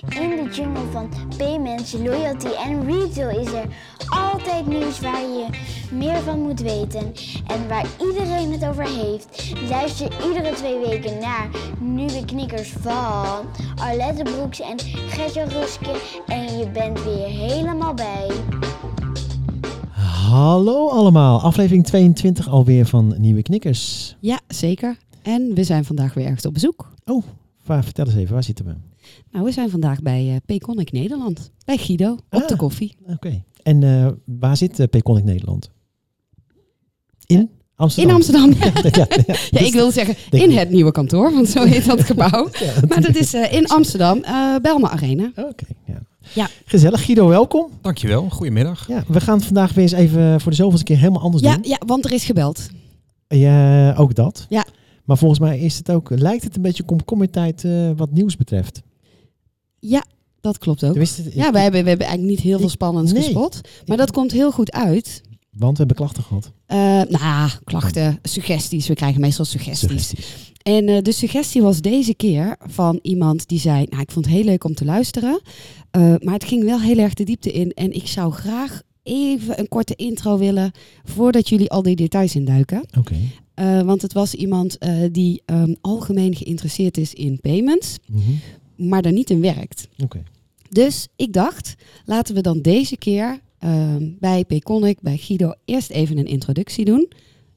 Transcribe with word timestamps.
In 0.00 0.28
de 0.28 0.50
jungle 0.52 0.90
van 0.92 1.08
payments, 1.36 1.92
loyalty 1.92 2.46
en 2.46 2.84
retail 2.84 3.40
is 3.40 3.52
er 3.52 3.66
altijd 4.08 4.66
nieuws 4.66 5.00
waar 5.00 5.20
je 5.20 5.46
meer 5.90 6.16
van 6.16 6.40
moet 6.40 6.60
weten 6.60 7.12
en 7.46 7.68
waar 7.68 7.86
iedereen 8.00 8.52
het 8.52 8.64
over 8.64 8.84
heeft. 8.84 9.52
Luister 9.68 10.26
iedere 10.28 10.54
twee 10.54 10.78
weken 10.78 11.18
naar 11.20 11.48
nieuwe 11.80 12.24
knikkers 12.24 12.70
van 12.70 13.46
Arlette 13.76 14.22
Broeks 14.22 14.60
en 14.60 14.78
Gertje 15.08 15.44
Ruske 15.44 16.00
en 16.26 16.58
je 16.58 16.70
bent 16.70 17.04
weer 17.04 17.26
helemaal 17.26 17.94
bij. 17.94 18.30
Hallo 20.30 20.88
allemaal, 20.88 21.40
aflevering 21.40 21.84
22 21.84 22.48
alweer 22.48 22.86
van 22.86 23.14
Nieuwe 23.18 23.42
Knikkers. 23.42 24.16
Ja, 24.20 24.40
zeker. 24.48 24.96
En 25.22 25.54
we 25.54 25.64
zijn 25.64 25.84
vandaag 25.84 26.14
weer 26.14 26.24
ergens 26.24 26.46
op 26.46 26.52
bezoek. 26.52 26.92
Oh, 27.04 27.22
vertel 27.64 28.06
eens 28.06 28.16
even, 28.16 28.34
waar 28.34 28.42
zitten 28.42 28.64
we? 28.64 28.74
Nou, 29.30 29.44
we 29.44 29.52
zijn 29.52 29.70
vandaag 29.70 30.00
bij 30.02 30.26
uh, 30.28 30.36
Peconic 30.46 30.92
Nederland. 30.92 31.50
Bij 31.64 31.76
Guido, 31.76 32.12
op 32.12 32.42
Ah. 32.42 32.48
de 32.48 32.56
koffie. 32.56 32.96
Oké, 33.06 33.42
en 33.62 33.82
eh, 33.82 34.08
waar 34.24 34.56
zit 34.56 34.80
uh, 34.80 34.86
Peconic 34.90 35.24
Nederland? 35.24 35.70
In 37.26 37.50
Amsterdam? 37.76 38.10
In 38.10 38.16
Amsterdam. 38.16 38.52
ja, 38.60 38.70
ja, 38.82 39.06
ja. 39.26 39.34
Ja, 39.50 39.60
ik 39.66 39.72
wilde 39.72 39.92
zeggen 39.92 40.14
Denk 40.30 40.42
in 40.44 40.56
het 40.58 40.70
nieuwe 40.70 40.92
kantoor, 40.92 41.32
want 41.32 41.48
zo 41.48 41.64
heet 41.64 41.84
dat 41.86 42.02
gebouw. 42.04 42.48
Ja, 42.60 42.72
Maar 42.88 43.00
dat 43.00 43.16
is 43.16 43.34
eh, 43.34 43.52
in 43.52 43.66
Amsterdam, 43.66 44.22
eh 44.22 44.56
Belma 44.62 44.90
Arena. 44.90 45.32
Oké, 45.36 45.64
ja. 45.86 46.02
Ja. 46.34 46.48
Gezellig. 46.64 47.04
Guido, 47.04 47.28
welkom. 47.28 47.70
Dankjewel, 47.80 48.28
goedemiddag. 48.30 48.88
Ja, 48.88 49.04
we 49.08 49.20
gaan 49.20 49.36
het 49.36 49.44
vandaag 49.46 49.72
weer 49.72 49.82
eens 49.84 49.92
even 49.92 50.40
voor 50.40 50.50
de 50.50 50.56
zoveelste 50.56 50.84
keer 50.84 50.96
helemaal 50.98 51.22
anders 51.22 51.42
Ja, 51.42 51.54
doen. 51.54 51.68
ja, 51.68 51.78
want 51.86 52.04
er 52.04 52.12
is 52.12 52.24
gebeld. 52.24 52.68
Ja, 53.28 53.94
ook 53.94 54.14
dat. 54.14 54.46
Ja. 54.48 54.66
Maar 55.04 55.18
volgens 55.18 55.40
mij 55.40 55.58
is 55.58 55.76
het 55.78 55.90
ook, 55.90 56.10
lijkt 56.10 56.44
het 56.44 56.56
een 56.56 56.62
beetje 56.62 56.82
komkommertijd 56.82 57.64
eh 57.64 57.90
wat 57.96 58.10
nieuws 58.12 58.36
betreft. 58.36 58.82
Ja, 59.78 60.04
dat 60.40 60.58
klopt 60.58 60.84
ook. 60.84 60.96
Ja, 61.34 61.52
wij 61.52 61.62
hebben, 61.62 61.82
we 61.82 61.88
hebben 61.88 62.06
eigenlijk 62.06 62.36
niet 62.36 62.40
heel 62.40 62.58
veel 62.58 62.68
spannends 62.68 63.12
nee. 63.12 63.22
gespot. 63.22 63.60
Maar 63.86 63.96
dat 63.96 64.10
komt 64.10 64.32
heel 64.32 64.52
goed 64.52 64.72
uit. 64.72 65.22
Want 65.50 65.72
we 65.72 65.78
hebben 65.78 65.96
klachten 65.96 66.22
gehad. 66.22 66.52
Eh 66.66 66.76
nou, 67.08 67.50
klachten, 67.64 68.18
suggesties. 68.22 68.86
We 68.86 68.94
krijgen 68.94 69.20
meestal 69.20 69.44
suggesties. 69.44 69.88
Suggesties. 69.88 70.54
En 70.62 70.88
eh, 70.88 71.02
de 71.02 71.12
suggestie 71.12 71.62
was 71.62 71.80
deze 71.80 72.14
keer 72.14 72.56
van 72.66 72.98
iemand 73.02 73.48
die 73.48 73.58
zei: 73.58 73.86
Nou, 73.90 74.02
ik 74.02 74.10
vond 74.10 74.24
het 74.24 74.34
heel 74.34 74.44
leuk 74.44 74.64
om 74.64 74.74
te 74.74 74.84
luisteren. 74.84 75.40
eh, 75.90 76.14
maar 76.20 76.34
het 76.34 76.44
ging 76.44 76.64
wel 76.64 76.80
heel 76.80 76.98
erg 76.98 77.14
de 77.14 77.24
diepte 77.24 77.52
in. 77.52 77.70
En 77.70 77.92
ik 77.92 78.06
zou 78.06 78.32
graag 78.32 78.82
even 79.02 79.58
een 79.58 79.68
korte 79.68 79.94
intro 79.94 80.38
willen. 80.38 80.72
voordat 81.04 81.48
jullie 81.48 81.70
al 81.70 81.82
die 81.82 81.96
details 81.96 82.34
induiken. 82.34 82.86
Oké. 82.98 83.16
Want 83.84 84.02
het 84.02 84.12
was 84.12 84.34
iemand 84.34 84.78
die 85.12 85.42
ehm, 85.44 85.74
algemeen 85.80 86.34
geïnteresseerd 86.34 86.96
is 86.96 87.14
in 87.14 87.40
payments. 87.40 87.96
Mhm. 88.06 88.30
Maar 88.76 89.02
daar 89.02 89.12
niet 89.12 89.30
in 89.30 89.40
werkt. 89.40 89.88
Oké. 90.02 90.22
Dus 90.70 91.08
ik 91.16 91.32
dacht, 91.32 91.74
laten 92.04 92.34
we 92.34 92.40
dan 92.40 92.60
deze 92.60 92.96
keer 92.96 93.40
ehm, 93.58 94.10
bij 94.20 94.44
Payconic, 94.44 95.00
bij 95.00 95.16
Guido, 95.16 95.52
eerst 95.64 95.90
even 95.90 96.18
een 96.18 96.26
introductie 96.26 96.84
doen. 96.84 97.08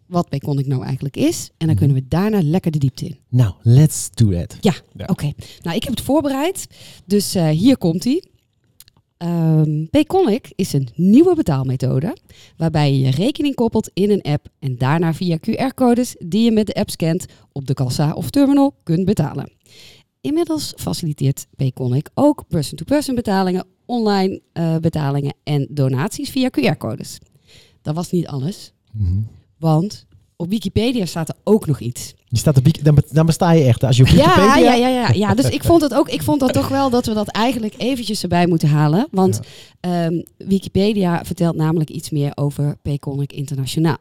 Wat 0.06 0.30
Payconic 0.30 0.67
nou 0.67 0.84
eigenlijk 0.84 1.17
is. 1.17 1.45
En 1.58 1.67
dan 1.67 1.67
Mhm. 1.67 1.78
kunnen 1.78 1.95
we 1.95 2.06
daarna 2.08 2.42
lekker 2.44 2.72
de 2.72 2.78
diepte 2.80 3.06
in. 3.06 3.17
Nou, 3.30 3.53
let's 3.61 4.09
do 4.14 4.30
that. 4.31 4.58
Ja, 4.61 4.73
Ja. 4.95 5.06
oké. 5.06 5.31
Nou, 5.61 5.76
ik 5.76 5.84
heb 5.84 5.92
het 5.95 6.02
voorbereid. 6.02 6.67
Dus 7.06 7.36
eh, 7.36 7.48
hier 7.50 7.78
komt 7.78 8.04
hij. 8.04 8.23
Ehm 9.17 9.86
Payconic 9.89 10.52
is 10.56 10.73
een 10.73 10.88
nieuwe 10.95 11.36
betaalmethode 11.36 12.17
waarbij 12.58 12.92
je 12.94 13.00
je 13.00 13.09
rekening 13.11 13.56
koppelt 13.56 13.89
in 13.94 14.09
een 14.11 14.22
app 14.22 14.48
en 14.59 14.78
daarna 14.78 15.14
via 15.14 15.38
QR-codes 15.38 16.16
die 16.20 16.44
je 16.44 16.52
met 16.52 16.67
de 16.67 16.73
app 16.73 16.89
scant 16.89 17.26
op 17.52 17.67
de 17.67 17.73
kassa 17.73 18.14
of 18.14 18.30
terminal 18.30 18.73
kunt 18.83 19.06
betalen. 19.06 19.52
Inmiddels 20.22 20.73
faciliteert 20.75 21.48
Payconic 21.56 22.09
ook 22.14 22.44
person-to-person 22.48 23.16
betalingen, 23.16 23.66
online 23.86 24.42
eh, 24.53 24.76
betalingen 24.78 25.34
en 25.44 25.67
donaties 25.70 26.30
via 26.30 26.49
QR-codes. 26.49 27.17
Dat 27.82 27.95
was 27.95 28.11
niet 28.11 28.27
alles, 28.27 28.73
Mhm. 28.94 29.20
want 29.58 30.05
op 30.36 30.49
Wikipedia 30.49 31.05
staat 31.05 31.30
er 31.30 31.36
ook 31.44 31.67
nog 31.67 31.80
iets. 31.80 32.14
Je 32.27 32.38
staat 32.38 32.58
op, 32.58 32.83
dan, 32.83 32.98
dan 33.11 33.26
besta 33.26 33.52
je 33.52 33.64
echt. 33.64 33.83
Als 33.83 33.98
je 33.98 34.04
op 34.04 34.10
Ja, 34.10 34.16
Wikipedia... 34.16 34.73
ja, 34.73 34.73
ja, 34.73 34.88
ja, 34.88 35.10
ja. 35.14 35.33
Dus 35.33 35.49
ik 35.49 35.64
vond 35.64 35.82
het 35.82 35.94
ook. 35.94 36.10
Ik 36.10 36.21
vond 36.21 36.39
dat 36.39 36.54
toch 36.54 36.67
wel 36.67 36.89
dat 36.89 37.05
we 37.05 37.14
dat 37.14 37.27
eigenlijk 37.27 37.73
eventjes 37.77 38.21
erbij 38.21 38.48
moeten 38.48 38.67
halen. 38.70 39.08
Want 39.11 39.39
ehm, 39.80 40.21
Wikipedia 40.38 41.26
vertelt 41.26 41.55
namelijk 41.55 41.89
iets 41.89 42.10
meer 42.10 42.32
over 42.36 42.77
Payconic 42.82 43.33
Internationaal. 43.33 43.98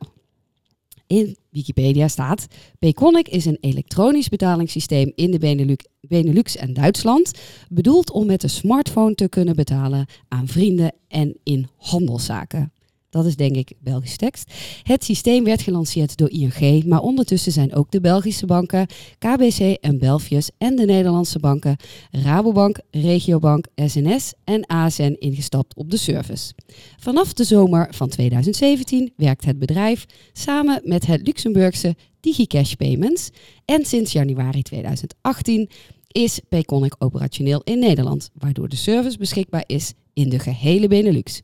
In 1.08 1.36
Wikipedia 1.50 2.08
staat: 2.08 2.46
Payconic 2.78 3.28
is 3.28 3.44
een 3.44 3.58
elektronisch 3.60 4.28
betalingssysteem 4.28 5.12
in 5.14 5.30
de 5.30 5.38
Benelux, 5.38 5.84
Benelux 6.00 6.56
en 6.56 6.74
Duitsland, 6.74 7.32
bedoeld 7.68 8.10
om 8.10 8.26
met 8.26 8.40
de 8.40 8.48
smartphone 8.48 9.14
te 9.14 9.28
kunnen 9.28 9.56
betalen 9.56 10.06
aan 10.28 10.48
vrienden 10.48 10.92
en 11.08 11.38
in 11.42 11.68
handelszaken. 11.76 12.72
Dat 13.18 13.26
is 13.26 13.36
denk 13.36 13.56
ik 13.56 13.72
Belgische 13.80 14.16
tekst. 14.16 14.52
Het 14.82 15.04
systeem 15.04 15.44
werd 15.44 15.62
gelanceerd 15.62 16.16
door 16.16 16.30
ING, 16.30 16.84
maar 16.84 17.00
ondertussen 17.00 17.52
zijn 17.52 17.74
ook 17.74 17.90
de 17.90 18.00
Belgische 18.00 18.46
banken, 18.46 18.86
KBC 19.18 19.58
en 19.80 19.98
Belfius 19.98 20.50
en 20.58 20.76
de 20.76 20.84
Nederlandse 20.84 21.38
banken, 21.38 21.76
Rabobank, 22.10 22.80
Regiobank, 22.90 23.66
SNS 23.76 24.32
en 24.44 24.66
ASN 24.66 25.16
ingestapt 25.18 25.76
op 25.76 25.90
de 25.90 25.96
service. 25.96 26.52
Vanaf 26.98 27.32
de 27.32 27.44
zomer 27.44 27.88
van 27.90 28.08
2017 28.08 29.12
werkt 29.16 29.44
het 29.44 29.58
bedrijf 29.58 30.06
samen 30.32 30.80
met 30.84 31.06
het 31.06 31.26
Luxemburgse 31.26 31.96
DigiCash 32.20 32.72
Payments 32.72 33.30
en 33.64 33.84
sinds 33.84 34.12
januari 34.12 34.62
2018 34.62 35.68
is 36.08 36.40
Payconic 36.48 36.94
operationeel 36.98 37.60
in 37.64 37.78
Nederland, 37.78 38.30
waardoor 38.34 38.68
de 38.68 38.76
service 38.76 39.18
beschikbaar 39.18 39.64
is 39.66 39.92
in 40.12 40.28
de 40.28 40.38
gehele 40.38 40.88
Benelux. 40.88 41.42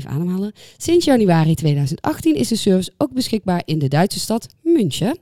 Even 0.00 0.10
ademhalen. 0.10 0.52
Sinds 0.76 1.04
januari 1.04 1.54
2018 1.54 2.34
is 2.34 2.48
de 2.48 2.56
service 2.56 2.92
ook 2.98 3.12
beschikbaar 3.12 3.62
in 3.64 3.78
de 3.78 3.88
Duitse 3.88 4.20
stad 4.20 4.46
München. 4.62 5.18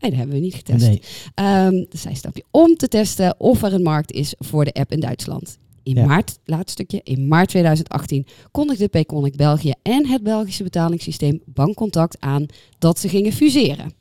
Nee, 0.00 0.10
dat 0.10 0.18
hebben 0.18 0.36
we 0.36 0.42
niet 0.42 0.54
getest. 0.54 0.86
Nee. 0.86 1.00
Ehm 1.34 1.84
dus 1.88 2.04
stapje 2.12 2.44
om 2.50 2.76
te 2.76 2.88
testen 2.88 3.40
of 3.40 3.62
er 3.62 3.72
een 3.72 3.82
markt 3.82 4.12
is 4.12 4.34
voor 4.38 4.64
de 4.64 4.72
app 4.72 4.92
in 4.92 5.00
Duitsland. 5.00 5.58
In 5.82 5.94
Ja. 5.94 6.04
maart, 6.06 6.38
laatste 6.44 6.72
stukje, 6.72 7.00
in 7.04 7.28
maart 7.28 7.48
2018 7.48 8.26
kondigde 8.50 8.88
Payconic 8.88 9.36
België 9.36 9.72
en 9.82 10.06
het 10.06 10.22
Belgische 10.22 10.62
betalingssysteem 10.62 11.40
Bankcontact 11.46 12.16
aan 12.20 12.46
dat 12.78 12.98
ze 12.98 13.08
gingen 13.08 13.32
fuseren. 13.32 13.92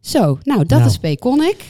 Zo, 0.00 0.38
nou 0.42 0.58
dat 0.58 0.78
Nou. 0.78 0.90
is 0.90 0.98
Payconic. 0.98 1.64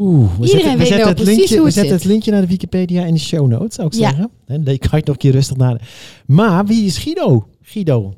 Oeh, 0.00 0.34
we 0.38 0.46
Iedereen 0.46 0.60
zetten, 0.60 0.72
we 0.72 0.78
weet 0.78 0.86
zetten 0.88 1.14
precies 1.14 1.36
linkje, 1.36 1.54
hoe 1.54 1.58
we 1.58 1.64
het 1.64 1.74
zetten 1.74 1.92
zit. 1.92 2.02
het 2.02 2.10
linkje 2.10 2.30
naar 2.30 2.40
de 2.40 2.46
Wikipedia 2.46 3.04
in 3.04 3.14
de 3.14 3.20
show 3.20 3.46
notes, 3.48 3.74
zou 3.74 3.86
ik 3.86 3.94
Ja. 3.94 3.98
zeggen. 4.08 4.30
En 4.46 4.64
dan 4.64 4.78
kan 4.78 4.88
je 4.90 4.96
het 4.96 5.06
nog 5.06 5.14
een 5.14 5.20
keer 5.20 5.32
rustig 5.32 5.56
naar. 5.56 5.88
Maar 6.26 6.66
wie 6.66 6.84
is 6.84 6.98
Guido? 6.98 7.46
Guido. 7.62 8.14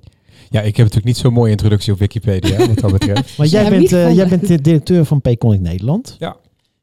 Ja, 0.50 0.60
ik 0.60 0.66
heb 0.66 0.76
natuurlijk 0.76 1.04
niet 1.04 1.16
zo'n 1.16 1.32
mooie 1.32 1.50
introductie 1.50 1.92
op 1.92 1.98
Wikipedia, 1.98 2.66
wat 2.66 2.78
dat 2.78 2.92
betreft. 2.92 3.36
Maar 3.38 3.46
jij 3.46 3.70
bent, 3.70 3.92
eh, 3.92 4.14
jij 4.14 4.28
bent 4.28 4.46
de 4.46 4.60
directeur 4.60 5.04
van 5.04 5.20
Payconic 5.20 5.60
Nederland. 5.60 6.16
Ja. 6.18 6.36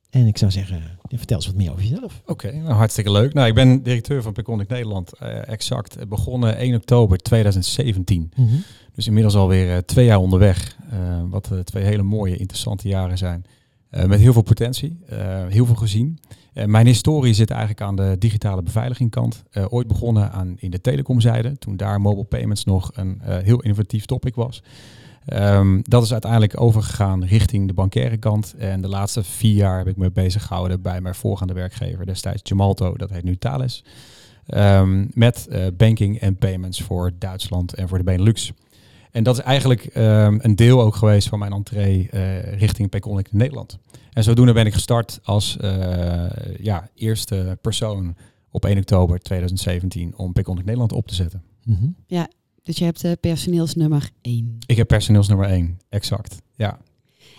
En 0.10 0.28
ik 0.28 0.38
zou 0.38 0.52
zeggen, 0.52 0.82
ja, 1.08 1.18
vertel 1.18 1.36
eens 1.38 1.46
wat 1.46 1.56
meer 1.56 1.72
over 1.72 1.84
jezelf. 1.84 2.22
Oké, 2.26 2.52
nou, 2.52 2.74
hartstikke 2.74 3.12
leuk. 3.12 3.34
Nou, 3.34 3.48
ik 3.48 3.54
ben 3.54 3.84
directeur 3.84 4.22
van 4.22 4.34
Peconic 4.34 4.68
Nederland, 4.70 5.12
eh, 5.20 5.48
exact. 5.48 5.96
eh, 5.96 6.06
Begonnen 6.08 6.58
1 6.62 6.76
oktober 6.76 7.18
2017. 7.18 8.32
Dus 8.96 9.08
inmiddels 9.08 9.36
alweer 9.36 9.72
eh, 9.72 9.78
twee 9.78 10.06
jaar 10.06 10.20
onderweg. 10.20 10.78
eh, 10.92 10.98
wat 11.30 11.50
eh, 11.52 11.60
twee 11.60 11.84
hele 11.84 12.04
mooie, 12.04 12.38
interessante 12.38 12.88
jaren 12.88 13.18
zijn. 13.18 13.46
Eh, 13.94 14.06
met 14.06 14.20
heel 14.20 14.34
veel 14.34 14.42
potentie, 14.42 15.00
eh, 15.08 15.18
heel 15.48 15.66
veel 15.66 15.76
gezien. 15.76 16.20
Eh, 16.54 16.66
mijn 16.66 16.86
historie 16.86 17.34
zit 17.34 17.50
eigenlijk 17.50 17.82
aan 17.82 17.96
de 17.96 18.16
digitale 18.20 18.64
beveiligingkant. 18.64 19.44
Ooit 19.70 19.88
begonnen 19.88 20.32
aan, 20.32 20.56
in 20.58 20.72
de 20.72 20.82
telecomzijde, 20.82 21.58
toen 21.58 21.78
daar 21.78 22.02
mobile 22.02 22.24
payments 22.24 22.64
nog 22.64 22.92
een 22.94 23.22
heel 23.24 23.62
innovatief 23.62 24.06
topic 24.06 24.36
was. 24.36 24.64
Ehm, 25.26 25.80
dat 25.82 26.04
is 26.04 26.12
uiteindelijk 26.12 26.62
overgegaan 26.62 27.26
richting 27.26 27.68
de 27.68 27.74
bankaire 27.74 28.18
kant. 28.18 28.56
En 28.58 28.82
de 28.82 28.88
laatste 28.88 29.24
vier 29.24 29.56
jaar 29.56 29.78
heb 29.78 29.88
ik 29.88 29.98
me 29.98 30.12
bezig 30.12 30.46
gehouden 30.46 30.82
bij 30.82 31.02
mijn 31.02 31.16
voorgaande 31.16 31.54
werkgever, 31.54 32.06
destijds 32.06 32.42
Gemalto, 32.44 32.98
dat 32.98 33.10
heet 33.10 33.24
nu 33.24 33.36
Thales. 33.36 33.84
Ehm, 34.46 35.06
met 35.14 35.48
banking 35.78 36.20
en 36.20 36.36
payments 36.36 36.82
voor 36.82 37.12
Duitsland 37.20 37.74
en 37.74 37.88
voor 37.88 37.98
de 37.98 38.04
Benelux. 38.04 38.54
En 39.14 39.24
dat 39.24 39.38
is 39.38 39.44
eigenlijk 39.44 39.86
ehm, 39.86 40.38
een 40.42 40.56
deel 40.56 40.82
ook 40.82 40.96
geweest 40.96 41.28
van 41.28 41.40
mijn 41.40 41.54
entree 41.54 42.10
eh, 42.10 42.54
richting 42.54 42.90
Payconic 42.90 43.28
in 43.32 43.38
Nederland. 43.38 43.78
En 44.14 44.24
zodoende 44.24 44.54
ben 44.54 44.66
ik 44.66 44.74
gestart 44.74 45.20
als 45.24 45.58
eh, 45.58 46.26
ja, 46.60 46.90
eerste 46.96 47.58
persoon 47.62 48.16
op 48.52 48.66
1 48.66 48.78
oktober 48.78 49.20
2017 49.20 50.14
om 50.18 50.34
Payconic 50.34 50.66
Nederland 50.66 50.92
op 50.92 51.08
te 51.08 51.16
zetten. 51.16 51.44
Mhm. 51.64 51.88
Dus 52.64 52.78
je 52.78 52.84
hebt 52.84 53.04
eh, 53.04 53.12
personeelsnummer 53.20 54.10
1. 54.22 54.58
Ik 54.66 54.78
heb 54.78 54.88
personeelsnummer 54.88 55.48
1, 55.48 55.80
exact. 55.90 56.42
Ja. 56.56 56.80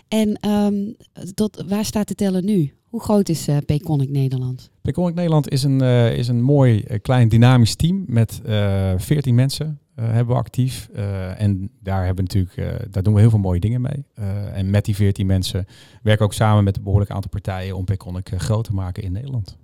En 0.09 0.37
ehm, 0.41 0.93
tot, 1.35 1.65
waar 1.69 1.85
staat 1.85 2.09
de 2.09 2.15
teller 2.15 2.43
nu? 2.43 2.73
Hoe 2.89 3.03
groot 3.03 3.29
is 3.29 3.49
eh 3.49 3.57
Payconic 3.67 4.11
Nederland? 4.11 4.71
Payconic 4.83 5.15
Nederland 5.15 5.49
is 5.49 5.63
een, 5.63 5.81
eh, 5.81 6.17
is 6.17 6.29
een 6.29 6.43
mooi, 6.43 6.85
klein, 7.03 7.29
dynamisch 7.29 7.75
team 7.75 8.05
met 8.07 8.41
eh 8.45 8.93
14 8.97 9.35
mensen 9.35 9.79
hebben 10.03 10.35
we 10.35 10.41
actief. 10.41 10.89
Eh, 10.93 11.41
en 11.41 11.71
daar, 11.81 12.05
hebben 12.05 12.25
we 12.25 12.39
natuurlijk, 12.39 12.81
eh, 12.81 12.87
daar 12.91 13.03
doen 13.03 13.15
we 13.15 13.21
heel 13.21 13.31
veel 13.31 13.39
mooie 13.39 13.61
dingen 13.61 13.81
mee. 13.81 14.05
Eh, 14.15 14.57
en 14.57 14.71
met 14.71 14.85
die 14.85 14.95
14 14.95 15.27
mensen 15.27 15.67
werken 16.03 16.19
we 16.19 16.25
ook 16.25 16.33
samen 16.33 16.65
met 16.65 16.77
een 16.77 16.83
behoorlijk 16.83 17.11
aantal 17.11 17.31
partijen 17.31 17.77
om 17.77 17.85
Payconic 17.85 18.31
eh, 18.31 18.39
groot 18.39 18.65
te 18.65 18.75
maken 18.75 19.03
in 19.03 19.13
Nederland. 19.13 19.59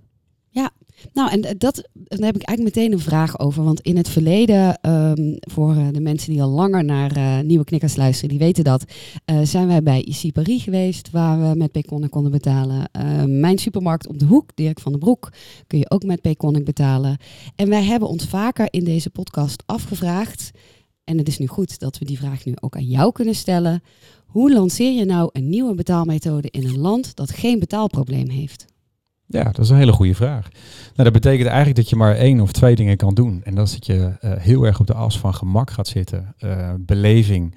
Nou, 1.13 1.31
en 1.31 1.41
dat, 1.41 1.89
daar 1.93 2.27
heb 2.27 2.35
ik 2.35 2.41
eigenlijk 2.43 2.75
meteen 2.75 2.91
een 2.91 2.99
vraag 2.99 3.39
over. 3.39 3.63
Want 3.63 3.81
in 3.81 3.97
het 3.97 4.09
verleden, 4.09 4.81
ehm, 4.81 5.35
voor 5.39 5.75
eh, 5.75 5.87
de 5.91 6.01
mensen 6.01 6.31
die 6.31 6.41
al 6.41 6.49
langer 6.49 6.83
naar 6.83 7.17
uh, 7.17 7.39
Nieuwe 7.39 7.63
Knikkers 7.63 7.95
luisteren, 7.95 8.29
die 8.29 8.39
weten 8.39 8.63
dat, 8.63 8.83
zijn 9.43 9.67
wij 9.67 9.83
bij 9.83 10.01
IC 10.01 10.33
Paris 10.33 10.63
geweest, 10.63 11.09
waar 11.11 11.49
we 11.49 11.57
met 11.57 11.71
Payconic 11.71 12.09
konden 12.09 12.31
betalen. 12.31 12.89
mijn 13.39 13.57
supermarkt 13.57 14.07
op 14.07 14.19
de 14.19 14.25
hoek, 14.25 14.49
Dirk 14.55 14.79
van 14.79 14.91
den 14.91 15.01
Broek, 15.01 15.31
kun 15.67 15.79
je 15.79 15.89
ook 15.89 16.03
met 16.03 16.21
Payconic 16.21 16.65
betalen. 16.65 17.17
En 17.55 17.69
wij 17.69 17.83
hebben 17.83 18.09
ons 18.09 18.25
vaker 18.25 18.67
in 18.69 18.83
deze 18.83 19.09
podcast 19.09 19.63
afgevraagd, 19.65 20.51
en 21.03 21.17
het 21.17 21.27
is 21.27 21.37
nu 21.37 21.47
goed 21.47 21.79
dat 21.79 21.97
we 21.97 22.05
die 22.05 22.17
vraag 22.17 22.45
nu 22.45 22.53
ook 22.59 22.75
aan 22.75 22.85
jou 22.85 23.11
kunnen 23.11 23.35
stellen. 23.35 23.83
Hoe 24.25 24.53
lanceer 24.53 24.91
je 24.91 25.05
nou 25.05 25.29
een 25.33 25.49
nieuwe 25.49 25.73
betaalmethode 25.73 26.49
in 26.51 26.67
een 26.67 26.79
land 26.79 27.15
dat 27.15 27.31
geen 27.31 27.59
betaalprobleem 27.59 28.29
heeft? 28.29 28.65
Ja, 29.31 29.43
dat 29.43 29.59
is 29.59 29.69
een 29.69 29.77
hele 29.77 29.91
goede 29.91 30.15
vraag. 30.15 30.49
Nou, 30.95 31.03
dat 31.03 31.21
betekent 31.21 31.47
eigenlijk 31.47 31.75
dat 31.75 31.89
je 31.89 31.95
maar 31.95 32.15
één 32.15 32.39
of 32.39 32.51
twee 32.51 32.75
dingen 32.75 32.97
kan 32.97 33.13
doen. 33.13 33.41
En 33.43 33.55
dat 33.55 33.67
is 33.67 33.73
dat 33.73 33.85
je 33.85 33.93
uh, 33.93 34.09
heel 34.21 34.63
erg 34.63 34.79
op 34.79 34.87
de 34.87 34.93
as 34.93 35.19
van 35.19 35.33
gemak 35.33 35.71
gaat 35.71 35.87
zitten, 35.87 36.35
uh, 36.39 36.73
beleving 36.79 37.55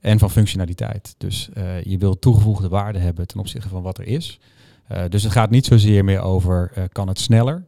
en 0.00 0.18
van 0.18 0.30
functionaliteit. 0.30 1.14
Dus 1.18 1.48
uh, 1.54 1.82
je 1.82 1.98
wilt 1.98 2.20
toegevoegde 2.20 2.68
waarde 2.68 2.98
hebben 2.98 3.26
ten 3.26 3.40
opzichte 3.40 3.68
van 3.68 3.82
wat 3.82 3.98
er 3.98 4.06
is. 4.06 4.40
dus 5.08 5.22
het 5.22 5.32
gaat 5.32 5.50
niet 5.50 5.66
zozeer 5.66 6.04
meer 6.04 6.20
over 6.20 6.88
kan 6.92 7.08
het 7.08 7.18
sneller 7.18 7.66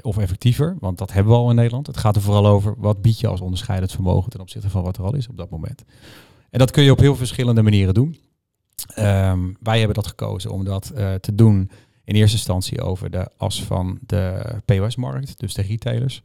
of 0.00 0.18
effectiever, 0.18 0.76
want 0.80 0.98
dat 0.98 1.12
hebben 1.12 1.32
we 1.32 1.38
al 1.38 1.50
in 1.50 1.56
Nederland. 1.56 1.86
Het 1.86 1.96
gaat 1.96 2.16
er 2.16 2.22
vooral 2.22 2.46
over 2.46 2.74
wat 2.78 3.02
bied 3.02 3.20
je 3.20 3.26
als 3.26 3.40
onderscheidend 3.40 3.92
vermogen 3.92 4.30
ten 4.30 4.40
opzichte 4.40 4.70
van 4.70 4.82
wat 4.82 4.96
er 4.96 5.04
al 5.04 5.14
is 5.14 5.28
op 5.28 5.36
dat 5.36 5.50
moment. 5.50 5.84
En 6.50 6.58
dat 6.58 6.70
kun 6.70 6.82
je 6.82 6.90
op 6.90 6.98
heel 6.98 7.16
verschillende 7.16 7.62
manieren 7.62 7.94
doen. 7.94 8.16
Um, 8.98 9.56
wij 9.60 9.78
hebben 9.78 9.96
dat 9.96 10.06
gekozen 10.06 10.50
om 10.50 10.64
dat 10.64 10.92
te 11.20 11.34
doen 11.34 11.70
in 12.06 12.14
eerste 12.14 12.36
instantie 12.36 12.80
over 12.80 13.10
de 13.10 13.28
as 13.36 13.62
van 13.62 13.98
de 14.06 14.42
POS-markt, 14.64 15.38
dus 15.38 15.54
de 15.54 15.62
retailers. 15.62 16.22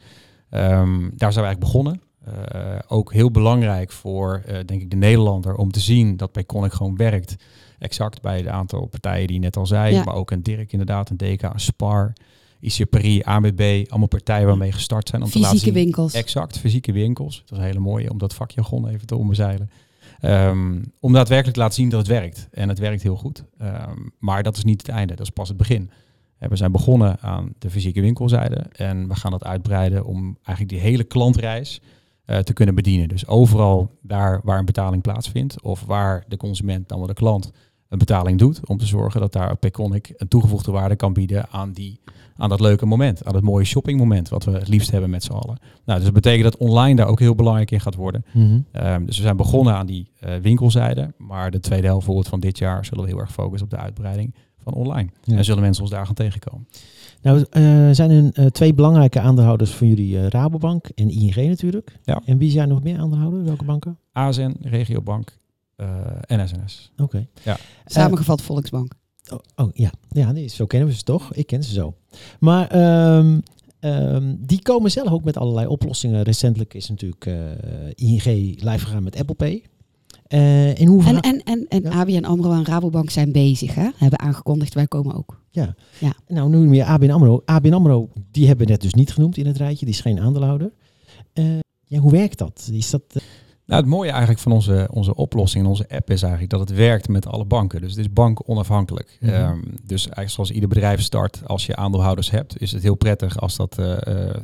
Um, 0.49 1.11
daar 1.15 1.33
zijn 1.33 1.45
we 1.45 1.49
eigenlijk 1.49 1.59
begonnen. 1.59 2.01
Uh, 2.27 2.79
ook 2.87 3.13
heel 3.13 3.31
belangrijk 3.31 3.91
voor, 3.91 4.43
uh, 4.47 4.53
denk 4.65 4.81
ik, 4.81 4.89
de 4.89 4.95
Nederlander 4.95 5.55
om 5.55 5.71
te 5.71 5.79
zien 5.79 6.17
dat 6.17 6.31
Payconic 6.31 6.73
gewoon 6.73 6.95
werkt. 6.95 7.35
Exact 7.79 8.21
bij 8.21 8.37
het 8.37 8.47
aantal 8.47 8.85
partijen 8.85 9.27
die 9.27 9.35
je 9.35 9.41
net 9.41 9.57
al 9.57 9.65
zei. 9.65 9.93
Ja. 9.93 10.03
Maar 10.03 10.13
ook 10.13 10.31
een 10.31 10.43
Dirk 10.43 10.71
inderdaad, 10.71 11.09
een 11.09 11.17
DK, 11.17 11.41
een 11.41 11.59
Spar, 11.59 12.13
IC 12.59 12.89
Paris, 12.89 13.23
ABB. 13.23 13.85
Allemaal 13.89 14.07
partijen 14.07 14.47
waarmee 14.47 14.71
gestart 14.71 15.09
zijn. 15.09 15.21
Om 15.21 15.27
fysieke 15.27 15.47
te 15.47 15.53
laten 15.55 15.73
zien, 15.73 15.83
winkels. 15.83 16.13
Exact, 16.13 16.59
fysieke 16.59 16.91
winkels. 16.91 17.37
Dat 17.39 17.51
is 17.51 17.57
een 17.57 17.63
hele 17.63 17.79
mooie 17.79 18.09
om 18.09 18.17
dat 18.17 18.33
vakjargon 18.33 18.87
even 18.87 19.07
te 19.07 19.15
omzeilen. 19.15 19.69
Um, 20.21 20.93
om 20.99 21.13
daadwerkelijk 21.13 21.55
te 21.55 21.61
laten 21.61 21.75
zien 21.75 21.89
dat 21.89 21.99
het 21.99 22.07
werkt. 22.07 22.47
En 22.51 22.69
het 22.69 22.79
werkt 22.79 23.03
heel 23.03 23.15
goed. 23.15 23.43
Um, 23.61 24.13
maar 24.19 24.43
dat 24.43 24.57
is 24.57 24.63
niet 24.63 24.81
het 24.81 24.89
einde, 24.89 25.15
dat 25.15 25.25
is 25.25 25.31
pas 25.33 25.47
het 25.47 25.57
begin. 25.57 25.91
We 26.37 26.55
zijn 26.55 26.71
begonnen 26.71 27.19
aan 27.19 27.53
de 27.57 27.69
fysieke 27.69 28.01
winkelzijde 28.01 28.65
en 28.71 29.07
we 29.07 29.15
gaan 29.15 29.31
dat 29.31 29.43
uitbreiden 29.43 30.05
om 30.05 30.37
eigenlijk 30.43 30.69
die 30.69 30.79
hele 30.91 31.03
klantreis 31.03 31.81
uh, 32.25 32.37
te 32.37 32.53
kunnen 32.53 32.75
bedienen. 32.75 33.07
Dus 33.07 33.27
overal 33.27 33.91
daar 34.01 34.41
waar 34.43 34.59
een 34.59 34.65
betaling 34.65 35.01
plaatsvindt 35.01 35.61
of 35.61 35.85
waar 35.85 36.23
de 36.27 36.37
consument, 36.37 36.89
dan 36.89 36.97
wel 36.97 37.07
de 37.07 37.13
klant, 37.13 37.51
een 37.89 37.97
betaling 37.97 38.39
doet, 38.39 38.67
om 38.67 38.77
te 38.77 38.85
zorgen 38.85 39.21
dat 39.21 39.33
daar 39.33 39.55
Payconic 39.55 40.13
een 40.17 40.27
toegevoegde 40.27 40.71
waarde 40.71 40.95
kan 40.95 41.13
bieden 41.13 41.49
aan, 41.49 41.71
die, 41.71 41.99
aan 42.37 42.49
dat 42.49 42.59
leuke 42.59 42.85
moment, 42.85 43.25
aan 43.25 43.35
het 43.35 43.43
mooie 43.43 43.65
shoppingmoment 43.65 44.29
wat 44.29 44.43
we 44.43 44.51
het 44.51 44.67
liefst 44.67 44.91
hebben 44.91 45.09
met 45.09 45.23
z'n 45.23 45.31
allen. 45.31 45.59
Nou, 45.85 45.97
dus 45.97 46.03
dat 46.03 46.13
betekent 46.13 46.43
dat 46.43 46.57
online 46.57 46.95
daar 46.95 47.07
ook 47.07 47.19
heel 47.19 47.35
belangrijk 47.35 47.71
in 47.71 47.81
gaat 47.81 47.95
worden. 47.95 48.25
Mm 48.31 48.65
-hmm. 48.71 48.85
um, 48.85 49.05
dus 49.05 49.17
we 49.17 49.23
zijn 49.23 49.37
begonnen 49.37 49.73
aan 49.73 49.85
die 49.85 50.11
uh, 50.25 50.35
winkelzijde, 50.35 51.13
maar 51.17 51.51
de 51.51 51.59
tweede 51.59 51.87
helft 51.87 52.29
van 52.29 52.39
dit 52.39 52.57
jaar 52.57 52.85
zullen 52.85 53.03
we 53.03 53.09
heel 53.09 53.19
erg 53.19 53.31
focussen 53.31 53.63
op 53.63 53.69
de 53.69 53.83
uitbreiding 53.83 54.35
van 54.63 54.73
online. 54.73 55.09
Ja. 55.23 55.37
En 55.37 55.45
zullen 55.45 55.61
mensen 55.61 55.83
ons 55.83 55.91
daar 55.91 56.05
gaan 56.05 56.15
tegenkomen. 56.15 56.67
Nou, 57.21 57.37
uh, 57.37 57.89
zijn 57.91 58.11
er 58.11 58.39
uh, 58.39 58.45
twee 58.45 58.73
belangrijke 58.73 59.19
aandeelhouders 59.19 59.71
van 59.71 59.87
jullie, 59.87 60.15
uh, 60.15 60.27
Rabobank 60.27 60.87
en 60.95 61.09
ING 61.09 61.35
natuurlijk. 61.35 61.99
Ja. 62.03 62.21
En 62.25 62.37
wie 62.37 62.51
zijn 62.51 62.69
nog 62.69 62.83
meer 62.83 62.97
aandeelhouders? 62.97 63.43
Welke 63.43 63.65
banken? 63.65 63.97
ASN, 64.11 64.55
Regiobank 64.61 65.39
en 66.21 66.47
SNS. 66.47 66.91
Oké. 66.93 67.03
Okay. 67.03 67.27
Ja. 67.43 67.57
Samengevat 67.85 68.41
Volksbank. 68.41 68.93
Oh, 69.29 69.39
oh, 69.55 69.69
ja, 69.73 69.91
ja 70.09 70.31
nee, 70.31 70.47
zo 70.47 70.65
kennen 70.65 70.89
we 70.89 70.95
ze 70.95 71.03
toch? 71.03 71.33
Ik 71.33 71.47
ken 71.47 71.63
ze 71.63 71.73
zo. 71.73 71.95
Maar 72.39 72.75
um, 73.17 73.41
um, 73.79 74.37
die 74.39 74.61
komen 74.61 74.91
zelf 74.91 75.11
ook 75.11 75.23
met 75.23 75.37
allerlei 75.37 75.67
oplossingen. 75.67 76.23
Recentelijk 76.23 76.73
is 76.73 76.89
natuurlijk 76.89 77.25
ING 77.95 78.23
live 78.63 78.85
gegaan 78.85 79.03
met 79.03 79.15
Apple 79.17 79.35
Pay. 79.35 79.63
Uh, 80.33 80.79
in 80.79 80.87
hoeverre... 80.87 81.21
En, 81.21 81.43
en, 81.43 81.43
en, 81.43 81.65
en 81.67 81.81
ja. 81.81 81.99
ABN 81.99 82.23
AMRO 82.23 82.51
en 82.51 82.65
Rabobank 82.65 83.09
zijn 83.09 83.31
bezig, 83.31 83.75
hè? 83.75 83.89
hebben 83.97 84.19
aangekondigd, 84.19 84.73
wij 84.73 84.87
komen 84.87 85.15
ook. 85.15 85.41
Ja, 85.49 85.75
ja. 85.99 86.13
nou 86.27 86.49
nu 86.49 86.57
meer 86.57 86.83
ABN 86.83 87.09
AMRO. 87.09 87.41
ABN 87.45 87.73
AMRO, 87.73 88.09
die 88.31 88.47
hebben 88.47 88.65
we 88.65 88.71
net 88.71 88.81
dus 88.81 88.93
niet 88.93 89.13
genoemd 89.13 89.37
in 89.37 89.45
het 89.45 89.57
rijtje, 89.57 89.85
die 89.85 89.93
is 89.93 90.01
geen 90.01 90.19
aandeelhouder. 90.19 90.71
Uh, 91.33 91.59
ja, 91.85 91.99
hoe 91.99 92.11
werkt 92.11 92.37
dat? 92.37 92.69
Is 92.71 92.89
dat. 92.89 93.03
Nou, 93.71 93.83
het 93.83 93.91
mooie 93.91 94.09
eigenlijk 94.09 94.39
van 94.39 94.51
onze, 94.51 94.87
onze 94.91 95.15
oplossing 95.15 95.63
en 95.63 95.69
onze 95.69 95.89
app 95.89 96.09
is 96.09 96.21
eigenlijk 96.21 96.51
dat 96.51 96.59
het 96.59 96.73
werkt 96.73 97.07
met 97.07 97.27
alle 97.27 97.45
banken. 97.45 97.81
Dus 97.81 97.89
het 97.89 97.99
is 97.99 98.13
bank 98.13 98.49
onafhankelijk. 98.49 99.17
Mm 99.19 99.29
-hmm. 99.29 99.49
um, 99.49 99.63
dus 99.83 100.03
eigenlijk 100.03 100.29
zoals 100.29 100.51
ieder 100.51 100.69
bedrijf 100.69 101.01
start, 101.01 101.41
als 101.45 101.65
je 101.65 101.75
aandeelhouders 101.75 102.31
hebt, 102.31 102.61
is 102.61 102.71
het 102.71 102.83
heel 102.83 102.95
prettig 102.95 103.39
als 103.39 103.55
dat 103.55 103.77
uh, 103.79 103.95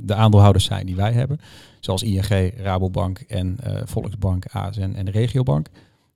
de 0.02 0.14
aandeelhouders 0.14 0.66
zijn 0.66 0.86
die 0.86 0.96
wij 0.96 1.12
hebben. 1.12 1.40
Zoals 1.80 2.04
ING, 2.04 2.54
Rabobank 2.58 3.20
en 3.20 3.58
uh, 3.68 3.82
Volksbank, 3.86 4.46
ASN 4.46 4.94
en 4.96 5.06
de 5.06 5.12
Regiobank. 5.12 5.68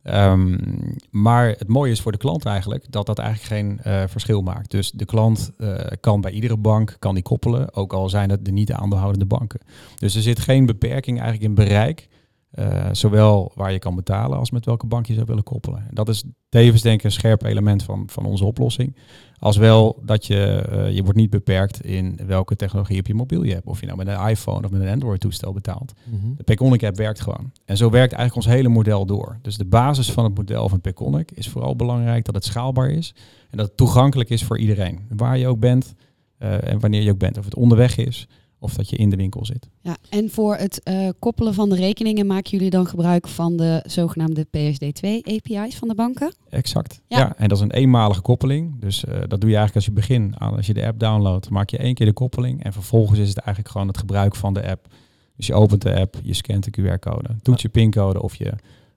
Um, 0.04 0.60
maar 1.10 1.48
het 1.48 1.68
mooie 1.68 1.92
is 1.92 2.02
voor 2.02 2.12
de 2.12 2.18
klant 2.18 2.46
eigenlijk 2.46 2.86
dat 2.90 3.06
dat 3.06 3.20
eigenlijk 3.20 3.48
geen 3.48 3.94
uh, 3.94 4.04
verschil 4.08 4.42
maakt. 4.42 4.72
Dus 4.72 4.92
de 4.92 5.06
klant 5.06 5.52
uh, 5.58 5.76
kan 6.00 6.22
bij 6.22 6.32
iedere 6.32 6.58
bank 6.58 6.96
kan 7.00 7.14
die 7.14 7.24
koppelen, 7.24 7.74
ook 7.76 7.94
al 7.94 8.10
zijn 8.10 8.30
het 8.30 8.46
de 8.46 8.52
niet 8.52 8.72
aandeelhoudende 8.72 9.26
banken. 9.26 9.60
Dus 10.00 10.16
er 10.16 10.22
zit 10.22 10.40
geen 10.40 10.66
beperking 10.66 11.20
eigenlijk 11.20 11.50
in 11.50 11.66
bereik. 11.66 12.10
Uh, 12.60 12.90
zowel 12.92 13.52
waar 13.56 13.72
je 13.72 13.80
kan 13.80 13.96
betalen 13.96 14.38
als 14.38 14.52
met 14.52 14.66
welke 14.66 14.86
bank 14.86 15.06
je 15.06 15.14
zou 15.14 15.26
willen 15.26 15.44
koppelen. 15.44 15.80
En 15.80 15.96
dat 15.96 16.10
is 16.10 16.24
tevens 16.50 16.82
denk 16.82 17.00
ik 17.00 17.04
een 17.04 17.12
scherp 17.12 17.44
element 17.44 17.84
van, 17.84 18.04
van 18.08 18.26
onze 18.26 18.46
oplossing. 18.46 18.96
Als 19.40 19.58
wel 19.58 20.00
dat 20.06 20.26
je, 20.26 20.66
uh, 20.72 20.92
je 20.92 21.04
wordt 21.04 21.18
niet 21.18 21.30
beperkt 21.30 21.86
in 21.86 22.20
welke 22.26 22.56
technologie 22.56 23.00
op 23.00 23.08
je 23.08 23.14
mobiel 23.14 23.44
je 23.44 23.54
hebt. 23.54 23.66
Of 23.66 23.80
je 23.80 23.86
nou 23.86 23.98
met 23.98 24.08
een 24.08 24.28
iPhone 24.28 24.66
of 24.66 24.72
met 24.72 24.82
een 24.82 24.90
Android 24.90 25.20
toestel 25.20 25.54
betaalt. 25.54 25.94
Mm-hmm. 26.06 26.36
De 26.38 26.44
Payconic 26.44 26.84
app 26.84 26.98
werkt 26.98 27.22
gewoon. 27.22 27.52
En 27.66 27.78
zo 27.78 27.90
werkt 27.90 28.14
eigenlijk 28.14 28.48
ons 28.48 28.56
hele 28.56 28.70
model 28.70 29.06
door. 29.06 29.40
Dus 29.42 29.58
de 29.58 29.66
basis 29.66 30.12
van 30.12 30.24
het 30.24 30.36
model 30.36 30.70
van 30.70 30.82
Payconic 30.82 31.32
is 31.32 31.50
vooral 31.50 31.76
belangrijk 31.76 32.26
dat 32.26 32.36
het 32.36 32.46
schaalbaar 32.46 32.90
is. 32.90 33.14
En 33.50 33.58
dat 33.58 33.68
het 33.68 33.78
toegankelijk 33.78 34.30
is 34.30 34.44
voor 34.44 34.58
iedereen. 34.58 35.00
Waar 35.10 35.38
je 35.38 35.48
ook 35.48 35.60
bent 35.60 35.94
uh, 36.40 36.68
en 36.68 36.80
wanneer 36.80 37.02
je 37.02 37.12
ook 37.12 37.18
bent. 37.18 37.38
Of 37.38 37.46
het 37.46 37.56
onderweg 37.56 37.98
is 37.98 38.28
of 38.62 38.74
dat 38.74 38.90
je 38.90 38.96
in 38.96 39.10
de 39.10 39.16
winkel 39.16 39.46
zit. 39.46 39.70
Ja, 39.82 39.98
en 40.10 40.30
voor 40.30 40.56
het 40.56 40.82
uh, 40.84 41.10
koppelen 41.20 41.54
van 41.54 41.70
de 41.70 41.76
rekeningen 41.76 42.28
maken 42.28 42.52
jullie 42.52 42.70
dan 42.70 42.88
gebruik 42.88 43.28
van 43.28 43.58
de 43.58 43.84
zogenaamde 43.86 44.46
PSD2 44.46 45.08
API's 45.24 45.76
van 45.76 45.88
de 45.88 45.96
banken? 45.96 46.34
Exact. 46.50 47.02
Ja, 47.08 47.18
ja 47.18 47.38
en 47.38 47.48
dat 47.48 47.58
is 47.58 47.64
een 47.64 47.72
eenmalige 47.72 48.22
koppeling. 48.22 48.80
Dus 48.80 49.04
uh, 49.04 49.12
dat 49.28 49.42
doe 49.42 49.50
je 49.50 49.56
eigenlijk 49.58 49.76
als 49.76 49.86
je 49.86 49.92
begint. 49.92 50.40
Als 50.40 50.68
je 50.68 50.74
de 50.74 50.86
app 50.86 51.00
downloadt, 51.00 51.50
maak 51.50 51.70
je 51.70 51.78
één 51.78 51.94
keer 51.94 52.06
de 52.06 52.14
koppeling 52.14 52.64
en 52.64 52.74
vervolgens 52.74 53.20
is 53.20 53.30
het 53.30 53.38
eigenlijk 53.38 53.70
gewoon 53.70 53.88
het 53.88 53.98
gebruik 53.98 54.36
van 54.36 54.54
de 54.54 54.68
app. 54.68 54.88
Dus 55.36 55.48
je 55.48 55.54
opent 55.54 55.82
de 55.82 55.96
app, 55.96 56.20
je 56.24 56.34
scant 56.34 56.64
de 56.64 56.82
QR-code, 56.82 57.30
toets 57.42 57.62
je 57.62 57.70
pincode 57.70 58.22
of 58.22 58.36
je 58.36 58.54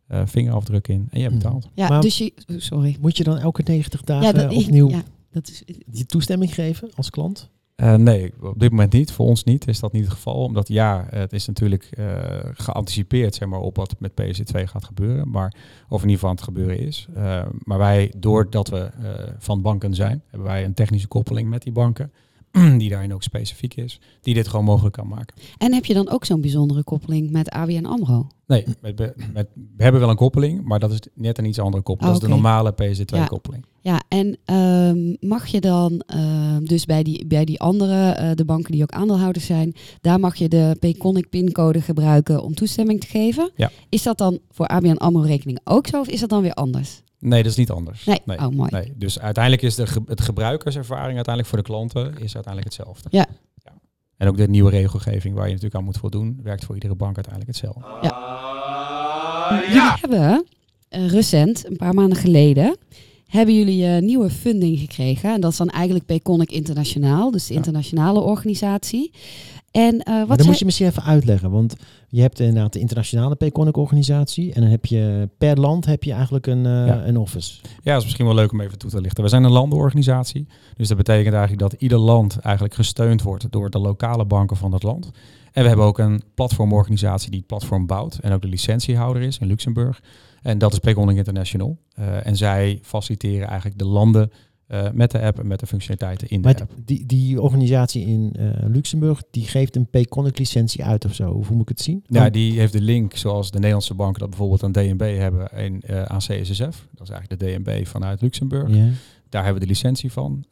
uh, 0.09 0.23
vingerafdruk 0.25 0.89
in 0.89 1.09
en 1.11 1.21
je 1.21 1.25
hebt 1.25 1.39
betaald. 1.43 1.69
Ja, 1.75 1.89
maar 1.89 2.01
dus 2.01 2.19
je, 2.19 2.33
sorry. 2.57 2.97
Moet 3.01 3.17
je 3.17 3.25
dan 3.25 3.39
elke 3.39 3.63
90 3.65 4.03
dagen 4.03 4.27
ja, 4.27 4.33
dat, 4.33 4.57
opnieuw 4.57 4.91
ja, 4.91 5.03
dat 5.31 5.49
is, 5.49 5.63
die 5.87 6.07
toestemming 6.07 6.55
geven 6.55 6.91
als 6.95 7.11
klant? 7.11 7.51
Uh, 7.77 7.95
nee, 7.95 8.33
op 8.41 8.59
dit 8.59 8.71
moment 8.71 8.93
niet. 8.93 9.13
Voor 9.13 9.27
ons 9.27 9.45
niet 9.45 9.69
is 9.69 9.81
dat 9.81 9.93
niet 9.93 10.05
het 10.05 10.13
geval. 10.13 10.35
Omdat 10.35 10.69
ja, 10.69 11.07
het 11.11 11.33
is 11.33 11.47
natuurlijk 11.47 11.91
uh, 11.99 12.07
geanticipeerd 12.53 13.35
zeg 13.35 13.49
maar, 13.49 13.61
op 13.61 13.77
wat 13.77 13.95
met 13.99 14.13
PSD2 14.13 14.63
gaat 14.63 14.85
gebeuren. 14.85 15.31
Maar, 15.31 15.55
of 15.89 16.03
in 16.03 16.09
ieder 16.09 16.15
geval 16.15 16.29
aan 16.29 16.35
het 16.35 16.45
gebeuren 16.45 16.79
is. 16.79 17.07
Uh, 17.17 17.47
maar 17.59 17.79
wij, 17.79 18.13
doordat 18.17 18.69
we 18.69 18.91
van 19.39 19.63
banken 19.63 19.95
zijn, 19.95 20.23
hebben 20.31 20.49
wij 20.49 20.65
een 20.65 20.75
technische 20.75 21.09
koppeling 21.09 21.49
met 21.49 21.63
die 21.63 21.73
banken. 21.73 22.13
Die 22.79 22.89
daarin 22.89 23.15
ook 23.15 23.23
specifiek 23.23 23.75
is. 23.75 24.01
Die 24.21 24.35
dit 24.35 24.49
gewoon 24.49 24.65
mogelijk 24.65 24.95
kan 24.95 25.09
maken. 25.09 25.37
En 25.59 25.73
heb 25.73 25.85
je 25.85 25.95
dan 25.95 26.11
ook 26.11 26.25
zo'n 26.25 26.41
bijzondere 26.41 26.85
koppeling 26.85 27.31
met 27.31 27.51
ABN 27.51 27.85
AMRO? 27.85 28.27
Nee, 28.47 28.65
met, 28.81 28.99
met, 29.33 29.49
we 29.77 29.83
hebben 29.83 30.01
wel 30.01 30.11
een 30.11 30.17
koppeling. 30.17 30.65
Maar 30.65 30.79
dat 30.79 30.91
is 30.93 31.01
net 31.15 31.39
een 31.39 31.45
iets 31.45 31.59
andere 31.59 31.83
koppeling. 31.83 32.15
Oh, 32.15 32.21
dat 32.21 32.31
is 32.31 32.37
de 32.37 32.43
normale 32.43 32.73
PSD2 32.73 33.29
koppeling. 33.29 33.65
Ja, 33.81 34.03
en 34.09 34.39
um, 34.55 35.17
mag 35.21 35.47
je 35.47 35.61
dan 35.61 36.03
uh, 36.17 36.57
dus 36.63 36.85
bij 36.85 37.03
die, 37.03 37.27
bij 37.27 37.45
die 37.45 37.61
andere, 37.61 38.19
uh, 38.21 38.31
de 38.35 38.45
banken 38.45 38.73
die 38.73 38.83
ook 38.83 38.93
aandeelhouders 38.93 39.47
zijn, 39.47 39.75
daar 40.01 40.21
mag 40.21 40.37
je 40.37 40.49
de 40.49 40.77
Payconic 40.81 41.29
pincode 41.29 41.81
gebruiken 41.81 42.43
om 42.43 42.55
toestemming 42.55 43.01
te 43.01 43.07
geven. 43.07 43.51
Ja. 43.57 43.71
Is 43.89 44.03
dat 44.03 44.19
dan 44.19 44.39
voor 44.51 44.67
ABN 44.67 44.97
AMRO 44.97 45.23
rekening 45.23 45.61
ook 45.65 45.87
zo 45.87 46.01
of 46.01 46.09
is 46.09 46.21
dat 46.21 46.29
dan 46.29 46.43
weer 46.43 46.55
anders? 46.55 47.03
Nee, 47.25 47.43
dat 47.43 47.51
is 47.51 47.59
niet 47.59 47.71
anders. 47.71 48.05
Nee, 48.05 48.21
nee. 48.25 48.39
oh 48.39 48.49
mooi. 48.49 48.71
Nee. 48.71 48.93
Dus 48.97 49.21
uiteindelijk 49.21 49.63
is 49.63 49.75
de 49.75 49.87
ge 49.87 50.03
het 50.07 50.21
gebruikerservaring 50.21 51.15
uiteindelijk 51.15 51.49
voor 51.49 51.59
de 51.59 51.65
klanten 51.65 52.07
is 52.19 52.35
uiteindelijk 52.35 52.65
hetzelfde. 52.65 53.09
Ja. 53.11 53.27
ja. 53.65 53.73
En 54.17 54.29
ook 54.29 54.37
de 54.37 54.49
nieuwe 54.49 54.71
regelgeving 54.71 55.35
waar 55.35 55.45
je 55.45 55.51
natuurlijk 55.53 55.75
aan 55.75 55.85
moet 55.85 55.97
voldoen, 55.97 56.41
werkt 56.43 56.65
voor 56.65 56.75
iedere 56.75 56.95
bank 56.95 57.17
uiteindelijk 57.17 57.57
hetzelfde. 57.59 57.85
Ja. 58.03 59.63
Uh, 59.63 59.75
ja. 59.75 59.99
We 60.01 60.17
hebben 60.17 60.47
uh, 60.91 61.09
recent, 61.11 61.67
een 61.67 61.77
paar 61.77 61.95
maanden 61.95 62.19
geleden, 62.19 62.77
hebben 63.27 63.55
jullie 63.57 63.85
een 63.85 64.05
nieuwe 64.05 64.31
funding 64.31 64.79
gekregen. 64.79 65.33
En 65.33 65.41
dat 65.41 65.51
is 65.51 65.57
dan 65.57 65.69
eigenlijk 65.71 66.07
Payconic 66.07 66.51
Internationaal, 66.51 67.31
dus 67.31 67.47
de 67.47 67.53
Ja. 67.53 67.59
internationale 67.59 68.21
organisatie. 68.21 69.13
En 69.75 70.01
eh, 70.01 70.07
Maar 70.07 70.19
wat 70.19 70.29
dan 70.29 70.37
zij- 70.39 70.47
moet 70.47 70.59
je 70.59 70.65
misschien 70.65 70.87
even 70.87 71.03
uitleggen, 71.03 71.51
want 71.51 71.77
je 72.09 72.21
hebt 72.21 72.41
inderdaad 72.41 72.73
de 72.73 72.79
internationale 72.79 73.35
Payconic 73.35 73.77
organisatie 73.77 74.53
en 74.53 74.61
dan 74.61 74.71
heb 74.71 74.87
je 74.87 75.29
per 75.39 75.61
land 75.61 75.87
heb 75.87 76.03
je 76.05 76.13
eigenlijk 76.13 76.47
een, 76.47 76.67
eh, 76.67 76.87
Ja. 76.87 77.07
een 77.07 77.17
office. 77.17 77.61
Ja, 77.63 77.93
dat 77.93 77.97
is 77.99 78.05
misschien 78.05 78.27
wel 78.27 78.35
leuk 78.35 78.53
om 78.53 78.61
even 78.61 78.79
toe 78.79 78.91
te 78.91 79.01
lichten. 79.01 79.23
We 79.23 79.29
zijn 79.31 79.45
een 79.45 79.51
landenorganisatie. 79.51 80.47
Dus 80.77 80.89
dat 80.89 80.97
betekent 80.97 81.35
eigenlijk 81.35 81.71
dat 81.71 81.81
ieder 81.81 81.99
land 81.99 82.39
eigenlijk 82.39 82.75
gesteund 82.75 83.23
wordt 83.23 83.53
door 83.53 83.71
de 83.71 83.79
lokale 83.79 84.25
banken 84.25 84.57
van 84.57 84.71
dat 84.71 84.83
land. 84.83 85.11
En 85.53 85.63
we 85.63 85.69
hebben 85.69 85.87
ook 85.87 85.99
een 85.99 86.23
platformorganisatie 86.35 87.31
die 87.31 87.39
het 87.39 87.47
platform 87.49 87.87
bouwt 87.87 88.19
en 88.19 88.33
ook 88.33 88.43
de 88.43 88.49
licentiehouder 88.49 89.23
is 89.23 89.39
in 89.39 89.47
Luxemburg. 89.47 90.01
En 90.43 90.59
dat 90.59 90.73
is 90.73 90.79
Payconic 90.79 91.17
International. 91.17 91.79
Eh, 91.95 92.27
en 92.27 92.37
zij 92.37 92.79
faciliteren 92.83 93.47
eigenlijk 93.49 93.79
de 93.79 93.85
landen 93.87 94.31
eh, 94.67 94.91
met 94.93 95.11
de 95.11 95.21
app 95.21 95.39
en 95.39 95.47
met 95.47 95.61
de 95.61 95.67
functionaliteiten 95.67 96.29
in 96.29 96.43
de 96.43 96.49
Maar 96.49 96.61
app. 96.61 96.73
die, 96.85 97.07
die 97.07 97.41
organisatie 97.41 98.07
in 98.07 98.33
eh, 98.39 98.47
Luxemburg, 98.69 99.23
die 99.31 99.45
geeft 99.47 99.77
een 99.77 99.87
Payconic 99.91 100.39
licentie 100.39 100.85
uit 100.85 101.05
of 101.05 101.15
zo. 101.15 101.33
Hoe 101.33 101.45
moet 101.51 101.63
ik 101.63 101.69
het 101.69 101.81
zien? 101.81 102.05
Ja, 102.07 102.31
die 102.31 102.59
heeft 102.59 102.73
de 102.73 102.81
link 102.81 103.17
zoals 103.17 103.51
de 103.51 103.57
Nederlandse 103.59 103.95
banken 103.95 104.21
dat 104.21 104.29
bijvoorbeeld 104.29 104.63
aan 104.63 104.73
DNB 104.73 105.17
hebben 105.19 105.53
en 105.53 105.81
eh, 105.81 106.03
aan 106.03 106.19
CSSF. 106.19 106.87
Dat 106.95 107.09
is 107.09 107.15
eigenlijk 107.15 107.41
de 107.41 107.47
DNB 107.63 107.87
vanuit 107.87 108.21
Luxemburg. 108.21 108.75
ja. 108.75 108.89
Daar 109.29 109.45
hebben 109.45 109.63
we 109.63 109.69
de 109.69 109.73
licentie 109.75 110.13
van. 110.13 110.45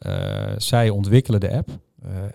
Zij 0.57 0.89
ontwikkelen 0.89 1.39
de 1.39 1.51
app. 1.51 1.69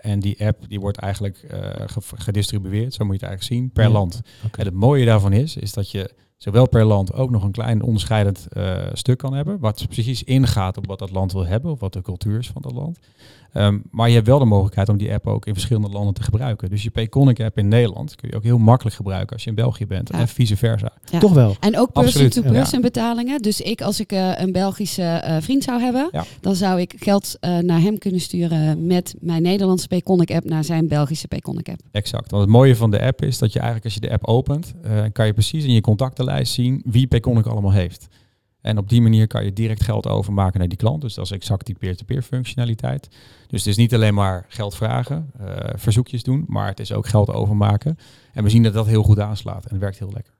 En 0.01 0.19
die 0.19 0.45
app 0.45 0.65
die 0.69 0.79
wordt 0.79 0.97
eigenlijk 0.97 1.37
ge- 1.85 2.01
gedistribueerd, 2.15 2.93
zo 2.93 3.05
moet 3.05 3.19
je 3.19 3.25
het 3.25 3.29
eigenlijk 3.29 3.61
zien, 3.61 3.71
per 3.71 3.83
Ja. 3.83 3.89
land. 3.89 4.21
En 4.57 4.65
het 4.65 4.73
mooie 4.73 5.05
daarvan 5.05 5.33
is, 5.33 5.55
is 5.55 5.73
dat 5.73 5.91
je 5.91 6.09
zowel 6.39 6.67
per 6.67 6.85
land 6.85 7.13
ook 7.13 7.29
nog 7.29 7.43
een 7.43 7.51
klein 7.51 7.81
onderscheidend 7.81 8.47
eh, 8.49 8.77
stuk 8.93 9.17
kan 9.17 9.33
hebben. 9.33 9.59
Wat 9.59 9.85
precies 9.89 10.23
ingaat 10.23 10.77
op 10.77 10.85
wat 10.87 10.99
dat 10.99 11.11
land 11.11 11.31
wil 11.31 11.45
hebben, 11.45 11.71
of 11.71 11.79
wat 11.79 11.93
de 11.93 12.01
cultuur 12.01 12.39
is 12.39 12.49
van 12.49 12.61
dat 12.61 12.73
land. 12.73 12.99
Ehm, 13.53 13.79
maar 13.91 14.07
je 14.07 14.15
hebt 14.15 14.27
wel 14.27 14.39
de 14.39 14.45
mogelijkheid 14.45 14.89
om 14.89 14.97
die 14.97 15.13
app 15.13 15.27
ook 15.27 15.45
in 15.45 15.53
verschillende 15.53 15.89
landen 15.89 16.13
te 16.13 16.23
gebruiken. 16.23 16.69
Dus 16.69 16.83
je 16.83 16.89
Payconic 16.89 17.39
app 17.41 17.57
in 17.57 17.67
Nederland 17.67 18.15
kun 18.15 18.29
je 18.29 18.35
ook 18.35 18.43
heel 18.43 18.57
makkelijk 18.57 18.95
gebruiken 18.95 19.33
als 19.33 19.43
je 19.43 19.49
in 19.49 19.55
België 19.55 19.87
bent. 19.87 20.09
Ja. 20.11 20.19
En 20.19 20.27
vice 20.27 20.57
versa. 20.57 20.91
Ja. 21.11 21.19
Toch 21.19 21.33
wel. 21.33 21.55
En 21.59 21.77
ook 21.77 21.91
person-to-person 21.91 22.81
betalingen. 22.81 23.41
Dus 23.41 23.61
ik, 23.61 23.81
als 23.81 23.99
ik 23.99 24.11
eh, 24.11 24.31
een 24.35 24.51
Belgische 24.51 25.03
eh, 25.03 25.37
vriend 25.39 25.63
zou 25.63 25.81
hebben, 25.81 26.09
Ja. 26.11 26.23
dan 26.41 26.55
zou 26.55 26.79
ik 26.79 26.93
geld 26.97 27.37
eh, 27.39 27.57
naar 27.57 27.81
hem 27.81 27.97
kunnen 27.97 28.19
sturen 28.19 28.85
met 28.87 29.15
mijn 29.19 29.41
Nederlandse 29.41 29.87
Payconic 29.87 30.31
app 30.31 30.45
naar 30.45 30.63
zijn 30.63 30.87
Belgische 30.87 31.27
Payconic 31.27 31.69
app. 31.69 31.79
Exact. 31.91 32.31
Want 32.31 32.43
het 32.43 32.51
mooie 32.51 32.75
van 32.75 32.91
de 32.91 33.01
app 33.01 33.21
is 33.21 33.37
dat 33.37 33.53
je 33.53 33.59
eigenlijk 33.59 33.85
als 33.85 33.93
je 33.93 33.99
de 33.99 34.11
app 34.11 34.25
opent, 34.27 34.73
eh, 34.83 35.03
kan 35.11 35.25
je 35.25 35.33
precies 35.33 35.63
in 35.63 35.73
je 35.73 35.81
zien 36.43 36.81
wie 36.85 37.07
Payconic 37.07 37.45
allemaal 37.45 37.71
heeft. 37.71 38.07
En 38.61 38.77
op 38.77 38.89
die 38.89 39.01
manier 39.01 39.27
kan 39.27 39.45
je 39.45 39.53
direct 39.53 39.83
geld 39.83 40.07
overmaken 40.07 40.59
naar 40.59 40.67
die 40.67 40.77
klant. 40.77 41.01
Dus 41.01 41.13
dat 41.13 41.25
is 41.25 41.31
exact 41.31 41.65
die 41.65 41.75
peer-to-peer 41.75 42.21
functionaliteit. 42.21 43.09
Dus 43.47 43.59
het 43.59 43.67
is 43.67 43.77
niet 43.77 43.93
alleen 43.93 44.13
maar 44.13 44.45
geld 44.47 44.75
vragen, 44.75 45.31
eh, 45.39 45.69
verzoekjes 45.75 46.23
doen, 46.23 46.45
maar 46.47 46.67
het 46.67 46.79
is 46.79 46.91
ook 46.91 47.07
geld 47.07 47.29
overmaken. 47.29 47.97
En 48.33 48.43
we 48.43 48.49
zien 48.49 48.63
dat 48.63 48.73
dat 48.73 48.85
heel 48.85 49.03
goed 49.03 49.19
aanslaat 49.19 49.65
en 49.65 49.79
werkt 49.79 49.99
heel 49.99 50.11
lekker. 50.13 50.33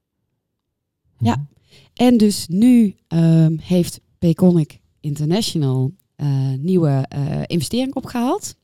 Ja. 1.17 1.45
En 1.93 2.17
dus 2.17 2.47
nu 2.47 2.95
ehm, 3.07 3.57
heeft 3.57 3.99
Payconic 4.19 4.79
International 4.99 5.91
eh, 6.15 6.27
nieuwe 6.57 7.05
eh 7.09 7.41
investering 7.45 7.95
opgehaald. 7.95 8.55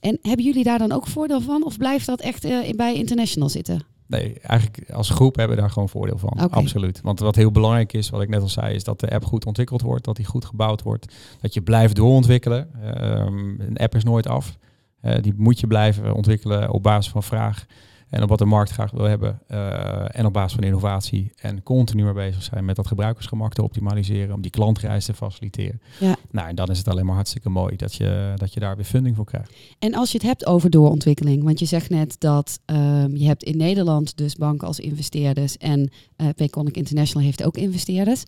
En 0.00 0.18
hebben 0.22 0.44
jullie 0.44 0.64
daar 0.64 0.78
dan 0.78 0.92
ook 0.92 1.06
voordeel 1.06 1.40
van? 1.40 1.64
Of 1.64 1.76
blijft 1.76 2.06
dat 2.06 2.20
echt 2.20 2.42
bij 2.76 2.94
International 2.94 3.48
zitten? 3.48 3.82
Nee, 4.08 4.38
eigenlijk 4.40 4.90
als 4.92 5.10
groep 5.10 5.36
hebben 5.36 5.56
we 5.56 5.62
daar 5.62 5.70
gewoon 5.70 5.88
voordeel 5.88 6.18
van. 6.18 6.50
Absoluut. 6.50 7.00
Want 7.02 7.20
wat 7.20 7.36
heel 7.36 7.50
belangrijk 7.50 7.92
is, 7.92 8.10
wat 8.10 8.22
ik 8.22 8.28
net 8.28 8.40
al 8.42 8.48
zei, 8.48 8.74
is 8.74 8.84
dat 8.84 9.00
de 9.00 9.10
app 9.10 9.24
goed 9.24 9.46
ontwikkeld 9.46 9.82
wordt, 9.82 10.04
dat 10.04 10.16
die 10.16 10.26
goed 10.26 10.44
gebouwd 10.44 10.82
wordt, 10.82 11.14
dat 11.40 11.54
je 11.54 11.60
blijft 11.60 11.96
doorontwikkelen. 11.96 12.68
Ehm, 12.82 13.60
een 13.60 13.76
app 13.76 13.94
is 13.94 14.04
nooit 14.04 14.26
af. 14.26 14.56
Eh, 15.00 15.22
die 15.22 15.34
moet 15.36 15.60
je 15.60 15.66
blijven 15.66 16.14
ontwikkelen 16.14 16.70
op 16.70 16.82
basis 16.82 17.12
van 17.12 17.22
vraag 17.22 17.66
en 18.10 18.22
op 18.22 18.28
wat 18.28 18.38
de 18.38 18.44
markt 18.44 18.70
graag 18.70 18.90
wil 18.90 19.04
hebben. 19.04 19.40
eh, 19.46 20.18
en 20.18 20.26
op 20.26 20.32
basis 20.32 20.52
van 20.52 20.64
innovatie. 20.64 21.32
En 21.40 21.62
continu 21.62 22.04
mee 22.04 22.12
bezig 22.12 22.42
zijn 22.42 22.64
met 22.64 22.76
dat 22.76 22.86
gebruikersgemak 22.86 23.52
te 23.52 23.62
optimaliseren, 23.62 24.34
om 24.34 24.40
die 24.40 24.50
klantreis 24.50 25.04
te 25.04 25.14
faciliteren. 25.14 25.80
Ja. 26.00 26.16
Nou, 26.30 26.48
en 26.48 26.54
dan 26.54 26.70
is 26.70 26.78
het 26.78 26.88
alleen 26.88 27.06
maar 27.06 27.14
hartstikke 27.14 27.48
mooi 27.48 27.76
dat 27.76 27.94
je, 27.94 28.32
dat 28.36 28.54
je 28.54 28.60
daar 28.60 28.76
weer 28.76 28.84
funding 28.84 29.16
voor 29.16 29.24
krijgt. 29.24 29.52
En 29.78 29.94
als 29.94 30.12
je 30.12 30.18
het 30.18 30.26
hebt 30.26 30.46
over 30.46 30.70
doorontwikkeling, 30.70 31.42
want 31.42 31.58
je 31.58 31.64
zegt 31.66 31.90
net 31.90 32.16
dat 32.20 32.60
ehm, 32.64 33.16
je 33.16 33.26
hebt 33.26 33.42
in 33.42 33.56
Nederland 33.56 34.16
dus 34.16 34.34
banken 34.34 34.66
als 34.66 34.80
investeerders 34.80 35.56
en 35.56 35.90
eh 36.16 36.26
Payconic 36.36 36.76
International 36.76 37.26
heeft 37.26 37.44
ook 37.44 37.56
investeerders. 37.56 38.24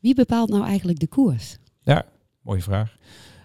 Wie 0.00 0.14
bepaalt 0.14 0.48
nou 0.48 0.64
eigenlijk 0.64 0.98
de 0.98 1.06
koers? 1.06 1.56
Mooie 2.44 2.62
vraag. 2.62 2.96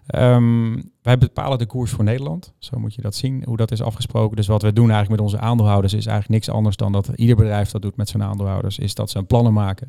Ehm, 0.05 0.81
wij 1.09 1.17
bepalen 1.17 1.57
de 1.57 1.65
koers 1.65 1.91
voor 1.91 2.03
Nederland. 2.03 2.53
Zo 2.59 2.79
moet 2.79 2.93
je 2.93 3.01
dat 3.01 3.15
zien, 3.15 3.43
hoe 3.45 3.57
dat 3.57 3.71
is 3.71 3.81
afgesproken. 3.81 4.35
Dus 4.35 4.47
wat 4.47 4.61
we 4.61 4.73
doen 4.73 4.91
eigenlijk 4.91 5.21
met 5.21 5.31
onze 5.31 5.39
aandeelhouders 5.45 5.93
is 5.93 6.05
eigenlijk 6.05 6.29
niks 6.29 6.55
anders 6.57 6.75
dan 6.75 6.91
dat 6.91 7.09
ieder 7.15 7.35
bedrijf 7.35 7.71
dat 7.71 7.81
doet 7.81 7.95
met 7.95 8.09
zijn 8.09 8.23
aandeelhouders, 8.23 8.79
is 8.79 8.95
dat 8.95 9.09
ze 9.09 9.17
een 9.17 9.25
plannen 9.25 9.53
maken. 9.53 9.87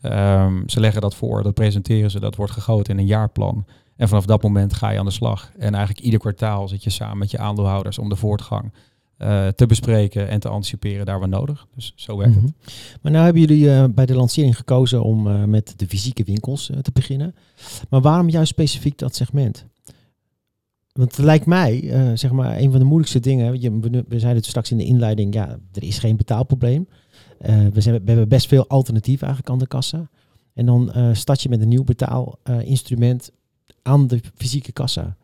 Ehm, 0.00 0.54
ze 0.66 0.80
leggen 0.80 1.00
dat 1.00 1.14
voor, 1.14 1.42
dat 1.42 1.54
presenteren 1.54 2.10
ze, 2.10 2.20
dat 2.20 2.36
wordt 2.36 2.52
gegoten 2.52 2.92
in 2.92 3.00
een 3.00 3.06
jaarplan. 3.06 3.64
En 3.96 4.08
vanaf 4.08 4.26
dat 4.26 4.42
moment 4.42 4.74
ga 4.74 4.90
je 4.90 4.98
aan 4.98 5.04
de 5.04 5.10
slag. 5.10 5.52
En 5.58 5.74
eigenlijk 5.74 6.04
ieder 6.04 6.20
kwartaal 6.20 6.68
zit 6.68 6.84
je 6.84 6.90
samen 6.90 7.18
met 7.18 7.30
je 7.30 7.38
aandeelhouders 7.38 7.98
om 7.98 8.08
de 8.08 8.16
voortgang 8.16 8.72
eh, 9.16 9.46
te 9.48 9.66
bespreken 9.66 10.28
en 10.28 10.40
te 10.40 10.48
anticiperen 10.48 11.06
daar 11.06 11.18
waar 11.18 11.28
nodig. 11.28 11.66
Dus 11.74 11.92
zo 11.96 12.16
werkt 12.16 12.34
Mhm. 12.34 12.44
het. 12.44 12.54
Maar 13.02 13.12
nou 13.12 13.24
hebben 13.24 13.42
jullie 13.42 13.70
eh, 13.72 13.84
bij 13.90 14.06
de 14.06 14.14
lancering 14.14 14.56
gekozen 14.56 15.02
om 15.02 15.26
eh, 15.26 15.44
met 15.44 15.74
de 15.76 15.86
fysieke 15.88 16.24
winkels 16.24 16.70
te 16.82 16.90
beginnen. 16.92 17.34
Maar 17.90 18.00
waarom 18.00 18.28
juist 18.28 18.48
specifiek 18.50 18.98
dat 18.98 19.14
segment? 19.14 19.66
Want 20.96 21.16
het 21.16 21.24
lijkt 21.24 21.46
mij, 21.46 21.90
eh, 21.90 22.10
zeg 22.14 22.32
maar, 22.32 22.56
een 22.58 22.70
van 22.70 22.78
de 22.78 22.84
moeilijkste 22.86 23.20
dingen. 23.20 23.60
Je, 23.60 23.78
we, 23.78 23.90
we 23.90 24.18
zeiden 24.18 24.36
het 24.36 24.46
straks 24.46 24.70
in 24.70 24.76
de 24.76 24.84
inleiding, 24.84 25.34
ja, 25.34 25.58
er 25.72 25.82
is 25.82 25.98
geen 25.98 26.16
betaalprobleem. 26.16 26.88
Eh, 27.38 27.66
we, 27.72 27.80
zijn, 27.80 27.94
we 27.94 28.10
hebben 28.10 28.28
best 28.28 28.48
veel 28.48 28.66
alternatieven 28.68 29.26
eigenlijk 29.26 29.54
aan 29.54 29.62
de 29.62 29.66
kassa. 29.68 30.08
En 30.54 30.66
dan 30.66 30.92
eh, 30.92 31.08
start 31.12 31.42
je 31.42 31.48
met 31.48 31.60
een 31.60 31.68
nieuw 31.68 31.84
betaalinstrument 31.84 33.30
aan 33.82 34.06
de 34.06 34.20
fysieke 34.34 34.72
kassa. 34.72 35.16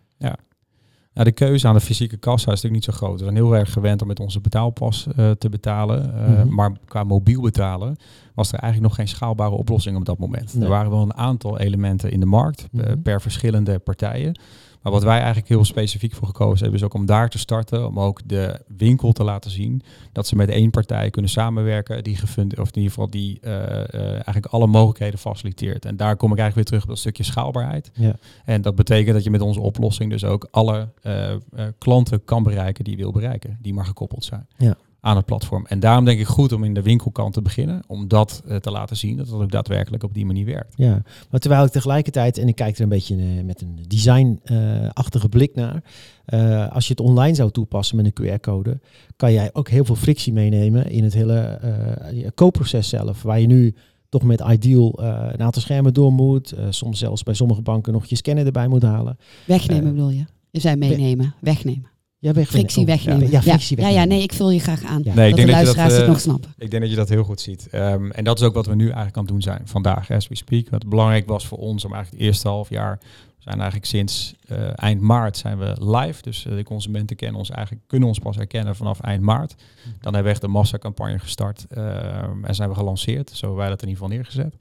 Nou, 1.15 1.29
de 1.29 1.35
keuze 1.35 1.69
aan 1.69 1.75
de 1.75 1.81
fysieke 1.81 2.17
kassa 2.17 2.53
is 2.53 2.63
natuurlijk 2.63 2.75
niet 2.75 2.85
zo 2.85 2.93
groot. 2.93 3.19
We 3.19 3.25
zijn 3.25 3.37
heel 3.37 3.57
erg 3.57 3.73
gewend 3.73 4.03
om 4.03 4.09
met 4.09 4.21
onze 4.21 4.41
betaalpas 4.41 5.07
te 5.39 5.49
betalen. 5.51 6.15
Mhm. 6.15 6.55
Maar 6.55 6.73
qua 6.85 7.05
mobiel 7.05 7.41
betalen 7.41 7.97
was 8.35 8.53
er 8.53 8.59
eigenlijk 8.59 8.89
nog 8.89 8.95
geen 8.95 9.09
schaalbare 9.09 9.55
oplossing 9.55 9.97
op 9.97 10.05
dat 10.05 10.19
moment. 10.19 10.55
Nee. 10.55 10.65
Er 10.65 10.71
waren 10.71 10.91
wel 10.91 11.03
een 11.03 11.15
aantal 11.15 11.59
elementen 11.59 12.11
in 12.11 12.21
de 12.21 12.27
markt 12.27 12.69
Mhm. 12.71 13.03
per 13.03 13.21
verschillende 13.21 13.79
partijen. 13.79 14.39
Maar 14.83 14.93
wat 14.93 15.03
wij 15.03 15.17
eigenlijk 15.17 15.49
heel 15.49 15.65
specifiek 15.65 16.15
voor 16.15 16.27
gekozen 16.27 16.59
hebben, 16.59 16.79
is 16.79 16.85
ook 16.85 16.95
om 16.95 17.07
daar 17.07 17.29
te 17.29 17.39
starten. 17.39 17.87
Om 17.87 18.01
ook 18.01 18.21
de 18.25 18.61
winkel 18.77 19.13
te 19.13 19.25
laten 19.25 19.51
zien 19.51 19.83
dat 20.13 20.27
ze 20.27 20.37
met 20.37 20.49
één 20.49 20.71
partij 20.71 21.11
kunnen 21.11 21.31
samenwerken. 21.31 22.05
Die 22.05 22.17
gefund, 22.17 22.59
of 22.59 22.69
in 22.69 22.77
ieder 22.77 22.91
geval 22.91 23.11
die 23.11 23.39
eh, 23.41 23.95
eh, 23.95 24.13
eigenlijk 24.13 24.47
alle 24.47 24.67
mogelijkheden 24.67 25.19
faciliteert. 25.19 25.85
En 25.85 25.97
daar 25.97 26.17
kom 26.17 26.33
ik 26.33 26.39
eigenlijk 26.39 26.55
weer 26.55 26.65
terug 26.65 26.83
op 26.83 26.89
dat 26.89 26.99
stukje 26.99 27.23
schaalbaarheid. 27.23 27.91
Ja. 27.95 28.17
En 28.45 28.63
dat 28.63 28.75
betekent 28.75 29.15
dat 29.15 29.25
je 29.25 29.31
met 29.31 29.41
onze 29.41 29.61
oplossing 29.61 30.11
dus 30.11 30.25
ook 30.25 30.49
alle 30.51 30.89
eh, 31.03 31.35
klanten 31.79 32.25
kan 32.25 32.43
bereiken 32.43 32.85
die 32.85 32.97
je 32.97 33.03
wil 33.03 33.13
bereiken. 33.13 33.59
Die 33.61 33.75
maar 33.75 33.87
gekoppeld 33.87 34.25
zijn 34.25 34.47
Ja. 34.57 34.77
Aan 35.05 35.17
het 35.17 35.25
platform. 35.25 35.67
En 35.67 35.81
daarom 35.81 36.05
denk 36.05 36.21
ik 36.21 36.27
goed 36.27 36.53
om 36.53 36.65
in 36.65 36.75
de 36.75 36.83
winkelkant 36.83 37.33
te 37.35 37.43
beginnen. 37.43 37.83
Om 37.87 38.09
dat 38.09 38.43
eh, 38.47 38.57
te 38.57 38.71
laten 38.71 38.97
zien 38.97 39.17
dat 39.17 39.27
het 39.27 39.41
ook 39.41 39.51
daadwerkelijk 39.51 40.03
op 40.03 40.15
die 40.15 40.27
manier 40.27 40.45
werkt. 40.47 40.75
Ja, 40.77 41.03
maar 41.31 41.41
terwijl 41.41 41.65
ik 41.65 41.71
tegelijkertijd, 41.71 42.39
en 42.39 42.49
ik 42.49 42.55
kijk 42.55 42.77
er 42.77 42.83
een 42.83 42.89
beetje 42.89 43.17
eh, 43.17 43.45
met 43.45 43.61
een 43.61 43.79
design-achtige 43.89 45.29
blik 45.29 45.55
naar. 45.55 45.83
eh, 46.25 46.69
als 46.73 46.87
je 46.87 46.91
het 46.93 47.01
online 47.03 47.35
zou 47.35 47.51
toepassen 47.51 47.97
met 47.97 48.05
een 48.07 48.13
QR-code, 48.39 48.81
kan 49.17 49.33
jij 49.33 49.51
ook 49.53 49.69
heel 49.69 49.85
veel 49.85 49.95
frictie 49.97 50.33
meenemen 50.33 50.91
in 50.91 51.05
het 51.05 51.13
hele 51.15 51.39
eh, 51.41 52.27
koopproces 52.35 52.89
zelf. 52.89 53.23
Waar 53.23 53.41
je 53.41 53.47
nu 53.47 53.75
toch 54.09 54.23
met 54.23 54.41
Ideal 54.51 54.99
eh, 55.03 55.27
een 55.33 55.41
aantal 55.43 55.63
schermen 55.63 55.95
door 55.95 56.13
moet. 56.13 56.53
eh, 56.53 56.67
soms 56.71 56.99
zelfs 56.99 57.23
bij 57.23 57.35
sommige 57.35 57.63
banken 57.63 57.93
nog 57.93 58.05
je 58.07 58.17
scanner 58.17 58.47
erbij 58.47 58.69
moet 58.69 58.83
halen. 58.83 59.17
Wegnemen 59.47 59.95
bedoel 59.95 60.11
je? 60.11 60.25
Je 60.51 60.61
zei 60.61 60.77
meenemen, 60.77 61.35
wegnemen. 61.41 61.91
Ja, 62.23 62.45
Frictie 62.45 62.87
wegnemen. 62.87 63.31
Ja, 63.31 63.43
frictie 63.43 63.77
ja, 63.77 63.83
wegnemen. 63.83 63.93
ja, 63.93 64.05
nee, 64.05 64.23
ik 64.23 64.33
vul 64.33 64.51
je 64.51 64.61
graag 64.61 64.85
aan. 64.85 65.01
Ja. 65.05 65.15
Nee, 65.15 65.29
ik 65.29 65.37
dat 65.37 65.41
de 65.41 65.47
denk 65.47 65.49
dat 65.49 65.59
je 65.59 65.65
dat, 65.65 65.77
luisteraars 65.77 65.93
het 65.93 66.03
eh, 66.03 66.09
nog 66.09 66.21
snappen. 66.21 66.55
Ik 66.59 66.71
denk 66.71 66.83
dat 66.83 66.91
je 66.91 66.97
dat 66.97 67.09
heel 67.09 67.25
goed 67.25 67.41
ziet. 67.41 67.69
Ehm, 67.71 68.11
en 68.11 68.25
dat 68.25 68.41
is 68.41 68.47
ook 68.47 68.55
wat 68.55 68.67
we 68.67 68.75
nu 68.75 68.85
eigenlijk 68.85 69.17
aan 69.17 69.23
het 69.23 69.33
doen 69.33 69.43
zijn 69.43 69.61
vandaag, 69.65 70.11
as 70.11 70.29
we 70.29 70.37
speak. 70.37 70.69
Wat 70.71 70.89
belangrijk 70.89 71.27
was 71.27 71.47
voor 71.47 71.59
ons 71.59 71.85
om 71.85 71.93
eigenlijk 71.93 72.23
het 72.23 72.31
eerste 72.31 72.49
half 72.49 72.69
jaar, 72.69 72.99
zijn 73.43 73.61
eigenlijk 73.61 73.87
sinds 73.87 74.35
eh, 74.49 74.59
eind 74.75 75.01
maart 75.01 75.37
zijn 75.37 75.59
we 75.59 75.77
live. 75.81 76.23
Dus 76.23 76.47
eh, 76.47 76.55
de 76.55 76.63
consumenten 76.63 77.17
kennen 77.17 77.39
ons 77.39 77.51
eigenlijk, 77.51 77.87
kunnen 77.87 78.09
ons 78.09 78.19
pas 78.19 78.37
herkennen 78.37 78.77
vanaf 78.77 79.01
eind 79.01 79.23
maart. 79.23 79.55
Dan 79.85 80.15
hebben 80.15 80.23
we 80.23 80.29
echt 80.29 80.41
de 80.41 80.49
massacampagne 80.49 81.19
gestart 81.19 81.67
ehm, 81.69 82.45
en 82.45 82.55
zijn 82.55 82.69
we 82.69 82.75
gelanceerd. 82.75 83.31
Zo 83.31 83.41
hebben 83.41 83.57
wij 83.57 83.69
dat 83.69 83.83
in 83.83 83.89
ieder 83.89 84.03
geval 84.03 84.17
neergezet. 84.17 84.57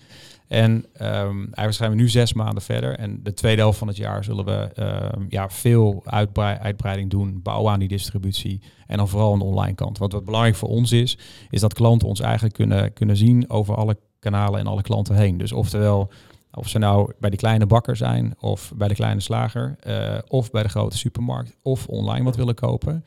En 0.48 0.86
ehm, 0.94 1.38
eigenlijk 1.38 1.74
zijn 1.74 1.90
we 1.90 1.96
nu 1.96 2.10
zes 2.10 2.34
maanden 2.34 2.64
verder. 2.64 2.98
En 2.98 3.24
de 3.24 3.34
tweede 3.34 3.62
helft 3.62 3.78
van 3.78 3.88
het 3.88 3.98
jaar 3.98 4.24
zullen 4.24 4.46
we 4.46 4.70
ehm, 4.74 5.26
ja, 5.30 5.50
veel 5.50 6.02
uitbrei- 6.06 6.58
uitbreiding 6.58 7.10
doen, 7.10 7.42
bouwen 7.42 7.72
aan 7.72 7.80
die 7.80 7.88
distributie. 7.88 8.62
En 8.88 8.98
dan 8.98 9.08
vooral 9.08 9.34
aan 9.34 9.40
de 9.40 9.46
online 9.46 9.76
kant. 9.76 9.98
Want 9.98 10.12
wat 10.12 10.26
belangrijk 10.26 10.56
voor 10.56 10.70
ons 10.70 10.92
is, 10.92 11.18
is 11.50 11.62
dat 11.62 11.74
klanten 11.74 12.08
ons 12.08 12.20
eigenlijk 12.20 12.54
kunnen, 12.54 12.94
kunnen 12.94 13.18
zien 13.18 13.50
over 13.50 13.76
alle 13.76 13.98
kanalen 14.20 14.60
en 14.60 14.68
alle 14.68 14.82
klanten 14.82 15.16
heen. 15.16 15.38
Dus 15.38 15.52
oftewel, 15.52 16.12
Of 16.54 16.70
ze 16.70 16.78
nou 16.78 17.14
bij 17.20 17.30
de 17.30 17.38
kleine 17.38 17.66
bakker 17.66 17.96
zijn, 17.96 18.34
of 18.40 18.74
bij 18.76 18.88
de 18.88 18.94
kleine 18.94 19.20
slager, 19.20 19.76
uh, 19.88 20.18
of 20.28 20.52
bij 20.52 20.64
de 20.64 20.70
grote 20.70 20.98
supermarkt, 20.98 21.58
of 21.62 21.88
online 21.88 22.24
wat 22.24 22.36
willen 22.36 22.56
kopen. 22.56 23.06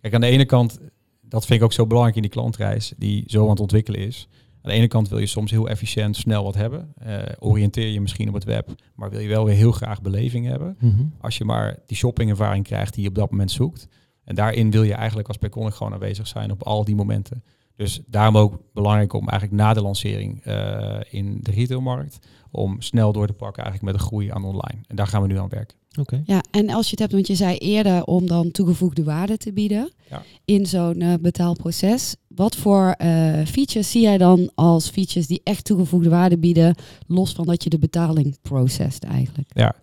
Kijk, 0.00 0.14
aan 0.14 0.20
de 0.20 0.26
ene 0.26 0.44
kant, 0.44 0.78
dat 1.20 1.46
vind 1.46 1.58
ik 1.58 1.64
ook 1.64 1.72
zo 1.72 1.86
belangrijk 1.86 2.16
in 2.16 2.22
die 2.22 2.30
klantreis, 2.30 2.92
die 2.96 3.24
zo 3.26 3.42
aan 3.42 3.50
het 3.50 3.60
ontwikkelen 3.60 4.00
is. 4.00 4.28
Aan 4.62 4.70
de 4.70 4.76
ene 4.76 4.88
kant 4.88 5.08
wil 5.08 5.18
je 5.18 5.26
soms 5.26 5.50
heel 5.50 5.68
efficiënt 5.68 6.16
snel 6.16 6.44
wat 6.44 6.54
hebben. 6.54 6.94
Uh, 7.06 7.22
oriënteer 7.38 7.88
je 7.88 8.00
misschien 8.00 8.28
op 8.28 8.34
het 8.34 8.44
web, 8.44 8.74
maar 8.94 9.10
wil 9.10 9.20
je 9.20 9.28
wel 9.28 9.44
weer 9.44 9.54
heel 9.54 9.72
graag 9.72 10.02
beleving 10.02 10.46
hebben. 10.46 10.76
Mhm. 10.80 11.04
Als 11.20 11.38
je 11.38 11.44
maar 11.44 11.78
die 11.86 11.96
shoppingervaring 11.96 12.64
krijgt 12.64 12.94
die 12.94 13.02
je 13.02 13.08
op 13.08 13.14
dat 13.14 13.30
moment 13.30 13.50
zoekt. 13.50 13.88
En 14.24 14.34
daarin 14.34 14.70
wil 14.70 14.82
je 14.82 14.94
eigenlijk 14.94 15.28
als 15.28 15.36
Payconic 15.36 15.74
gewoon 15.74 15.92
aanwezig 15.92 16.26
zijn 16.26 16.50
op 16.50 16.62
al 16.62 16.84
die 16.84 16.94
momenten. 16.94 17.44
Dus 17.76 18.00
daarom 18.06 18.36
ook 18.36 18.60
belangrijk 18.72 19.12
om 19.12 19.28
eigenlijk 19.28 19.62
na 19.62 19.72
de 19.72 19.82
lancering 19.82 20.46
uh, 20.46 21.00
in 21.10 21.38
de 21.42 21.50
retailmarkt, 21.50 22.18
om 22.50 22.80
snel 22.80 23.12
door 23.12 23.26
te 23.26 23.32
pakken 23.32 23.62
eigenlijk 23.62 23.92
met 23.92 24.02
een 24.02 24.08
groei 24.08 24.30
aan 24.30 24.44
online. 24.44 24.80
En 24.86 24.96
daar 24.96 25.06
gaan 25.06 25.22
we 25.22 25.28
nu 25.28 25.38
aan 25.38 25.48
werken. 25.48 25.76
Oké. 26.00 26.22
Ja, 26.26 26.42
en 26.50 26.70
als 26.70 26.84
je 26.84 26.90
het 26.90 26.98
hebt, 26.98 27.12
want 27.12 27.26
je 27.26 27.34
zei 27.34 27.56
eerder 27.56 28.04
om 28.04 28.26
dan 28.26 28.50
toegevoegde 28.50 29.04
waarde 29.04 29.36
te 29.36 29.52
bieden 29.52 29.92
Ja. 30.10 30.22
in 30.44 30.66
zo'n 30.66 31.00
eh, 31.00 31.14
betaalproces. 31.20 32.16
Wat 32.28 32.56
voor 32.56 32.90
eh, 32.90 33.08
features 33.46 33.90
zie 33.90 34.02
jij 34.02 34.18
dan 34.18 34.50
als 34.54 34.88
features 34.90 35.26
die 35.26 35.40
echt 35.44 35.64
toegevoegde 35.64 36.08
waarde 36.08 36.38
bieden, 36.38 36.74
los 37.06 37.32
van 37.32 37.46
dat 37.46 37.64
je 37.64 37.70
de 37.70 37.78
betaling 37.78 38.38
processt 38.42 39.04
eigenlijk? 39.04 39.48
Ja, 39.54 39.74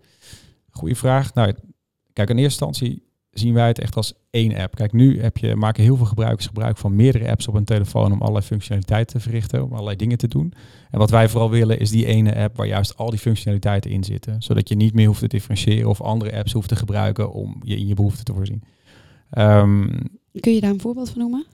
goede 0.70 0.96
vraag. 0.96 1.34
Nou, 1.34 1.54
kijk, 2.14 2.30
in 2.30 2.38
eerste 2.38 2.66
instantie 2.66 3.04
zien 3.32 3.54
wij 3.54 3.68
het 3.68 3.80
echt 3.80 3.96
als 3.96 4.14
één 4.32 4.56
app. 4.58 4.76
Kijk, 4.76 4.94
nu 4.94 5.22
heb 5.22 5.38
je, 5.38 5.56
maken 5.56 5.84
heel 5.84 5.96
veel 5.96 6.06
gebruikers 6.06 6.48
gebruik 6.48 6.78
van 6.78 6.96
meerdere 6.96 7.30
apps 7.30 7.48
op 7.48 7.54
een 7.54 7.66
telefoon 7.66 8.12
om 8.12 8.22
allerlei 8.22 8.46
functionaliteiten 8.46 9.16
te 9.18 9.24
verrichten, 9.24 9.64
om 9.64 9.72
allerlei 9.72 9.96
dingen 9.96 10.18
te 10.18 10.28
doen. 10.28 10.54
En 10.92 11.00
wat 11.00 11.10
wij 11.10 11.30
vooral 11.30 11.50
willen 11.50 11.80
is 11.80 11.90
die 11.90 12.06
ene 12.06 12.36
app 12.36 12.58
waar 12.58 12.68
juist 12.68 12.98
al 12.98 13.10
die 13.10 13.20
functionaliteiten 13.20 13.92
in 13.92 14.04
zitten, 14.04 14.42
zodat 14.42 14.70
je 14.70 14.76
niet 14.76 14.94
meer 14.94 15.08
hoeft 15.08 15.20
te 15.20 15.28
differentiëren 15.28 15.90
of 15.90 16.02
andere 16.02 16.38
apps 16.38 16.52
hoeft 16.52 16.68
te 16.70 16.76
gebruiken 16.76 17.32
om 17.34 17.56
je 17.64 17.76
in 17.76 17.88
je 17.88 17.94
behoeften 17.94 18.26
te 18.26 18.34
voorzien. 18.34 18.64
Ehm, 19.30 19.88
Kun 20.40 20.54
je 20.54 20.62
daar 20.62 20.72
een 20.72 20.82
voorbeeld 20.82 21.10
van 21.10 21.20
noemen? 21.20 21.46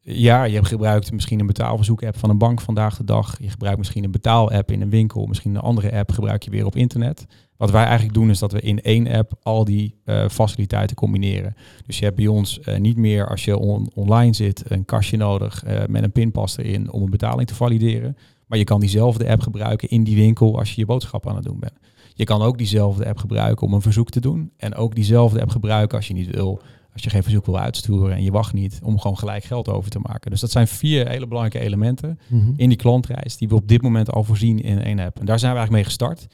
ja, 0.00 0.44
je 0.44 0.54
hebt 0.54 0.66
gebruikt 0.68 1.12
misschien 1.12 1.40
een 1.40 1.46
betaalverzoek-app 1.46 2.18
van 2.18 2.30
een 2.30 2.38
bank 2.38 2.60
vandaag 2.60 2.96
de 2.96 3.04
dag. 3.04 3.38
Je 3.40 3.50
gebruikt 3.50 3.78
misschien 3.78 4.04
een 4.04 4.10
betaal-app 4.10 4.70
in 4.70 4.80
een 4.80 4.90
winkel. 4.90 5.26
Misschien 5.26 5.54
een 5.54 5.60
andere 5.60 5.92
app 5.92 6.12
gebruik 6.12 6.42
je 6.42 6.50
weer 6.50 6.66
op 6.66 6.76
internet. 6.76 7.26
Wat 7.56 7.70
wij 7.70 7.84
eigenlijk 7.84 8.14
doen 8.14 8.30
is 8.30 8.38
dat 8.38 8.52
we 8.52 8.60
in 8.60 8.80
één 8.82 9.06
app 9.08 9.32
al 9.42 9.64
die 9.64 9.94
eh, 10.04 10.28
faciliteiten 10.28 10.96
combineren. 10.96 11.56
Dus 11.86 11.98
je 11.98 12.04
hebt 12.04 12.16
bij 12.16 12.26
ons 12.26 12.60
eh, 12.60 12.78
niet 12.78 12.96
meer 12.96 13.28
als 13.28 13.44
je 13.44 13.58
on- 13.58 13.90
online 13.94 14.32
zit 14.34 14.62
een 14.68 14.84
kastje 14.84 15.16
nodig 15.16 15.64
eh, 15.64 15.82
met 15.88 16.02
een 16.02 16.12
pinpas 16.12 16.56
erin 16.56 16.92
om 16.92 17.02
een 17.02 17.10
betaling 17.10 17.48
te 17.48 17.54
valideren. 17.54 18.16
Maar 18.46 18.58
je 18.58 18.64
kan 18.64 18.80
diezelfde 18.80 19.28
app 19.28 19.40
gebruiken 19.40 19.88
in 19.88 20.04
die 20.04 20.16
winkel 20.16 20.58
als 20.58 20.70
je 20.74 20.80
je 20.80 20.86
boodschap 20.86 21.28
aan 21.28 21.34
het 21.34 21.44
doen 21.44 21.58
bent. 21.60 21.72
Je 22.14 22.24
kan 22.24 22.42
ook 22.42 22.58
diezelfde 22.58 23.06
app 23.06 23.18
gebruiken 23.18 23.66
om 23.66 23.72
een 23.74 23.82
verzoek 23.82 24.10
te 24.10 24.20
doen. 24.20 24.50
En 24.56 24.74
ook 24.74 24.94
diezelfde 24.94 25.40
app 25.40 25.50
gebruiken 25.50 25.96
als 25.96 26.06
je 26.08 26.14
niet 26.14 26.30
wil 26.30 26.60
als 26.92 27.02
je 27.02 27.10
geen 27.10 27.22
verzoek 27.22 27.46
wil 27.46 27.58
uitsturen 27.58 28.12
en 28.16 28.22
je 28.22 28.30
wacht 28.30 28.52
niet 28.52 28.80
om 28.82 28.98
gewoon 29.00 29.18
gelijk 29.18 29.44
geld 29.44 29.68
over 29.68 29.90
te 29.90 29.98
maken. 29.98 30.30
Dus 30.30 30.40
dat 30.40 30.50
zijn 30.50 30.68
vier 30.68 31.08
hele 31.08 31.26
belangrijke 31.26 31.66
elementen 31.66 32.18
Mhm. 32.28 32.52
in 32.56 32.68
die 32.68 32.78
klantreis 32.78 33.36
die 33.36 33.48
we 33.48 33.54
op 33.54 33.68
dit 33.68 33.82
moment 33.82 34.12
al 34.12 34.24
voorzien 34.24 34.62
in 34.62 34.82
één 34.82 34.98
app. 34.98 35.18
En 35.18 35.26
daar 35.26 35.38
zijn 35.38 35.52
we 35.52 35.58
eigenlijk 35.58 35.70
mee 35.86 35.94
gestart. 35.96 36.26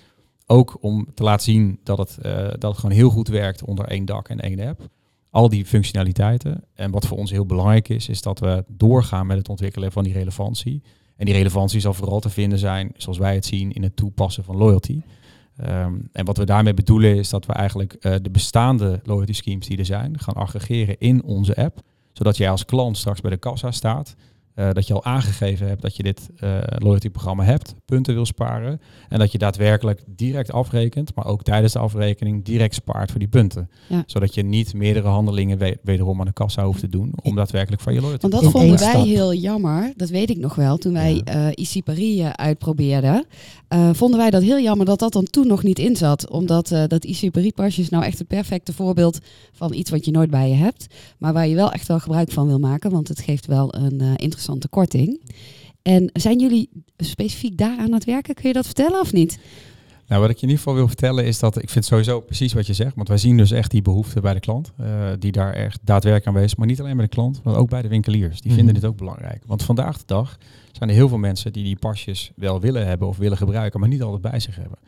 Ook 0.51 0.77
om 0.81 1.07
te 1.15 1.23
laten 1.23 1.45
zien 1.45 1.79
dat 1.83 1.99
het, 1.99 2.19
eh, 2.19 2.33
dat 2.59 2.63
het 2.63 2.79
gewoon 2.79 2.97
heel 2.97 3.11
goed 3.11 3.29
werkt 3.29 3.65
onder 3.65 3.85
één 3.85 4.05
dak 4.05 4.29
en 4.29 4.41
één 4.41 4.61
app. 4.61 4.89
Al 5.31 5.49
die 5.49 5.67
functionaliteiten. 5.67 6.65
En 6.75 6.91
wat 6.91 7.07
voor 7.07 7.19
ons 7.19 7.31
heel 7.31 7.47
belangrijk 7.47 7.89
is, 7.89 8.09
is 8.09 8.23
dat 8.23 8.39
we 8.39 8.65
doorgaan 8.69 9.27
met 9.27 9.39
het 9.39 9.49
ontwikkelen 9.49 9.93
van 9.93 10.05
die 10.05 10.13
relevantie. 10.13 10.83
En 11.17 11.25
die 11.25 11.35
relevantie 11.35 11.81
zal 11.81 11.95
vooral 11.95 12.21
te 12.21 12.31
vinden 12.31 12.59
zijn, 12.59 12.93
zoals 12.97 13.19
wij 13.19 13.35
het 13.35 13.45
zien, 13.45 13.73
in 13.73 13.83
het 13.83 13.97
toepassen 13.97 14.45
van 14.45 14.57
loyalty. 14.57 15.03
Ehm, 15.57 15.95
en 16.13 16.25
wat 16.25 16.37
we 16.37 16.45
daarmee 16.45 16.75
bedoelen 16.75 17.17
is 17.17 17.29
dat 17.29 17.47
we 17.47 17.53
eigenlijk 17.53 17.93
eh, 17.93 18.15
de 18.23 18.31
bestaande 18.31 19.01
loyalty 19.05 19.33
schemes 19.33 19.67
die 19.67 19.79
er 19.79 19.85
zijn, 19.85 20.19
gaan 20.19 20.35
aggregeren 20.35 20.99
in 20.99 21.23
onze 21.23 21.57
app. 21.57 21.81
Zodat 22.13 22.37
jij 22.37 22.51
als 22.51 22.65
klant 22.65 22.97
straks 22.97 23.21
bij 23.21 23.31
de 23.31 23.37
kassa 23.37 23.71
staat. 23.71 24.17
Eh, 24.55 24.71
dat 24.73 24.87
je 24.87 24.95
al 24.95 25.05
aangegeven 25.05 25.69
hebt 25.69 25.83
dat 25.83 25.97
je 25.97 26.03
dit 26.03 26.29
eh 26.37 26.59
loyalty 26.79 27.11
programma 27.11 27.45
hebt, 27.45 27.75
punten 27.85 28.15
wil 28.15 28.27
sparen. 28.27 28.81
En 29.09 29.19
dat 29.19 29.33
je 29.33 29.39
daadwerkelijk 29.39 30.03
direct 30.07 30.53
afrekent, 30.53 31.15
maar 31.15 31.27
ook 31.27 31.43
tijdens 31.43 31.73
de 31.73 31.79
afrekening 31.79 32.45
direct 32.45 32.75
spaart 32.75 33.11
voor 33.11 33.19
die 33.19 33.29
punten. 33.29 33.71
Ja. 33.89 34.03
Zodat 34.07 34.35
je 34.35 34.43
niet 34.43 34.75
meerdere 34.75 35.09
handelingen 35.09 35.59
we- 35.59 35.79
wederom 35.83 36.21
aan 36.21 36.27
de 36.27 36.33
kassa 36.33 36.65
hoeft 36.65 36.81
te 36.81 36.89
doen 36.89 37.13
om 37.23 37.35
daadwerkelijk 37.37 37.83
van 37.83 37.93
je 37.95 38.01
loyalty 38.01 38.29
Want 38.29 38.43
dat 38.43 38.53
vonden 38.53 38.79
wij 38.79 38.89
stap. 38.89 39.05
heel 39.05 39.35
jammer. 39.35 39.93
Dat 39.97 40.09
weet 40.09 40.31
ik 40.31 40.37
nog 40.39 40.55
wel. 40.55 40.77
Toen 40.77 40.93
wij 40.93 41.15
Ja. 41.25 41.51
eh 41.51 41.65
IC 41.75 41.85
Paris 41.85 42.23
uitprobeerden, 42.23 43.25
eh, 43.69 43.91
vonden 43.93 44.19
wij 44.19 44.31
dat 44.31 44.43
heel 44.43 44.61
jammer 44.61 44.87
dat 44.87 44.99
dat 44.99 45.13
dan 45.13 45.25
toen 45.25 45.47
nog 45.47 45.63
niet 45.63 45.79
in 45.79 45.97
zat. 45.97 46.31
Omdat 46.31 46.71
eh, 46.71 46.83
dat 46.87 47.05
IC 47.05 47.31
Paris 47.31 47.51
pasje 47.55 47.81
is 47.81 47.89
nou 47.89 48.05
echt 48.05 48.19
het 48.19 48.27
perfecte 48.29 48.73
voorbeeld 48.73 49.19
van 49.53 49.73
iets 49.75 49.91
wat 49.91 50.05
je 50.05 50.11
nooit 50.11 50.31
bij 50.31 50.49
je 50.49 50.55
hebt. 50.55 50.87
Maar 51.19 51.33
waar 51.33 51.47
je 51.49 51.55
wel 51.55 51.73
echt 51.73 51.89
wel 51.89 51.99
gebruik 52.01 52.31
van 52.33 52.47
wil 52.47 52.59
maken. 52.59 52.91
Want 52.91 53.09
het 53.09 53.21
geeft 53.21 53.47
wel 53.47 53.75
een 53.75 54.01
eh, 54.01 54.09
interessante 54.41 54.69
korting. 54.69 55.21
En 55.83 56.11
zijn 56.13 56.39
jullie 56.41 56.69
specifiek 56.97 57.57
daar 57.59 57.79
aan 57.79 57.93
het 57.93 58.05
werken? 58.05 58.35
Kun 58.35 58.49
je 58.49 58.55
dat 58.55 58.65
vertellen 58.67 59.01
of 59.01 59.13
niet? 59.13 59.39
Nou, 60.09 60.21
wat 60.23 60.31
ik 60.31 60.37
je 60.37 60.43
in 60.43 60.49
ieder 60.49 60.63
geval 60.65 60.75
wil 60.79 60.87
vertellen 60.89 61.25
is 61.25 61.39
dat 61.39 61.63
ik 61.63 61.71
vind 61.71 61.85
sowieso 61.85 62.21
precies 62.21 62.53
wat 62.53 62.67
je 62.67 62.73
zegt. 62.75 62.95
Want 62.95 63.09
wij 63.09 63.17
zien 63.19 63.37
dus 63.37 63.51
echt 63.51 63.71
die 63.71 63.83
behoefte 63.83 64.21
bij 64.21 64.35
de 64.35 64.41
klant. 64.41 64.73
eh, 64.77 64.87
die 65.19 65.33
daar 65.33 65.53
echt 65.53 65.81
daadwerkelijk 65.85 66.27
aanwezig 66.29 66.51
is. 66.53 66.57
Maar 66.59 66.67
niet 66.67 66.81
alleen 66.81 66.97
bij 66.97 67.05
de 67.05 67.11
klant, 67.11 67.41
maar 67.45 67.57
ook 67.57 67.69
bij 67.69 67.83
de 67.83 67.89
winkeliers. 67.89 68.41
Die 68.41 68.53
vinden 68.53 68.73
Mhm. 68.75 68.81
dit 68.83 68.91
ook 68.91 68.97
belangrijk. 68.97 69.43
Want 69.47 69.63
vandaag 69.63 69.97
de 69.99 70.03
dag 70.07 70.39
zijn 70.73 70.89
er 70.91 70.97
heel 70.97 71.09
veel 71.09 71.19
mensen 71.19 71.53
die 71.53 71.65
die 71.65 71.77
pasjes 71.77 72.31
wel 72.37 72.61
willen 72.61 72.87
hebben 72.87 73.09
of 73.09 73.17
willen 73.17 73.37
gebruiken, 73.37 73.81
maar 73.81 73.89
niet 73.89 74.03
altijd 74.03 74.23
bij 74.23 74.41
zich 74.41 74.57
hebben. 74.57 74.79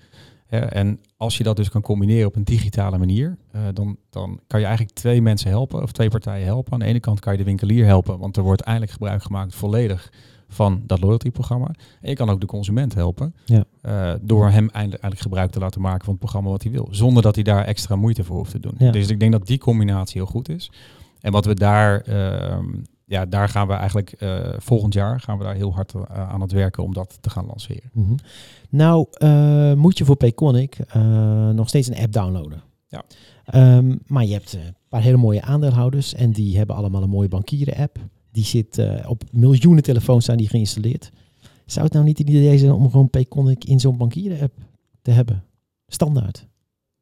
En 0.60 1.00
als 1.16 1.36
je 1.36 1.42
dat 1.44 1.56
dus 1.56 1.68
kan 1.70 1.80
combineren 1.82 2.26
op 2.26 2.36
een 2.36 2.44
digitale 2.44 2.98
manier, 2.98 3.36
eh, 3.50 3.60
dan, 3.72 3.96
dan 4.10 4.40
kan 4.46 4.60
je 4.60 4.66
eigenlijk 4.66 4.96
twee 4.96 5.22
mensen 5.22 5.50
helpen 5.50 5.82
of 5.82 5.92
twee 5.92 6.08
partijen 6.08 6.46
helpen. 6.46 6.72
Aan 6.72 6.78
de 6.78 6.84
ene 6.84 7.00
kant 7.00 7.20
kan 7.20 7.32
je 7.32 7.38
de 7.38 7.44
winkelier 7.44 7.84
helpen, 7.86 8.18
want 8.18 8.36
er 8.36 8.42
wordt 8.42 8.60
eindelijk 8.62 8.92
gebruik 8.92 9.22
gemaakt 9.22 9.54
volledig 9.54 10.12
van 10.48 10.82
dat 10.86 11.00
loyalty-programma. 11.00 11.66
En 12.00 12.08
je 12.08 12.14
kan 12.14 12.30
ook 12.30 12.40
de 12.40 12.46
consument 12.46 12.94
helpen 12.94 13.34
Ja. 13.44 13.64
eh, 13.80 14.12
door 14.22 14.44
hem 14.44 14.52
eindelijk, 14.68 15.02
eigenlijk 15.02 15.20
gebruik 15.20 15.50
te 15.50 15.58
laten 15.58 15.80
maken 15.80 16.00
van 16.04 16.10
het 16.12 16.18
programma 16.22 16.50
wat 16.50 16.62
hij 16.62 16.72
wil. 16.72 16.88
Zonder 16.90 17.22
dat 17.22 17.34
hij 17.34 17.44
daar 17.44 17.64
extra 17.64 17.96
moeite 17.96 18.24
voor 18.24 18.36
hoeft 18.36 18.50
te 18.50 18.60
doen. 18.60 18.74
Ja. 18.78 18.90
Dus 18.90 19.08
ik 19.08 19.20
denk 19.20 19.32
dat 19.32 19.46
die 19.46 19.58
combinatie 19.58 20.20
heel 20.20 20.30
goed 20.30 20.48
is. 20.48 20.70
En 21.20 21.32
wat 21.32 21.44
we 21.44 21.54
daar, 21.54 22.00
ehm, 22.00 22.64
ja, 23.04 23.26
daar 23.26 23.48
gaan 23.48 23.66
we 23.66 23.72
eigenlijk 23.72 24.12
eh, 24.12 24.38
volgend 24.58 24.94
jaar 24.94 25.20
gaan 25.20 25.38
we 25.38 25.44
daar 25.44 25.54
heel 25.54 25.74
hard 25.74 25.92
aan 26.08 26.40
het 26.40 26.52
werken 26.52 26.82
om 26.82 26.94
dat 26.94 27.18
te 27.20 27.30
gaan 27.30 27.46
lanceren. 27.46 27.90
Mhm. 27.92 28.14
Nou, 28.72 29.06
eh, 29.10 29.72
moet 29.74 29.98
je 29.98 30.04
voor 30.04 30.16
Payconic 30.16 30.78
eh, 30.78 31.50
nog 31.50 31.68
steeds 31.68 31.88
een 31.88 31.96
app 31.96 32.12
downloaden. 32.12 32.62
Ja. 32.88 33.04
Ehm, 33.44 33.96
maar 34.06 34.24
je 34.24 34.32
hebt 34.32 34.54
eh, 34.54 34.64
een 34.64 34.74
paar 34.88 35.02
hele 35.02 35.16
mooie 35.16 35.42
aandeelhouders 35.42 36.14
en 36.14 36.32
die 36.32 36.56
hebben 36.56 36.76
allemaal 36.76 37.02
een 37.02 37.08
mooie 37.08 37.28
bankieren-app. 37.28 37.98
Die 38.30 38.44
zit 38.44 38.82
op 39.06 39.22
miljoenen 39.30 39.82
telefoons 39.82 40.24
zijn 40.24 40.38
die 40.38 40.48
geïnstalleerd. 40.48 41.10
Zou 41.66 41.84
het 41.84 41.94
nou 41.94 42.04
niet 42.04 42.20
een 42.20 42.28
idee 42.28 42.58
zijn 42.58 42.72
om 42.72 42.90
gewoon 42.90 43.10
Payconic 43.10 43.64
in 43.64 43.80
zo'n 43.80 43.96
bankieren-app 43.96 44.54
te 45.02 45.10
hebben? 45.10 45.44
Standaard. 45.86 46.46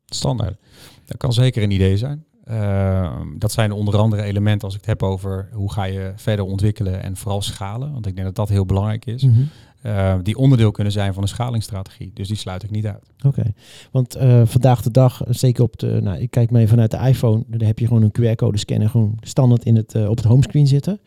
Standaard. 0.06 0.60
Dat 1.04 1.16
kan 1.16 1.32
zeker 1.32 1.62
een 1.62 1.70
idee 1.70 1.96
zijn. 1.96 2.24
Ehm, 2.44 3.38
dat 3.38 3.52
zijn 3.52 3.72
onder 3.72 3.96
andere 3.96 4.22
elementen 4.22 4.66
als 4.66 4.74
ik 4.74 4.80
het 4.80 4.88
heb 4.88 5.02
over 5.02 5.48
hoe 5.52 5.72
ga 5.72 5.84
je 5.84 6.12
verder 6.16 6.44
ontwikkelen 6.44 7.02
en 7.02 7.16
vooral 7.16 7.42
schalen. 7.42 7.92
Want 7.92 8.06
ik 8.06 8.14
denk 8.14 8.26
dat 8.26 8.36
dat 8.36 8.48
heel 8.48 8.66
belangrijk 8.66 9.06
is. 9.06 9.22
Mhm. 9.22 9.42
Eh, 9.80 10.14
die 10.22 10.36
onderdeel 10.36 10.70
kunnen 10.70 10.92
zijn 10.92 11.14
van 11.14 11.22
een 11.22 11.28
schalingsstrategie. 11.28 12.10
Dus 12.14 12.28
die 12.28 12.36
sluit 12.36 12.62
ik 12.62 12.70
niet 12.70 12.86
uit. 12.86 13.10
Oké, 13.26 13.42
want 13.90 14.14
eh, 14.14 14.42
vandaag 14.44 14.82
de 14.82 14.90
dag, 14.90 15.24
eh, 15.24 15.32
zeker 15.32 15.62
op 15.62 15.78
de, 15.78 16.00
nou, 16.02 16.18
ik 16.18 16.30
kijk 16.30 16.50
mee 16.50 16.68
vanuit 16.68 16.90
de 16.90 16.96
iPhone, 16.96 17.44
dan 17.46 17.66
heb 17.66 17.78
je 17.78 17.86
gewoon 17.86 18.02
een 18.02 18.12
QR-code 18.12 18.58
scanner 18.58 18.88
gewoon 18.88 19.18
standaard 19.20 19.64
in 19.64 19.76
het, 19.76 19.94
op 19.94 20.16
het 20.16 20.26
homescreen 20.26 20.66
zitten. 20.66 21.00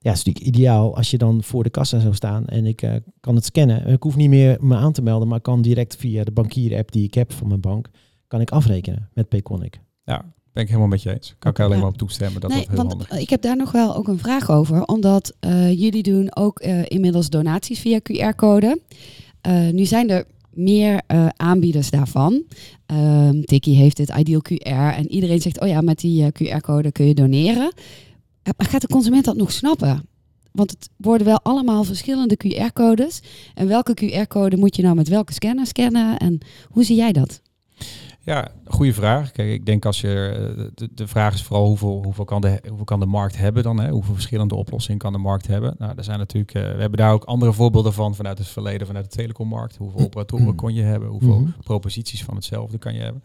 Ja, 0.00 0.10
het 0.10 0.18
is 0.18 0.24
natuurlijk 0.24 0.56
ideaal 0.56 0.96
als 0.96 1.10
je 1.10 1.18
dan 1.18 1.42
voor 1.42 1.62
de 1.62 1.70
kassa 1.70 1.98
zou 1.98 2.14
staan 2.14 2.46
en 2.46 2.66
ik 2.66 3.00
kan 3.20 3.34
het 3.34 3.44
scannen. 3.44 3.86
Ik 3.86 4.02
hoef 4.02 4.16
niet 4.16 4.28
meer 4.28 4.56
me 4.60 4.76
aan 4.76 4.92
te 4.92 5.02
melden, 5.02 5.28
maar 5.28 5.40
kan 5.40 5.62
direct 5.62 5.96
via 5.96 6.24
de 6.24 6.30
bankier-app 6.30 6.92
die 6.92 7.04
ik 7.04 7.14
heb 7.14 7.32
van 7.32 7.48
mijn 7.48 7.60
bank, 7.60 7.88
kan 8.26 8.40
ik 8.40 8.50
afrekenen 8.50 9.08
met 9.12 9.28
Payconic. 9.28 9.80
Ja, 10.04 10.24
ben 10.58 10.66
ik 10.66 10.72
helemaal 10.72 10.96
met 10.96 11.02
je 11.02 11.12
eens. 11.12 11.34
Kan 11.38 11.50
ik 11.50 11.60
alleen 11.60 11.78
maar 11.78 11.88
op 11.88 11.96
toestemmen 11.96 12.40
dat 12.40 12.50
nee, 12.50 12.58
dat 12.58 12.68
heel 12.68 12.76
want 12.76 12.88
handig 12.88 13.10
is. 13.10 13.18
ik 13.18 13.30
heb 13.30 13.42
daar 13.42 13.56
nog 13.56 13.72
wel 13.72 13.96
ook 13.96 14.08
een 14.08 14.18
vraag 14.18 14.50
over. 14.50 14.84
Omdat 14.84 15.34
eh, 15.40 15.80
jullie 15.80 16.02
doen 16.02 16.36
ook 16.36 16.58
eh, 16.58 16.84
inmiddels 16.84 17.30
donaties 17.30 17.78
via 17.80 18.00
QR-code. 18.02 18.80
Eh, 19.40 19.68
nu 19.68 19.84
zijn 19.84 20.10
er 20.10 20.24
meer 20.50 21.02
aanbieders 21.36 21.90
daarvan. 21.90 22.42
Tikkie 23.44 23.76
heeft 23.76 23.96
dit 23.96 24.12
Ideal 24.16 24.42
QR. 24.52 24.94
En 24.96 25.10
iedereen 25.10 25.40
zegt, 25.40 25.60
oh 25.60 25.68
ja, 25.68 25.80
met 25.80 25.98
die 25.98 26.32
QR-code 26.32 26.92
kun 26.92 27.06
je 27.06 27.14
doneren. 27.14 27.72
Maar 28.56 28.66
gaat 28.68 28.80
de 28.80 28.86
consument 28.86 29.24
dat 29.24 29.36
nog 29.36 29.52
snappen? 29.52 30.08
Want 30.52 30.70
het 30.70 30.88
worden 30.96 31.26
wel 31.26 31.40
allemaal 31.42 31.84
verschillende 31.84 32.38
QR-codes. 32.46 33.20
En 33.54 33.68
welke 33.68 33.94
QR-code 33.94 34.56
moet 34.56 34.76
je 34.76 34.82
nou 34.82 34.94
met 34.94 35.08
welke 35.08 35.32
scanner 35.32 35.66
scannen? 35.66 36.16
En 36.16 36.38
hoe 36.68 36.84
zie 36.84 36.96
jij 36.96 37.12
dat? 37.12 37.40
Ja, 38.28 38.48
goede 38.66 38.92
vraag. 38.92 39.32
Kijk, 39.32 39.48
ik 39.50 39.66
denk 39.66 39.84
als 39.84 40.00
je. 40.00 40.28
eh, 40.58 40.64
De, 40.74 40.88
de 40.94 41.06
vraag 41.06 41.34
is 41.34 41.42
vooral 41.42 41.66
hoeveel, 41.66 42.00
hoeveel, 42.04 42.24
kan 42.24 42.40
de, 42.40 42.60
hoeveel 42.68 42.84
kan 42.84 43.00
de 43.00 43.06
markt 43.06 43.36
hebben 43.36 43.62
dan? 43.62 43.80
Hè? 43.80 43.90
Hoeveel 43.90 44.14
verschillende 44.14 44.54
oplossingen 44.54 44.98
kan 44.98 45.12
de 45.12 45.18
markt 45.18 45.46
hebben? 45.46 45.74
Nou, 45.78 45.92
er 45.96 46.04
zijn 46.04 46.18
natuurlijk. 46.18 46.54
eh, 46.54 46.62
we 46.62 46.80
hebben 46.80 46.98
daar 46.98 47.12
ook 47.12 47.24
andere 47.24 47.52
voorbeelden 47.52 47.92
van 47.92 48.14
vanuit 48.14 48.38
het 48.38 48.46
verleden, 48.48 48.86
vanuit 48.86 49.10
de 49.10 49.16
telecommarkt. 49.16 49.76
Hoeveel 49.76 50.00
operatoren 50.00 50.54
kon 50.54 50.74
je 50.74 50.82
hebben? 50.82 51.08
Hoeveel 51.08 51.40
Mhm. 51.40 51.50
proposities 51.64 52.24
van 52.24 52.34
hetzelfde 52.34 52.78
kan 52.78 52.94
je 52.94 53.00
hebben? 53.00 53.22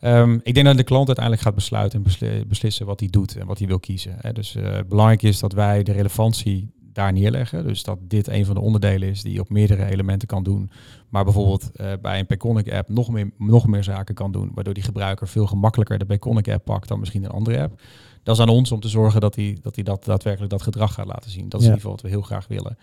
Ehm, 0.00 0.38
ik 0.42 0.54
denk 0.54 0.66
dat 0.66 0.76
de 0.76 0.82
klant 0.84 1.06
uiteindelijk 1.06 1.44
gaat 1.46 1.54
besluiten 1.54 1.98
en 1.98 2.04
besli- 2.04 2.44
beslissen 2.46 2.86
wat 2.86 3.00
hij 3.00 3.08
doet 3.08 3.36
en 3.36 3.46
wat 3.46 3.58
hij 3.58 3.66
wil 3.66 3.80
kiezen. 3.80 4.14
Hè. 4.20 4.32
Dus 4.32 4.54
eh, 4.54 4.78
belangrijk 4.88 5.22
is 5.22 5.38
dat 5.40 5.52
wij 5.52 5.82
de 5.82 5.92
relevantie 5.92 6.70
daar 7.00 7.12
neerleggen. 7.12 7.66
Dus 7.66 7.82
dat 7.82 7.98
dit 8.02 8.28
een 8.28 8.44
van 8.44 8.54
de 8.54 8.60
onderdelen 8.60 9.08
is 9.08 9.22
die 9.22 9.32
je 9.32 9.40
op 9.40 9.48
meerdere 9.50 9.84
elementen 9.84 10.28
kan 10.28 10.42
doen. 10.42 10.70
Maar 11.08 11.24
bijvoorbeeld 11.24 11.70
eh, 11.74 11.92
bij 12.02 12.18
een 12.18 12.26
Payconic 12.26 12.72
app 12.72 12.88
nog 12.88 13.10
meer, 13.10 13.30
nog 13.38 13.66
meer 13.66 13.84
zaken 13.84 14.14
kan 14.14 14.32
doen. 14.32 14.50
Waardoor 14.54 14.74
die 14.74 14.82
gebruiker 14.82 15.28
veel 15.28 15.46
gemakkelijker 15.46 15.98
de 15.98 16.04
Payconic 16.04 16.48
app 16.48 16.64
pakt 16.64 16.88
dan 16.88 16.98
misschien 16.98 17.24
een 17.24 17.30
andere 17.30 17.62
app. 17.62 17.80
Dat 18.22 18.34
is 18.36 18.42
aan 18.42 18.48
ons 18.48 18.72
om 18.72 18.80
te 18.80 18.88
zorgen 18.88 19.20
dat 19.20 19.34
hij 19.34 19.58
dat, 19.62 19.74
hij 19.74 19.84
dat 19.84 20.04
daadwerkelijk 20.04 20.50
dat 20.52 20.62
gedrag 20.62 20.94
gaat 20.94 21.06
laten 21.06 21.30
zien. 21.30 21.48
Dat 21.48 21.60
is 21.60 21.66
Ja. 21.66 21.72
in 21.72 21.78
ieder 21.78 21.90
geval 21.90 21.90
wat 21.90 22.02
we 22.02 22.08
heel 22.08 22.22
graag 22.22 22.46
willen. 22.48 22.78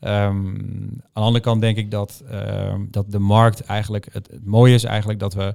Ehm, 0.00 0.14
aan 0.26 1.00
de 1.12 1.20
andere 1.20 1.40
kant 1.44 1.60
denk 1.60 1.76
ik 1.76 1.90
dat, 1.90 2.22
ehm, 2.30 2.80
dat 2.90 3.10
de 3.12 3.18
markt 3.18 3.60
eigenlijk, 3.60 4.08
het, 4.12 4.28
het 4.30 4.44
mooie 4.46 4.74
is 4.74 4.84
eigenlijk 4.84 5.18
dat 5.18 5.34
we, 5.34 5.54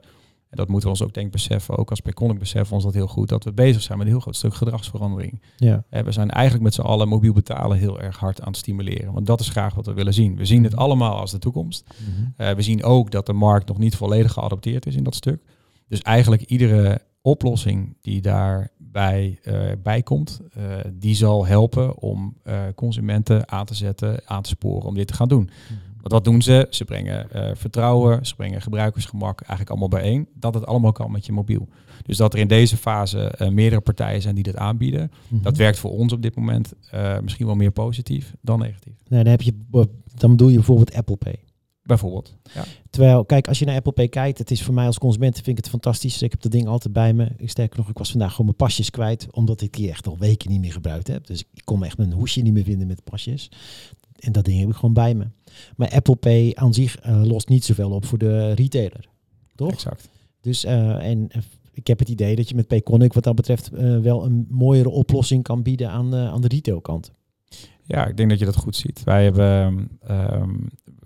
en 0.51 0.57
dat 0.57 0.67
moeten 0.67 0.89
we 0.89 0.95
ons 0.95 1.03
ook 1.03 1.13
denk 1.13 1.25
ik 1.25 1.31
beseffen, 1.31 1.77
ook 1.77 1.89
als 1.89 1.99
Payconic 1.99 2.39
beseffen 2.39 2.69
we 2.69 2.75
ons 2.75 2.83
dat 2.83 2.93
heel 2.93 3.07
goed, 3.07 3.29
dat 3.29 3.43
we 3.43 3.53
bezig 3.53 3.81
zijn 3.81 3.97
met 3.97 4.07
een 4.07 4.13
heel 4.13 4.21
groot 4.21 4.35
stuk 4.35 4.53
gedragsverandering. 4.53 5.41
Ja. 5.55 5.83
We 5.89 6.11
zijn 6.11 6.29
eigenlijk 6.29 6.63
met 6.63 6.73
z'n 6.73 6.81
allen 6.81 7.07
mobiel 7.07 7.33
betalen 7.33 7.77
heel 7.77 7.99
erg 7.99 8.17
hard 8.17 8.41
aan 8.41 8.47
het 8.47 8.57
stimuleren. 8.57 9.13
Want 9.13 9.25
dat 9.25 9.39
is 9.39 9.49
graag 9.49 9.73
wat 9.73 9.85
we 9.85 9.93
willen 9.93 10.13
zien. 10.13 10.35
We 10.35 10.45
zien 10.45 10.63
het 10.63 10.75
allemaal 10.75 11.19
als 11.19 11.31
de 11.31 11.39
toekomst. 11.39 11.87
Mhm. 11.87 12.27
Eh, 12.35 12.55
we 12.55 12.61
zien 12.61 12.83
ook 12.83 13.11
dat 13.11 13.25
de 13.25 13.33
markt 13.33 13.67
nog 13.67 13.77
niet 13.77 13.95
volledig 13.95 14.31
geadopteerd 14.33 14.85
is 14.85 14.95
in 14.95 15.03
dat 15.03 15.15
stuk. 15.15 15.41
Dus 15.87 16.01
eigenlijk 16.01 16.41
iedere 16.41 17.01
oplossing 17.21 17.97
die 18.01 18.21
daarbij 18.21 19.39
eh 19.43 19.71
bij 19.83 20.01
komt, 20.01 20.39
eh, 20.53 20.63
die 20.93 21.15
zal 21.15 21.45
helpen 21.45 21.97
om 21.97 22.37
consumenten 22.75 23.51
aan 23.51 23.65
te 23.65 23.75
zetten, 23.75 24.21
aan 24.25 24.41
te 24.41 24.49
sporen 24.49 24.87
om 24.87 24.95
dit 24.95 25.07
te 25.07 25.13
gaan 25.13 25.27
doen. 25.27 25.49
Want 26.01 26.13
wat 26.13 26.23
doen 26.23 26.41
ze? 26.41 26.67
Ze 26.69 26.85
brengen 26.85 27.31
eh, 27.31 27.55
vertrouwen, 27.55 28.25
ze 28.25 28.35
brengen 28.35 28.61
gebruikersgemak 28.61 29.39
eigenlijk 29.39 29.69
allemaal 29.69 29.87
bijeen. 29.87 30.27
Dat 30.33 30.53
het 30.53 30.65
allemaal 30.65 30.91
kan 30.91 31.11
met 31.11 31.25
je 31.25 31.31
mobiel. 31.31 31.67
Dus 32.03 32.17
dat 32.17 32.33
er 32.33 32.39
in 32.39 32.47
deze 32.47 32.77
fase 32.77 33.19
eh, 33.19 33.49
meerdere 33.49 33.81
partijen 33.81 34.21
zijn 34.21 34.35
die 34.35 34.43
dit 34.43 34.55
aanbieden. 34.55 35.11
Mhm. 35.27 35.43
Dat 35.43 35.57
werkt 35.57 35.79
voor 35.79 35.91
ons 35.91 36.13
op 36.13 36.21
dit 36.21 36.35
moment 36.35 36.73
eh, 36.89 37.19
misschien 37.19 37.45
wel 37.45 37.55
meer 37.55 37.71
positief 37.71 38.33
dan 38.41 38.59
negatief. 38.59 38.93
Nee, 39.07 39.23
dan, 39.23 39.31
heb 39.31 39.41
je, 39.41 39.53
dan 40.15 40.29
bedoel 40.29 40.49
je 40.49 40.55
bijvoorbeeld 40.55 40.93
Apple 40.93 41.15
Pay. 41.15 41.39
Bijvoorbeeld. 41.83 42.35
Ja. 42.53 42.63
Terwijl, 42.89 43.25
kijk, 43.25 43.47
als 43.47 43.59
je 43.59 43.65
naar 43.65 43.75
Apple 43.75 43.91
Pay 43.91 44.07
kijkt, 44.07 44.37
het 44.37 44.51
is 44.51 44.63
voor 44.63 44.73
mij 44.73 44.85
als 44.85 44.97
consument 44.97 45.35
vind 45.35 45.47
ik 45.47 45.57
het 45.57 45.69
fantastisch. 45.69 46.21
Ik 46.21 46.31
heb 46.31 46.41
dat 46.41 46.51
ding 46.51 46.67
altijd 46.67 46.93
bij 46.93 47.13
me. 47.13 47.27
Ik 47.37 47.49
sterker 47.49 47.77
nog, 47.77 47.89
ik 47.89 47.97
was 47.97 48.11
vandaag 48.11 48.29
gewoon 48.29 48.45
mijn 48.45 48.57
pasjes 48.57 48.89
kwijt, 48.89 49.27
omdat 49.31 49.61
ik 49.61 49.73
die 49.73 49.89
echt 49.89 50.07
al 50.07 50.17
weken 50.17 50.49
niet 50.49 50.61
meer 50.61 50.71
gebruikt 50.71 51.07
heb. 51.07 51.27
Dus 51.27 51.43
ik 51.53 51.61
kon 51.63 51.83
echt 51.83 51.97
mijn 51.97 52.11
hoesje 52.11 52.41
niet 52.41 52.53
meer 52.53 52.63
vinden 52.63 52.87
met 52.87 53.03
pasjes. 53.03 53.51
En 54.21 54.31
dat 54.31 54.45
ding 54.45 54.59
heb 54.59 54.69
ik 54.69 54.75
gewoon 54.75 54.93
bij 54.93 55.13
me. 55.13 55.27
Maar 55.75 55.89
Apple 55.89 56.15
Pay 56.15 56.51
aan 56.53 56.73
zich 56.73 56.97
eh, 56.97 57.23
lost 57.23 57.49
niet 57.49 57.65
zoveel 57.65 57.91
op 57.91 58.05
voor 58.05 58.17
de 58.17 58.51
retailer. 58.51 59.09
Toch? 59.55 59.71
Exact. 59.71 60.09
Dus, 60.41 60.63
eh, 60.63 61.09
en 61.09 61.29
eh, 61.29 61.41
ik 61.73 61.87
heb 61.87 61.99
het 61.99 62.09
idee 62.09 62.35
dat 62.35 62.49
je 62.49 62.55
met 62.55 62.67
Payconic 62.67 63.13
wat 63.13 63.23
dat 63.23 63.35
betreft 63.35 63.69
wel 64.01 64.25
een 64.25 64.47
mooiere 64.49 64.89
oplossing 64.89 65.43
kan 65.43 65.63
bieden 65.63 65.89
aan, 65.89 66.15
aan 66.15 66.41
de 66.41 66.47
retailkant. 66.47 67.11
Ja, 67.83 68.05
ik 68.07 68.17
denk 68.17 68.29
dat 68.29 68.39
je 68.39 68.45
dat 68.45 68.55
goed 68.55 68.75
ziet. 68.75 69.03
Wij 69.03 69.23
hebben, 69.23 69.89
ehm, 70.01 70.55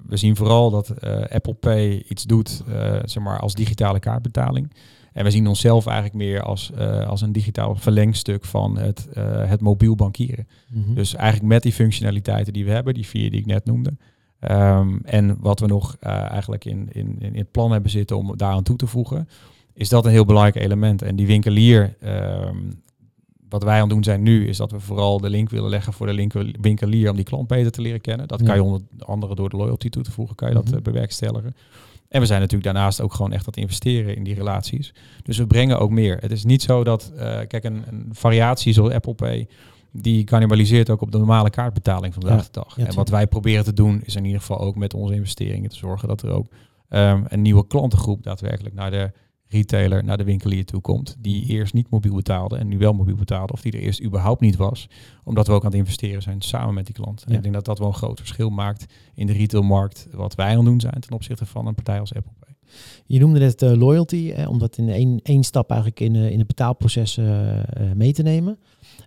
we 0.07 0.17
zien 0.17 0.35
vooral 0.35 0.69
dat 0.69 1.01
Apple 1.29 1.53
Pay 1.53 2.03
iets 2.07 2.23
doet, 2.23 2.63
zeg 3.03 3.23
maar, 3.23 3.39
als 3.39 3.53
digitale 3.53 3.99
kaartbetaling. 3.99 4.71
En 5.15 5.23
we 5.23 5.31
zien 5.31 5.47
onszelf 5.47 5.85
eigenlijk 5.85 6.15
meer 6.15 6.41
als, 6.41 6.71
eh, 6.71 7.07
als 7.07 7.21
een 7.21 7.31
digitaal 7.31 7.75
verlengstuk 7.75 8.45
van 8.45 8.77
het, 8.77 9.07
eh, 9.13 9.49
het 9.49 9.61
mobiel 9.61 9.95
bankieren. 9.95 10.47
Mhm. 10.69 10.93
Dus 10.93 11.13
eigenlijk 11.15 11.47
met 11.53 11.63
die 11.63 11.73
functionaliteiten 11.73 12.53
die 12.53 12.65
we 12.65 12.71
hebben, 12.71 12.93
die 12.93 13.05
vier 13.07 13.31
die 13.31 13.39
ik 13.39 13.45
net 13.45 13.65
noemde. 13.65 13.93
Ehm, 14.39 14.97
en 15.03 15.37
wat 15.39 15.59
we 15.59 15.67
nog 15.67 15.95
eh, 15.99 16.11
eigenlijk 16.31 16.65
in, 16.65 16.89
in, 16.91 17.15
in 17.19 17.35
het 17.35 17.51
plan 17.51 17.71
hebben 17.71 17.91
zitten 17.91 18.17
om 18.17 18.37
daaraan 18.37 18.63
toe 18.63 18.75
te 18.75 18.87
voegen, 18.87 19.29
is 19.73 19.89
dat 19.89 20.05
een 20.05 20.11
heel 20.11 20.25
belangrijk 20.25 20.65
element. 20.65 21.01
En 21.01 21.15
die 21.15 21.27
winkelier, 21.27 21.95
ehm, 21.99 22.55
wat 23.49 23.63
wij 23.63 23.73
aan 23.75 23.81
het 23.81 23.89
doen 23.89 24.03
zijn 24.03 24.23
nu, 24.23 24.47
is 24.47 24.57
dat 24.57 24.71
we 24.71 24.79
vooral 24.79 25.19
de 25.19 25.29
link 25.29 25.49
willen 25.49 25.69
leggen 25.69 25.93
voor 25.93 26.07
de 26.07 26.13
linker- 26.13 26.55
winkelier 26.61 27.09
om 27.09 27.15
die 27.15 27.25
klant 27.25 27.47
beter 27.47 27.71
te 27.71 27.81
leren 27.81 28.01
kennen. 28.01 28.27
Dat 28.27 28.39
Ja. 28.39 28.45
kan 28.45 28.55
je 28.55 28.63
onder 28.63 28.81
andere 28.99 29.35
door 29.35 29.49
de 29.49 29.57
loyalty 29.57 29.89
toe 29.89 30.03
te 30.03 30.11
voegen, 30.11 30.35
kan 30.35 30.47
je 30.49 30.55
dat 30.55 30.69
Mhm. 30.69 30.81
bewerkstelligen. 30.81 31.55
En 32.09 32.19
we 32.19 32.25
zijn 32.27 32.39
natuurlijk 32.39 32.73
daarnaast 32.73 33.01
ook 33.01 33.13
gewoon 33.13 33.31
echt 33.31 33.39
aan 33.39 33.53
het 33.53 33.57
investeren 33.57 34.15
in 34.15 34.23
die 34.23 34.35
relaties. 34.35 34.93
Dus 35.23 35.37
we 35.37 35.47
brengen 35.47 35.79
ook 35.79 35.89
meer. 35.89 36.17
Het 36.21 36.31
is 36.31 36.43
niet 36.43 36.61
zo 36.61 36.83
dat, 36.83 37.11
eh, 37.17 37.39
kijk, 37.47 37.63
een, 37.63 37.83
een 37.87 38.09
variatie 38.11 38.73
zoals 38.73 38.93
Apple 38.93 39.13
Pay, 39.13 39.47
die 39.91 40.23
cannibaliseert 40.23 40.89
ook 40.89 41.01
op 41.01 41.11
de 41.11 41.17
normale 41.17 41.49
kaartbetaling 41.49 42.13
van 42.13 42.23
Ja, 42.27 42.35
de 42.37 42.43
dag. 42.51 42.77
ja, 42.77 42.85
en 42.85 42.95
wat 42.95 43.09
wij 43.09 43.27
proberen 43.27 43.63
te 43.63 43.73
doen, 43.73 44.01
is 44.03 44.15
in 44.15 44.25
ieder 44.25 44.39
geval 44.39 44.59
ook 44.59 44.75
met 44.75 44.93
onze 44.93 45.13
investeringen 45.13 45.69
te 45.69 45.75
zorgen 45.75 46.07
dat 46.07 46.21
er 46.21 46.29
ook 46.31 46.47
ehm, 46.89 47.23
een 47.27 47.41
nieuwe 47.41 47.67
klantengroep 47.67 48.23
daadwerkelijk 48.23 48.75
naar 48.75 48.91
de 48.91 49.11
retailer, 49.55 50.03
naar 50.03 50.17
de 50.17 50.23
winkelier 50.23 50.65
toe 50.65 50.81
komt, 50.81 51.15
die 51.19 51.45
eerst 51.45 51.73
niet 51.73 51.89
mobiel 51.89 52.15
betaalde 52.15 52.55
en 52.57 52.67
nu 52.67 52.77
wel 52.77 52.93
mobiel 52.93 53.15
betaalde, 53.15 53.53
of 53.53 53.61
die 53.61 53.71
er 53.71 53.79
eerst 53.79 54.01
überhaupt 54.03 54.41
niet 54.41 54.55
was, 54.55 54.89
omdat 55.23 55.47
we 55.47 55.53
ook 55.53 55.63
aan 55.63 55.69
het 55.69 55.79
investeren 55.79 56.21
zijn 56.21 56.41
samen 56.41 56.73
met 56.73 56.85
die 56.85 56.95
klant. 56.95 57.23
En 57.23 57.31
Ja. 57.31 57.37
ik 57.37 57.41
denk 57.43 57.55
dat 57.55 57.65
dat 57.65 57.79
wel 57.79 57.87
een 57.87 57.93
groot 57.93 58.19
verschil 58.19 58.49
maakt 58.49 58.85
in 59.15 59.27
de 59.27 59.33
retailmarkt, 59.33 60.07
wat 60.11 60.35
wij 60.35 60.49
aan 60.49 60.55
het 60.57 60.65
doen 60.65 60.79
zijn 60.79 60.99
ten 60.99 61.11
opzichte 61.13 61.45
van 61.45 61.67
een 61.67 61.75
partij 61.75 61.99
als 61.99 62.13
Apple 62.13 62.31
Pay. 62.39 62.53
Je 63.05 63.19
noemde 63.19 63.39
net 63.39 63.61
eh, 63.61 63.71
loyalty, 63.71 64.31
eh, 64.35 64.49
om 64.49 64.59
dat 64.59 64.77
in 64.77 64.89
één, 64.89 65.19
één 65.23 65.43
stap 65.43 65.69
eigenlijk 65.69 65.99
in, 65.99 66.15
eh, 66.15 66.29
in 66.31 66.37
het 66.37 66.47
betaalproces 66.47 67.17
eh, 67.17 67.25
mee 67.95 68.13
te 68.13 68.23
nemen. 68.23 68.57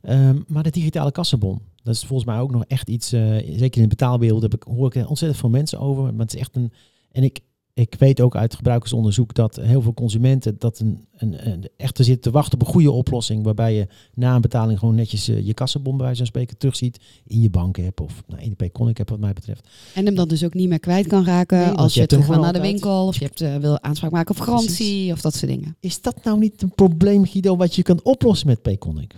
Ehm, 0.03 0.39
maar 0.47 0.63
de 0.63 0.71
digitale 0.71 1.13
kassenbon, 1.13 1.61
dat 1.83 1.95
is 1.95 2.05
volgens 2.05 2.29
mij 2.29 2.39
ook 2.39 2.51
nog 2.51 2.65
echt 2.65 2.89
iets, 2.89 3.09
zeker 3.09 3.77
in 3.77 3.83
de 3.83 3.87
betaalwereld 3.97 4.43
heb 4.43 4.55
ik, 4.55 4.63
hoor 4.63 4.95
ik 4.95 5.09
ontzettend 5.09 5.41
veel 5.41 5.49
mensen 5.51 5.79
over. 5.81 6.03
Maar 6.03 6.25
het 6.25 6.35
is 6.35 6.41
echt 6.41 6.57
een, 6.57 6.73
en 7.13 7.23
ik, 7.23 7.41
ik 7.79 7.95
weet 7.99 8.21
ook 8.21 8.37
uit 8.37 8.55
gebruikersonderzoek 8.55 9.35
dat 9.35 9.57
heel 9.57 9.83
veel 9.83 9.95
consumenten 9.95 10.59
dat 10.59 10.79
een, 10.79 11.07
een, 11.17 11.49
een, 11.49 11.69
echt 11.77 11.97
zitten 11.97 12.21
te 12.21 12.31
wachten 12.31 12.61
op 12.61 12.67
een 12.67 12.73
goede 12.73 12.91
oplossing. 12.91 13.45
Waarbij 13.45 13.75
je 13.75 13.87
na 14.14 14.35
een 14.35 14.41
betaling 14.41 14.79
gewoon 14.79 14.95
netjes 14.95 15.29
eh, 15.29 15.47
je 15.47 15.55
kassenbon 15.55 15.97
bij 15.97 16.05
wijze 16.05 16.19
van 16.19 16.27
spreken 16.27 16.59
terugziet 16.59 17.01
in 17.27 17.41
je 17.41 17.51
bankapp 17.51 18.01
of 18.01 18.23
nou, 18.27 18.43
in 18.43 18.49
de 18.49 18.57
Payconic 18.57 19.01
app 19.01 19.09
wat 19.09 19.19
mij 19.19 19.33
betreft. 19.33 19.69
En 19.95 20.07
hem 20.07 20.14
dan 20.14 20.29
dus 20.29 20.45
ook 20.45 20.55
niet 20.55 20.69
meer 20.69 20.81
kwijt 20.81 21.07
kan 21.07 21.25
raken 21.25 21.59
Nee, 21.59 21.69
als 21.69 21.95
je 21.95 22.01
je, 22.01 22.07
terug 22.07 22.27
gaat 22.27 22.41
naar 22.41 22.53
de 22.53 22.61
winkel 22.61 23.07
of 23.07 23.19
je 23.19 23.25
hebt, 23.25 23.41
eh, 23.41 23.57
wil 23.57 23.83
aanspraak 23.83 24.11
maken 24.11 24.35
op 24.35 24.41
garantie 24.41 24.75
Precies. 24.75 25.12
of 25.12 25.21
dat 25.21 25.35
soort 25.35 25.51
dingen. 25.51 25.77
Is 25.81 26.01
dat 26.01 26.25
nou 26.25 26.38
niet 26.38 26.62
een 26.62 26.75
probleem, 26.75 27.27
Guido, 27.27 27.57
wat 27.57 27.75
je 27.75 27.83
kan 27.83 28.01
oplossen 28.03 28.47
met 28.47 28.62
Payconic? 28.62 29.14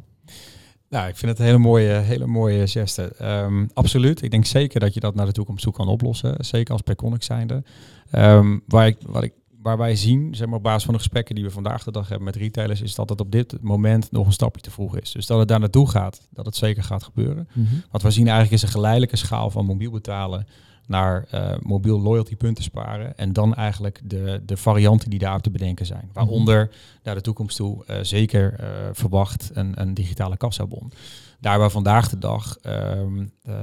Nou, 0.90 1.08
ik 1.08 1.16
vind 1.16 1.30
het 1.30 1.40
een 1.40 1.46
hele 1.46 1.58
mooie, 1.58 1.92
hele 1.92 2.26
mooie 2.26 2.66
geste. 2.66 3.12
Ehm, 3.18 3.66
absoluut. 3.72 4.22
Ik 4.22 4.30
denk 4.30 4.44
zeker 4.46 4.80
dat 4.80 4.94
je 4.94 5.00
dat 5.00 5.14
naar 5.14 5.26
de 5.26 5.32
toekomst 5.32 5.62
toe 5.62 5.72
kan 5.72 5.88
oplossen. 5.88 6.44
Zeker 6.44 6.72
als 6.72 6.82
Payconic 6.82 7.22
zijnde. 7.22 7.62
Ehm, 8.10 8.58
waar, 8.66 8.86
ik, 8.86 8.96
wat 9.06 9.22
ik, 9.22 9.32
waar 9.62 9.78
wij 9.78 9.96
zien, 9.96 10.34
zeg 10.34 10.46
maar 10.46 10.56
op 10.56 10.62
basis 10.62 10.84
van 10.84 10.92
de 10.94 11.00
gesprekken 11.00 11.34
die 11.34 11.44
we 11.44 11.50
vandaag 11.50 11.84
de 11.84 11.92
dag 11.92 12.08
hebben 12.08 12.24
met 12.24 12.36
retailers, 12.36 12.80
is 12.80 12.94
dat 12.94 13.08
het 13.08 13.20
op 13.20 13.32
dit 13.32 13.56
moment 13.60 14.10
nog 14.10 14.26
een 14.26 14.32
stapje 14.32 14.60
te 14.60 14.70
vroeg 14.70 14.96
is. 14.96 15.12
Dus 15.12 15.26
dat 15.26 15.38
het 15.38 15.48
daar 15.48 15.60
naartoe 15.60 15.88
gaat, 15.88 16.28
dat 16.30 16.46
het 16.46 16.56
zeker 16.56 16.82
gaat 16.82 17.02
gebeuren. 17.02 17.48
Wat 17.90 18.02
we 18.02 18.10
zien 18.10 18.24
eigenlijk 18.24 18.54
is 18.54 18.62
een 18.62 18.74
geleidelijke 18.74 19.16
schaal 19.16 19.50
van 19.50 19.64
mobiel 19.64 19.90
betalen 19.90 20.46
naar 20.90 21.26
eh, 21.30 21.52
mobiel 21.62 22.00
loyalty 22.00 22.36
punten 22.36 22.64
sparen. 22.64 23.16
En 23.16 23.32
dan 23.32 23.54
eigenlijk 23.54 24.00
de, 24.04 24.42
de 24.46 24.56
varianten 24.56 25.10
die 25.10 25.18
daar 25.18 25.40
te 25.40 25.50
bedenken 25.50 25.86
zijn. 25.86 26.10
Waaronder 26.12 26.70
naar 27.02 27.14
de 27.14 27.20
toekomst 27.20 27.56
toe 27.56 27.84
eh, 27.84 27.96
zeker 28.02 28.54
eh, 28.58 28.68
verwacht 28.92 29.50
een, 29.54 29.80
een 29.80 29.94
digitale 29.94 30.36
kassabon. 30.36 30.92
Daar 31.40 31.58
waar 31.58 31.70
vandaag 31.70 32.08
de 32.08 32.18
dag 32.18 32.56
ehm, 32.62 33.26
eh, 33.42 33.54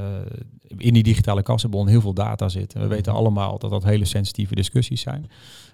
in 0.78 0.94
die 0.94 1.04
digitale 1.04 1.44
kassabon 1.44 1.88
heel 1.88 2.02
veel 2.02 2.14
data 2.14 2.50
zit. 2.50 2.74
En 2.74 2.82
we 2.82 2.88
weten 2.88 3.14
allemaal 3.14 3.60
dat 3.60 3.70
dat 3.70 3.84
hele 3.84 4.06
sensitieve 4.06 4.56
discussies 4.56 5.02
zijn. 5.02 5.30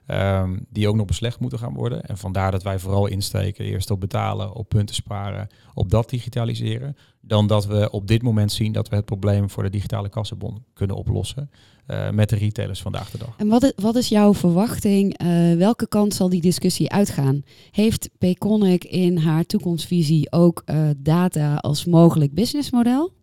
ehm, 0.06 0.60
die 0.70 0.88
ook 0.88 0.96
nog 0.96 1.06
beslecht 1.06 1.39
moeten 1.39 1.60
gaan 1.60 1.74
worden. 1.74 2.04
En 2.06 2.18
vandaar 2.18 2.52
dat 2.52 2.63
wij 2.63 2.80
vooral 2.80 3.08
insteken 3.08 3.66
eerst 3.66 3.92
op 3.92 4.00
betalen, 4.00 4.54
op 4.54 4.70
punten 4.70 4.96
sparen, 4.96 5.48
op 5.74 5.89
dat 5.89 6.10
digitaliseren. 6.10 6.98
Dan 7.26 7.48
dat 7.48 7.66
we 7.66 7.92
op 7.92 8.08
dit 8.08 8.22
moment 8.22 8.52
zien 8.52 8.72
dat 8.72 8.90
we 8.90 8.96
het 8.96 9.06
probleem 9.06 9.50
voor 9.50 9.64
de 9.64 9.70
digitale 9.70 10.10
kassenbon 10.10 10.64
kunnen 10.74 10.96
oplossen 10.96 11.50
eh, 11.86 12.10
met 12.10 12.30
de 12.30 12.36
retailers 12.36 12.82
vandaag 12.82 13.10
de 13.10 13.18
dag. 13.18 13.34
En 13.38 13.48
wat 13.48 13.64
is, 13.64 13.74
wat 13.76 13.96
is 13.96 14.08
jouw 14.08 14.34
verwachting? 14.34 15.18
Eh, 15.18 15.28
welke 15.54 15.88
kant 15.88 16.14
zal 16.14 16.30
die 16.30 16.42
discussie 16.42 16.92
uitgaan? 16.92 17.44
Heeft 17.72 18.10
Payconic 18.18 18.84
in 18.84 19.18
haar 19.18 19.46
toekomstvisie 19.46 20.32
ook 20.32 20.62
eh, 20.66 20.90
data 20.98 21.56
als 21.56 21.86
mogelijk 21.86 22.34
businessmodel? 22.34 23.14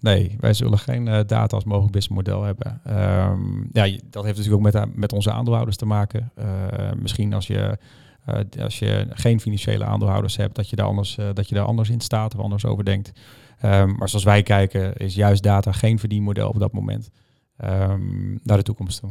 Nee, 0.00 0.36
wij 0.40 0.52
zullen 0.52 0.78
geen 0.78 1.04
data 1.04 1.46
als 1.46 1.64
mogelijk 1.64 1.92
businessmodel 1.92 2.42
hebben. 2.42 2.80
Ehm, 2.84 3.60
ja, 3.72 3.98
dat 4.10 4.24
heeft 4.24 4.36
natuurlijk 4.36 4.66
ook 4.66 4.72
met, 4.72 4.96
met 4.96 5.12
onze 5.12 5.32
aandeelhouders 5.32 5.76
te 5.76 5.86
maken. 5.86 6.32
Misschien 6.98 7.32
als 7.34 7.46
je, 7.46 7.78
eh, 8.28 8.62
als 8.62 8.78
je 8.78 9.06
geen 9.10 9.40
financiële 9.40 9.84
aandeelhouders 9.84 10.36
hebt, 10.36 10.54
dat 10.54 10.68
je 10.70 10.76
daar 10.76 10.86
anders, 10.86 11.18
eh, 11.18 11.28
dat 11.34 11.48
je 11.48 11.54
daar 11.54 11.64
anders 11.64 11.88
in 11.88 12.00
staat 12.00 12.34
of 12.34 12.40
anders 12.40 12.64
over 12.64 12.84
denkt. 12.84 13.12
Ehm, 13.58 13.96
maar 13.96 14.08
zoals 14.08 14.24
wij 14.24 14.42
kijken, 14.42 14.96
is 14.96 15.14
juist 15.14 15.42
data 15.42 15.72
geen 15.72 15.98
verdienmodel 15.98 16.48
op 16.48 16.58
dat 16.58 16.72
moment. 16.72 17.10
Ehm, 17.56 18.36
naar 18.42 18.56
de 18.56 18.62
toekomst 18.62 19.00
toe. 19.00 19.10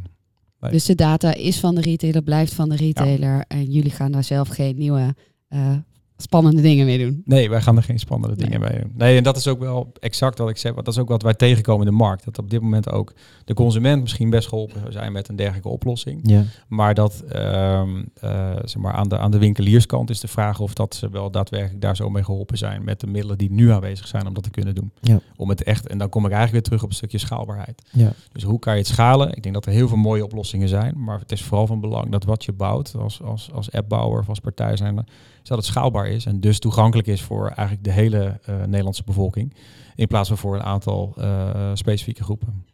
Nee. 0.60 0.72
Dus 0.72 0.86
de 0.86 0.96
data 0.96 1.34
is 1.34 1.60
van 1.60 1.76
de 1.76 1.82
retailer, 1.82 2.22
blijft 2.22 2.54
van 2.54 2.70
de 2.70 2.76
retailer. 2.76 3.46
En 3.48 3.64
jullie 3.64 3.92
gaan 3.92 4.12
daar 4.12 4.24
zelf 4.24 4.48
geen 4.48 4.78
nieuwe 4.78 5.16
eh, 5.48 5.76
spannende 6.18 6.62
dingen 6.62 6.86
mee 6.86 6.98
doen. 6.98 7.22
Nee, 7.26 7.50
wij 7.50 7.62
gaan 7.62 7.78
er 7.78 7.84
geen 7.84 8.00
spannende 8.00 8.36
Nee. 8.36 8.46
dingen 8.46 8.70
mee 8.70 8.80
doen. 8.82 8.92
Nee, 8.96 9.18
en 9.18 9.24
dat 9.24 9.38
is 9.38 9.48
ook 9.48 9.60
wel 9.60 9.92
exact 10.00 10.38
wat 10.38 10.50
ik 10.50 10.58
zeg. 10.58 10.74
Want 10.74 10.86
dat 10.86 10.94
is 10.94 11.00
ook 11.02 11.10
wat 11.10 11.22
wij 11.22 11.34
tegenkomen 11.34 11.86
in 11.86 11.92
de 11.92 11.98
markt. 11.98 12.26
Dat 12.26 12.38
op 12.38 12.50
dit 12.50 12.62
moment 12.62 12.92
ook 12.92 13.14
de 13.46 13.54
consument 13.54 14.02
misschien 14.02 14.30
best 14.30 14.48
geholpen 14.48 14.80
zou 14.80 14.92
zijn 14.92 15.12
met 15.12 15.28
een 15.28 15.36
dergelijke 15.36 15.70
oplossing. 15.70 16.20
Ja. 16.24 16.44
Maar 16.68 16.94
dat 16.94 17.24
ehm, 17.30 18.04
eh, 18.20 18.52
zeg 18.64 18.82
maar 18.82 18.94
aan, 18.94 19.08
de, 19.10 19.18
aan 19.18 19.32
de 19.32 19.38
winkelierskant 19.38 20.10
is 20.10 20.20
de 20.20 20.28
vraag 20.28 20.60
of 20.60 20.74
dat 20.74 20.96
ze 20.96 21.10
wel 21.10 21.32
daadwerkelijk 21.32 21.82
daar 21.82 21.96
zo 21.96 22.10
mee 22.10 22.24
geholpen 22.24 22.58
zijn 22.58 22.84
met 22.84 23.00
de 23.00 23.08
middelen 23.08 23.38
die 23.38 23.52
nu 23.52 23.72
aanwezig 23.72 24.08
zijn 24.08 24.28
om 24.28 24.34
dat 24.34 24.44
te 24.44 24.50
kunnen 24.50 24.76
doen. 24.76 24.92
Ja. 25.02 25.20
Om 25.36 25.50
het 25.50 25.64
echt, 25.64 25.88
en 25.88 25.98
dan 25.98 26.10
kom 26.10 26.26
ik 26.26 26.32
eigenlijk 26.32 26.54
weer 26.54 26.64
terug 26.64 26.84
op 26.84 26.90
een 26.90 26.96
stukje 26.96 27.18
schaalbaarheid. 27.18 27.82
Ja. 27.92 28.12
Dus 28.32 28.44
hoe 28.44 28.60
kan 28.60 28.74
je 28.74 28.80
het 28.80 28.88
schalen? 28.88 29.36
Ik 29.36 29.44
denk 29.44 29.56
dat 29.56 29.66
er 29.66 29.72
heel 29.72 29.88
veel 29.88 29.98
mooie 29.98 30.24
oplossingen 30.24 30.70
zijn, 30.70 31.04
maar 31.04 31.20
het 31.20 31.32
is 31.32 31.44
vooral 31.44 31.68
van 31.68 31.80
belang 31.80 32.12
dat 32.12 32.24
wat 32.24 32.46
je 32.46 32.52
bouwt 32.52 32.96
als, 33.00 33.22
als, 33.22 33.50
als 33.54 33.72
appbouwer 33.72 34.20
of 34.20 34.30
als 34.30 34.40
partij 34.40 34.78
zijn, 34.78 35.06
is 35.48 35.56
dat 35.56 35.66
het 35.66 35.76
schaalbaar 35.76 36.08
is 36.08 36.26
en 36.26 36.40
dus 36.40 36.60
toegankelijk 36.60 37.08
is 37.08 37.22
voor 37.22 37.48
eigenlijk 37.48 37.84
de 37.84 37.92
hele 37.92 38.40
eh, 38.46 38.56
Nederlandse 38.66 39.04
bevolking. 39.06 39.54
In 39.96 40.08
plaats 40.08 40.28
van 40.28 40.38
voor 40.38 40.56
een 40.56 40.64
aantal 40.64 41.14
eh, 41.18 41.72
specifieke 41.74 42.24
groepen. 42.24 42.66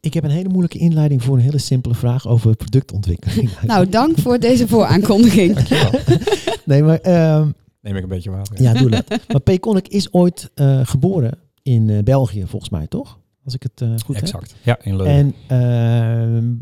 Ik 0.00 0.14
heb 0.14 0.24
een 0.24 0.30
hele 0.30 0.48
moeilijke 0.48 0.78
inleiding 0.78 1.22
voor 1.22 1.36
een 1.36 1.42
hele 1.42 1.58
simpele 1.58 1.94
vraag 1.94 2.28
over 2.28 2.56
productontwikkeling. 2.56 3.50
Nou, 3.66 3.88
dank 3.88 4.18
voor 4.18 4.38
deze 4.38 4.68
vooraankondiging. 4.68 5.54
Dankjewel. 5.54 6.00
nee, 6.64 6.82
maar 6.82 6.98
ehm, 6.98 7.50
Neem 7.80 7.96
ik 7.96 8.02
een 8.02 8.08
beetje 8.08 8.30
water. 8.30 8.62
ja, 8.62 8.72
doe 8.72 8.90
dat. 8.90 9.08
Maar 9.28 9.40
Payconic 9.40 9.88
is 9.88 10.12
ooit 10.12 10.50
eh, 10.54 10.80
geboren 10.82 11.38
in 11.62 11.90
eh, 11.90 12.02
België, 12.02 12.46
volgens 12.46 12.70
mij, 12.70 12.86
toch? 12.86 13.18
Als 13.44 13.54
ik 13.54 13.62
het 13.62 13.80
eh, 13.80 13.88
goed 14.04 14.14
heb. 14.14 14.24
Exact. 14.24 14.54
Ja, 14.62 14.78
in 14.82 14.96
Leuven. 14.96 15.14
En 15.14 15.34
ehm, 15.46 16.54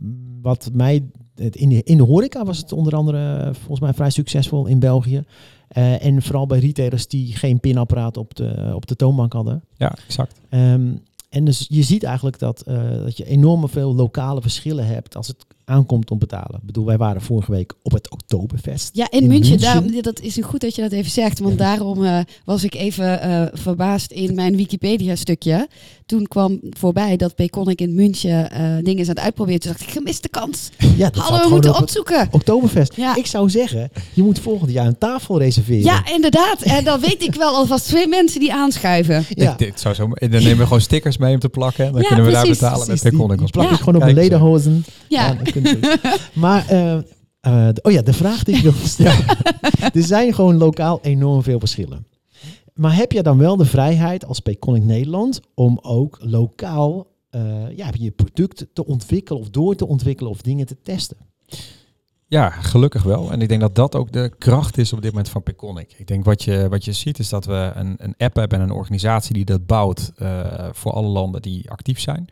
wat 0.43 0.71
mij, 0.73 1.05
het- 1.39 1.57
in 1.57 1.69
de, 1.69 1.83
in 1.83 1.97
de 1.97 2.03
horeca 2.03 2.45
was 2.45 2.59
het 2.59 2.73
onder 2.73 2.95
andere 2.95 3.37
eh, 3.37 3.55
volgens 3.55 3.81
mij 3.81 3.95
vrij 3.95 4.11
succesvol 4.11 4.67
in 4.67 4.79
België. 4.79 5.25
Eh, 5.69 6.05
en 6.05 6.23
vooral 6.23 6.47
bij 6.47 6.59
retailers 6.59 7.07
die 7.09 7.37
geen 7.37 7.61
pinapparaat 7.61 8.17
op 8.17 8.35
de, 8.35 8.71
op 8.75 8.87
de 8.87 8.97
toonbank 8.97 9.33
hadden. 9.33 9.63
Ja, 9.77 9.97
exact. 10.07 10.41
Ehm, 10.49 10.93
en 11.29 11.45
dus 11.45 11.67
je 11.69 11.83
ziet 11.83 12.03
eigenlijk 12.03 12.39
dat, 12.39 12.61
eh, 12.61 12.91
dat 12.91 13.17
je 13.17 13.25
enorm 13.25 13.69
veel 13.69 13.95
lokale 13.95 14.41
verschillen 14.43 14.87
hebt 14.87 15.17
als 15.17 15.27
het 15.27 15.45
aankomt 15.69 16.11
om 16.11 16.19
betalen. 16.19 16.55
Ik 16.61 16.67
bedoel, 16.67 16.85
wij 16.85 16.97
waren 16.97 17.23
vorige 17.23 17.51
week 17.51 17.75
op 17.83 17.93
het 17.93 18.11
Oktoberfest. 18.11 18.91
Ja, 18.93 19.07
in, 19.11 19.21
In 19.21 19.27
München, 19.29 19.51
München? 19.51 19.73
daarom, 19.73 20.03
dat 20.03 20.21
is 20.21 20.39
goed 20.41 20.61
dat 20.61 20.75
je 20.75 20.83
dat 20.83 20.93
even 20.93 21.11
zegt. 21.11 21.39
Want 21.39 21.59
Ja. 21.59 21.65
daarom 21.65 22.05
eh, 22.05 22.19
was 22.45 22.65
ik 22.65 22.75
even 22.75 23.21
eh, 23.21 23.43
verbaasd 23.53 24.11
in 24.13 24.35
mijn 24.35 24.57
Wikipedia-stukje. 24.57 25.69
Toen 26.07 26.27
kwam 26.27 26.61
voorbij 26.71 27.17
dat 27.17 27.35
Payconic 27.35 27.81
in 27.81 27.95
München 27.95 28.51
eh, 28.51 28.61
dingen 28.83 28.99
is 28.99 29.09
aan 29.09 29.15
het 29.15 29.25
uitproberen. 29.25 29.61
Toen 29.61 29.71
dacht 29.73 29.83
ik, 29.85 29.91
gemiste 29.91 30.29
kans. 30.29 30.71
Ja, 30.97 31.11
dat 31.11 31.23
Hadden 31.23 31.43
we 31.43 31.49
moeten 31.51 31.75
op 31.75 31.81
opzoeken. 31.81 32.29
Oktoberfest. 32.31 32.97
Ja. 32.97 33.17
Ik 33.17 33.27
zou 33.27 33.51
zeggen, 33.51 33.91
je 34.13 34.23
moet 34.23 34.39
volgend 34.39 34.71
jaar 34.71 34.87
een 34.87 34.99
tafel 34.99 35.39
reserveren. 35.39 35.83
Ja, 35.85 36.07
inderdaad. 36.15 36.63
En 36.63 36.85
dan 36.85 37.01
weet 37.01 37.23
ik 37.23 37.35
wel 37.35 37.55
alvast 37.55 37.87
twee 37.87 38.07
mensen 38.09 38.41
die 38.41 38.53
aanschuiven. 38.53 39.25
Ja. 39.29 39.51
Dit, 39.51 39.59
dit 39.59 39.81
zou 39.81 39.95
zo, 39.95 40.09
dan 40.09 40.31
nemen 40.31 40.57
we 40.57 40.63
gewoon 40.63 40.81
stickers 40.81 41.17
mee 41.17 41.35
om 41.35 41.41
te 41.41 41.49
plakken. 41.49 41.87
En 41.87 41.93
dan 41.93 42.01
Ja, 42.01 42.07
kunnen 42.09 42.25
we 42.27 42.33
daar 42.33 42.47
betalen 42.49 42.73
Precies, 42.87 43.03
met 43.03 43.13
die, 43.13 43.37
die 43.37 43.51
plak 43.51 43.67
Ja. 43.67 43.73
ik 43.73 43.79
gewoon 43.79 43.97
op 43.97 44.03
eens, 44.03 44.13
lederhozen. 44.19 44.85
Ja, 45.09 45.37
maar, 46.35 46.69
eh, 46.69 46.99
eh, 47.41 47.69
oh 47.83 47.93
ja, 47.93 48.03
de 48.03 48.13
vraag 48.13 48.43
die 48.43 48.57
ik 48.57 48.63
wil 48.63 48.73
stellen. 48.97 49.25
er 49.95 50.03
zijn 50.03 50.35
gewoon 50.35 50.57
lokaal 50.57 50.99
enorm 51.03 51.43
veel 51.43 51.59
verschillen. 51.59 52.07
Maar 52.75 52.97
heb 52.97 53.13
je 53.13 53.23
dan 53.23 53.39
wel 53.39 53.57
de 53.57 53.65
vrijheid 53.65 54.25
als 54.25 54.41
Payconic 54.41 54.85
Nederland 54.85 55.41
om 55.55 55.79
ook 55.83 56.19
lokaal 56.21 57.07
eh, 57.31 57.77
ja, 57.77 57.91
je 57.99 58.11
product 58.11 58.67
te 58.73 58.87
ontwikkelen 58.87 59.41
of 59.41 59.51
door 59.51 59.75
te 59.75 59.87
ontwikkelen 59.87 60.33
of 60.33 60.43
dingen 60.43 60.67
te 60.67 60.77
testen? 60.83 61.17
Ja, 62.27 62.51
gelukkig 62.51 63.03
wel. 63.03 63.33
En 63.33 63.41
ik 63.41 63.49
denk 63.49 63.61
dat 63.61 63.75
dat 63.75 63.95
ook 63.95 64.13
de 64.13 64.33
kracht 64.39 64.79
is 64.79 64.93
op 64.93 65.03
dit 65.03 65.11
moment 65.11 65.29
van 65.29 65.43
Payconic. 65.43 65.95
Ik 65.97 66.07
denk 66.07 66.25
wat 66.25 66.43
je, 66.43 66.67
wat 66.69 66.85
je 66.85 66.93
ziet 66.93 67.19
is 67.19 67.29
dat 67.29 67.45
we 67.45 67.71
een, 67.75 67.95
een 67.99 68.15
app 68.17 68.37
hebben 68.37 68.59
en 68.59 68.65
een 68.65 68.75
organisatie 68.75 69.35
die 69.35 69.45
dat 69.45 69.67
bouwt 69.67 70.13
voor 70.73 70.93
alle 70.93 71.09
landen 71.09 71.43
die 71.43 71.71
actief 71.71 72.01
zijn. 72.01 72.29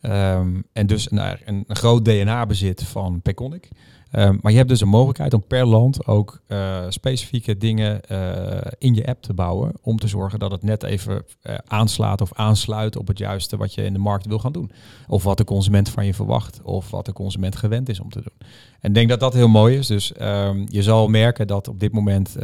Ehm, 0.00 0.60
en 0.72 0.86
dus 0.86 1.10
een, 1.10 1.38
een, 1.44 1.64
groot 1.68 2.04
DNA 2.04 2.46
bezit 2.46 2.82
van 2.82 3.20
Payconic. 3.22 3.68
Ehm, 4.10 4.36
maar 4.40 4.50
je 4.50 4.58
hebt 4.58 4.68
dus 4.68 4.80
een 4.80 4.88
mogelijkheid 4.88 5.34
om 5.34 5.44
per 5.46 5.66
land 5.66 6.06
ook 6.06 6.40
eh, 6.46 6.84
specifieke 6.88 7.56
dingen 7.56 8.02
eh, 8.02 8.72
in 8.78 8.94
je 8.94 9.06
app 9.06 9.22
te 9.22 9.34
bouwen. 9.34 9.72
Om 9.82 9.98
te 9.98 10.08
zorgen 10.08 10.38
dat 10.38 10.50
het 10.50 10.62
net 10.62 10.82
even 10.82 11.24
eh, 11.42 11.54
aanslaat 11.66 12.20
of 12.20 12.34
aansluit 12.34 12.96
op 12.96 13.06
het 13.06 13.18
juiste 13.18 13.56
wat 13.56 13.74
je 13.74 13.84
in 13.84 13.92
de 13.92 13.98
markt 13.98 14.26
wil 14.26 14.38
gaan 14.38 14.52
doen. 14.52 14.70
Of 15.08 15.22
wat 15.22 15.38
de 15.38 15.44
consument 15.44 15.88
van 15.88 16.06
je 16.06 16.14
verwacht. 16.14 16.60
Of 16.62 16.90
wat 16.90 17.06
de 17.06 17.12
consument 17.12 17.56
gewend 17.56 17.88
is 17.88 18.00
om 18.00 18.10
te 18.10 18.20
doen. 18.20 18.48
En 18.80 18.88
ik 18.88 18.94
denk 18.94 19.08
dat 19.08 19.20
dat 19.20 19.34
heel 19.34 19.48
mooi 19.48 19.76
is. 19.76 19.86
Dus 19.86 20.12
ehm, 20.12 20.64
je 20.68 20.82
zal 20.82 21.08
merken 21.08 21.46
dat 21.46 21.68
op 21.68 21.80
dit 21.80 21.92
moment 21.92 22.36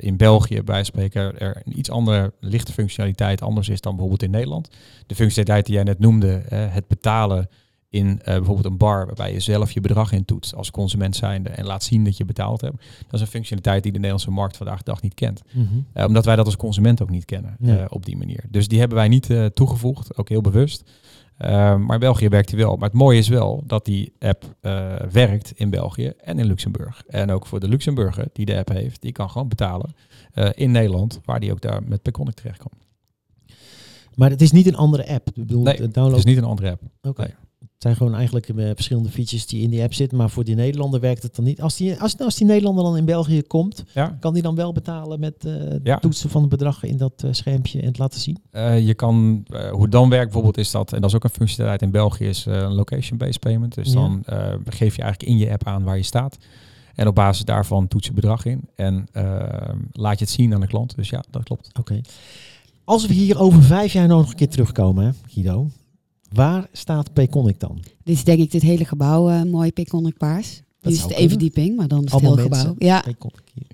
in 0.00 0.16
België 0.16 0.62
bij 0.62 0.84
spreken 0.84 1.38
er 1.38 1.62
een 1.64 1.78
iets 1.78 1.90
andere 1.90 2.32
lichte 2.40 2.72
functionaliteit 2.72 3.42
anders 3.42 3.68
is 3.68 3.80
dan 3.80 3.92
bijvoorbeeld 3.92 4.22
in 4.22 4.30
Nederland. 4.30 4.68
De 5.06 5.14
functionaliteit 5.14 5.66
die 5.66 5.74
jij 5.74 5.84
net 5.84 5.98
noemde, 5.98 6.42
het 6.48 6.88
betalen 6.88 7.48
in 7.94 8.20
eh, 8.20 8.34
bijvoorbeeld 8.34 8.64
een 8.66 8.76
bar 8.76 9.06
waarbij 9.06 9.32
je 9.32 9.40
zelf 9.40 9.70
je 9.70 9.80
bedrag 9.80 10.12
in 10.12 10.24
toetst 10.24 10.54
als 10.54 10.70
consument 10.70 11.16
zijnde 11.16 11.48
en 11.48 11.64
laat 11.64 11.82
zien 11.82 12.04
dat 12.04 12.16
je 12.16 12.24
betaald 12.24 12.60
hebt. 12.60 12.76
Dat 12.76 13.12
is 13.14 13.20
een 13.20 13.26
functionaliteit 13.26 13.82
die 13.82 13.92
de 13.92 13.98
Nederlandse 13.98 14.30
markt 14.30 14.56
vandaag 14.56 14.78
de 14.78 14.84
dag 14.84 15.02
niet 15.02 15.14
kent. 15.14 15.42
Eh, 15.92 16.04
omdat 16.06 16.24
wij 16.24 16.36
dat 16.36 16.46
als 16.46 16.56
consument 16.56 17.02
ook 17.02 17.10
niet 17.10 17.24
kennen 17.24 17.56
Ja. 17.58 17.76
eh, 17.78 17.84
op 17.88 18.04
die 18.06 18.16
manier. 18.16 18.44
Dus 18.50 18.68
die 18.68 18.78
hebben 18.78 18.96
wij 18.98 19.08
niet 19.08 19.28
toegevoegd, 19.54 20.16
ook 20.18 20.28
heel 20.28 20.40
bewust. 20.40 20.90
Eh, 21.36 21.50
maar 21.76 21.94
in 21.94 22.00
België 22.00 22.28
werkt 22.28 22.48
die 22.48 22.58
wel. 22.58 22.76
Maar 22.76 22.88
het 22.88 22.98
mooie 22.98 23.18
is 23.18 23.28
wel 23.28 23.62
dat 23.66 23.84
die 23.84 24.12
app 24.18 24.44
werkt 25.12 25.52
in 25.54 25.70
België 25.70 26.12
en 26.24 26.38
in 26.38 26.46
Luxemburg. 26.46 27.02
En 27.08 27.30
ook 27.30 27.46
voor 27.46 27.60
de 27.60 27.68
Luxemburger 27.68 28.28
die 28.32 28.46
de 28.46 28.56
app 28.56 28.68
heeft, 28.68 29.02
die 29.02 29.12
kan 29.12 29.30
gewoon 29.30 29.48
betalen 29.48 29.94
in 30.54 30.70
Nederland, 30.70 31.20
waar 31.24 31.40
die 31.40 31.52
ook 31.52 31.60
daar 31.60 31.82
met 31.82 32.02
Payconic 32.02 32.34
terecht 32.34 32.58
kan. 32.58 32.70
Maar 34.14 34.30
het 34.30 34.40
is 34.42 34.52
niet 34.52 34.66
een 34.66 34.76
andere 34.76 35.08
app. 35.08 35.28
Ik 35.28 35.34
bedoel, 35.34 35.62
Nee, 35.62 35.76
de 35.76 35.82
Het 35.82 35.94
download. 35.94 36.18
is 36.18 36.24
niet 36.24 36.36
een 36.36 36.44
andere 36.44 36.70
app. 36.70 36.82
Oké. 37.02 37.22
nee. 37.22 37.34
Zijn 37.84 37.96
gewoon 37.96 38.14
eigenlijk 38.14 38.48
eh, 38.48 38.70
verschillende 38.74 39.08
features 39.08 39.46
die 39.46 39.62
in 39.62 39.70
die 39.70 39.82
app 39.82 39.94
zitten. 39.94 40.18
Maar 40.18 40.30
voor 40.30 40.44
die 40.44 40.54
Nederlander 40.54 41.00
werkt 41.00 41.22
het 41.22 41.34
dan 41.36 41.44
niet. 41.44 41.60
Als 41.60 41.76
die, 41.76 42.00
als, 42.00 42.18
als 42.18 42.36
die 42.36 42.46
Nederlander 42.46 42.84
dan 42.84 42.96
in 42.96 43.04
België 43.04 43.42
komt, 43.42 43.84
Ja, 43.92 44.16
kan 44.20 44.32
die 44.34 44.42
dan 44.42 44.54
wel 44.54 44.72
betalen 44.72 45.20
met 45.20 45.34
eh 45.44 45.52
Ja. 45.82 45.98
toetsen 45.98 46.30
van 46.30 46.40
het 46.40 46.50
bedrag 46.50 46.82
in 46.82 46.96
dat 46.96 47.12
eh, 47.24 47.32
schermpje 47.32 47.80
en 47.80 47.86
het 47.86 47.98
laten 47.98 48.20
zien? 48.20 48.38
Je 48.86 48.94
kan, 48.96 49.44
hoe 49.72 49.82
het 49.82 49.92
dan 49.92 50.08
werkt 50.08 50.24
bijvoorbeeld 50.24 50.58
is 50.58 50.70
dat, 50.70 50.92
en 50.92 51.00
dat 51.00 51.10
is 51.10 51.16
ook 51.16 51.24
een 51.24 51.30
functionaliteit 51.30 51.82
in 51.82 51.90
België, 51.90 52.24
is 52.24 52.44
een 52.46 52.72
location-based 52.74 53.40
payment. 53.40 53.74
Dus 53.74 53.88
Ja. 53.88 53.94
dan 53.94 54.22
geef 54.64 54.96
je 54.96 55.02
eigenlijk 55.02 55.32
in 55.32 55.38
je 55.38 55.50
app 55.52 55.66
aan 55.66 55.82
waar 55.82 55.96
je 55.96 56.02
staat. 56.02 56.36
En 56.94 57.06
op 57.08 57.14
basis 57.14 57.44
daarvan 57.44 57.88
toets 57.88 58.06
je 58.06 58.12
bedrag 58.12 58.44
in 58.44 58.60
en 58.74 59.06
eh, 59.12 59.24
laat 59.92 60.18
je 60.18 60.24
het 60.24 60.34
zien 60.34 60.54
aan 60.54 60.60
de 60.60 60.66
klant. 60.66 60.96
Dus 60.96 61.08
ja, 61.10 61.24
dat 61.30 61.42
klopt. 61.42 61.70
Oké. 61.78 62.00
Als 62.84 63.06
we 63.06 63.14
hier 63.14 63.38
over 63.38 63.62
vijf 63.62 63.92
jaar 63.92 64.06
nog 64.08 64.28
een 64.28 64.34
keer 64.36 64.48
terugkomen, 64.48 65.14
Guido. 65.26 65.66
Waar 66.34 66.66
staat 66.72 67.12
Payconic 67.12 67.60
dan? 67.60 67.78
dit 68.04 68.16
is 68.16 68.24
denk 68.24 68.38
ik 68.38 68.50
dit 68.50 68.62
hele 68.62 68.84
gebouw 68.84 69.28
eh, 69.30 69.42
mooi 69.42 69.72
Payconic 69.72 70.16
paars. 70.16 70.62
Nu 70.82 70.92
is 70.92 70.96
het 70.96 71.04
één 71.10 71.12
kunnen. 71.14 71.30
verdieping, 71.30 71.76
maar 71.76 71.88
dan 71.88 72.04
is 72.04 72.12
het 72.12 72.22
mensen. 72.22 72.42
gebouw. 72.42 72.74
Ja. 72.78 73.04
Hier. 73.54 73.66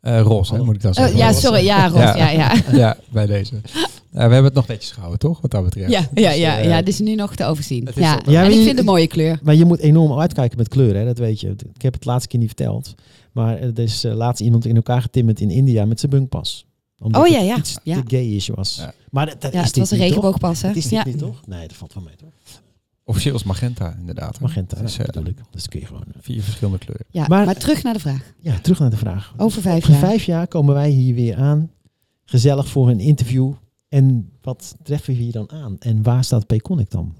Eh 0.00 0.20
roze, 0.20 0.44
hè, 0.50 0.50
Hallo. 0.50 0.64
moet 0.64 0.74
ik 0.74 0.82
dan 0.82 0.90
Oh, 0.90 0.96
zeggen. 0.96 1.16
ja, 1.16 1.26
Roze. 1.26 1.40
sorry. 1.40 1.64
Ja, 1.64 1.88
Ros. 1.88 1.98
Ja. 2.00 2.16
Ja, 2.16 2.30
ja. 2.30 2.54
ja, 2.82 2.96
bij 3.10 3.26
deze. 3.26 3.54
Eh, 3.56 3.62
we 4.10 4.18
hebben 4.20 4.44
het 4.44 4.54
nog 4.54 4.66
netjes 4.66 4.90
gehouden, 4.90 5.18
toch? 5.18 5.40
Wat 5.40 5.50
dat 5.50 5.64
betreft. 5.64 5.90
Ja, 5.90 5.98
ja, 6.14 6.28
Dus, 6.30 6.36
ja, 6.38 6.58
ja, 6.58 6.78
dit 6.78 6.88
is 6.88 6.98
nu 7.00 7.14
nog 7.14 7.34
te 7.34 7.44
overzien. 7.44 7.88
Ja, 7.94 8.16
op- 8.16 8.26
Ja, 8.26 8.40
en 8.44 8.48
ik 8.50 8.54
vind 8.56 8.68
het 8.68 8.78
een 8.78 8.84
mooie 8.84 9.06
kleur. 9.06 9.38
Maar 9.42 9.54
je 9.54 9.64
moet 9.64 9.78
enorm 9.78 10.18
uitkijken 10.18 10.58
met 10.58 10.68
kleuren, 10.68 11.00
hè, 11.00 11.06
dat 11.06 11.18
weet 11.18 11.40
je. 11.40 11.48
Ik 11.74 11.82
heb 11.82 11.92
het 11.94 12.04
laatste 12.04 12.28
keer 12.28 12.38
niet 12.38 12.48
verteld. 12.48 12.94
Maar 13.32 13.58
er 13.58 13.78
is 13.78 14.02
laatst 14.02 14.42
iemand 14.42 14.66
in 14.66 14.76
elkaar 14.76 15.02
getimmerd 15.02 15.40
in 15.40 15.50
India 15.50 15.84
met 15.84 16.00
zijn 16.00 16.12
bunkpas. 16.12 16.66
Omdat 17.00 17.22
Oh, 17.22 17.28
ja, 17.28 17.38
ja. 17.40 17.56
iets 17.56 17.76
Ja. 17.82 18.02
te 18.02 18.16
gay 18.16 18.24
is 18.26 18.48
was. 18.48 18.76
Ja. 18.76 18.92
Maar 19.10 19.26
dat, 19.26 19.40
dat 19.40 19.52
Ja, 19.52 19.60
is 19.60 19.66
het 19.66 19.76
was 19.76 19.90
een 19.90 19.98
regenboogpas, 19.98 20.62
hè? 20.62 20.68
Het 20.68 20.76
is 20.76 20.82
dit 20.82 20.92
Ja. 20.92 21.04
niet, 21.04 21.18
toch? 21.18 21.46
Nee, 21.46 21.68
dat 21.68 21.76
valt 21.76 21.94
wel 21.94 22.02
mee, 22.02 22.16
toch? 22.16 22.28
Officieel 23.04 23.34
is 23.34 23.42
magenta, 23.42 23.96
inderdaad. 23.98 24.40
Magenta, 24.40 24.80
Dus, 24.80 24.96
dat 24.96 25.06
eh, 25.06 25.12
bedoel 25.12 25.30
ik. 25.30 25.38
Dus 25.50 25.68
kun 25.68 25.80
je 25.80 25.86
gewoon... 25.86 26.02
eh, 26.02 26.20
Vier 26.20 26.42
verschillende 26.42 26.78
kleuren. 26.78 27.06
Ja, 27.10 27.26
Maar- 27.28 27.44
maar, 27.44 27.54
terug 27.56 27.82
naar 27.82 27.92
de 27.92 28.00
vraag. 28.00 28.32
Ja, 28.40 28.58
terug 28.58 28.78
naar 28.78 28.90
de 28.90 28.96
vraag. 28.96 29.34
Over 29.36 29.62
vijf 29.62 29.76
Over 29.76 29.90
jaar. 29.90 30.00
vijf 30.00 30.24
jaar 30.24 30.46
komen 30.48 30.74
wij 30.74 30.90
hier 30.90 31.14
weer 31.14 31.36
aan. 31.36 31.70
Gezellig 32.24 32.68
voor 32.68 32.88
een 32.90 33.00
interview. 33.00 33.52
En 33.88 34.30
wat 34.42 34.76
treffen 34.82 35.14
we 35.14 35.20
hier 35.22 35.32
dan 35.32 35.50
aan? 35.50 35.76
En 35.78 36.02
waar 36.02 36.24
staat 36.24 36.46
Payconic 36.46 36.90
dan? 36.90 37.14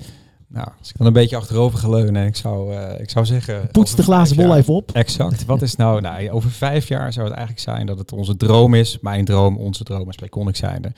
Nou, 0.53 0.69
als 0.79 0.91
ik 0.91 0.97
dan 0.97 1.07
een 1.07 1.13
beetje 1.13 1.37
achterover 1.37 1.79
ga 1.79 1.89
leunen 1.89 2.23
en 2.23 2.27
ik 2.27 2.37
zou, 2.37 2.75
eh, 2.75 3.01
ik 3.01 3.11
zou 3.11 3.27
zeggen... 3.27 3.69
Poets 3.73 3.95
de 3.95 4.03
glazen 4.03 4.37
bol 4.37 4.57
even 4.57 4.75
op. 4.75 4.91
Exact. 4.93 5.45
Wat 5.45 5.63
is 5.63 5.77
nou, 5.77 6.01
nou, 6.01 6.31
over 6.31 6.51
vijf 6.51 6.89
jaar 6.89 7.13
zou 7.13 7.27
het 7.27 7.37
eigenlijk 7.37 7.67
zijn 7.67 7.87
dat 7.87 7.99
het 7.99 8.13
onze 8.13 8.37
droom 8.37 8.75
is, 8.75 8.99
mijn 9.01 9.25
droom, 9.25 9.57
onze 9.57 9.85
droom 9.85 10.07
als 10.07 10.17
Payconic 10.17 10.57
zijnde, 10.57 10.93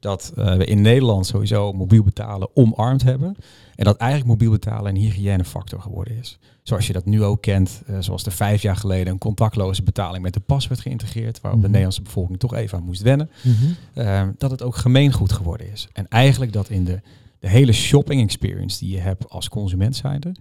dat 0.00 0.32
eh, 0.36 0.56
we 0.56 0.64
in 0.64 0.80
Nederland 0.80 1.26
sowieso 1.26 1.72
mobiel 1.72 2.02
betalen 2.02 2.48
omarmd 2.54 3.02
hebben. 3.02 3.36
En 3.74 3.84
dat 3.84 3.96
eigenlijk 3.96 4.30
mobiel 4.30 4.50
betalen 4.50 4.94
een 4.94 5.00
hygiënefactor 5.00 5.80
geworden 5.80 6.16
is. 6.18 6.38
Zoals 6.62 6.86
je 6.86 6.92
dat 6.92 7.04
nu 7.04 7.24
ook 7.24 7.42
kent, 7.42 7.82
eh, 7.86 7.96
zoals 7.98 8.24
er 8.24 8.32
vijf 8.32 8.62
jaar 8.62 8.76
geleden 8.76 9.12
een 9.12 9.18
contactloze 9.18 9.82
betaling 9.82 10.22
met 10.22 10.36
een 10.36 10.42
pas 10.42 10.68
werd 10.68 10.80
geïntegreerd, 10.80 11.40
waarop 11.40 11.60
Mhm. 11.60 11.66
de 11.66 11.72
Nederlandse 11.72 12.02
bevolking 12.02 12.38
toch 12.38 12.54
even 12.54 12.78
aan 12.78 12.84
moest 12.84 13.02
wennen. 13.02 13.30
Mhm. 13.42 14.30
dat 14.38 14.50
het 14.50 14.62
ook 14.62 14.76
gemeengoed 14.76 15.32
geworden 15.32 15.72
is. 15.72 15.88
En 15.92 16.08
eigenlijk 16.08 16.52
dat 16.52 16.68
in 16.68 16.84
de, 16.84 17.00
de 17.40 17.48
hele 17.48 17.72
shopping 17.72 18.22
experience 18.22 18.78
die 18.78 18.94
je 18.94 19.00
hebt 19.00 19.28
als 19.28 19.48
consument 19.48 19.96
zijnde, 19.96 20.34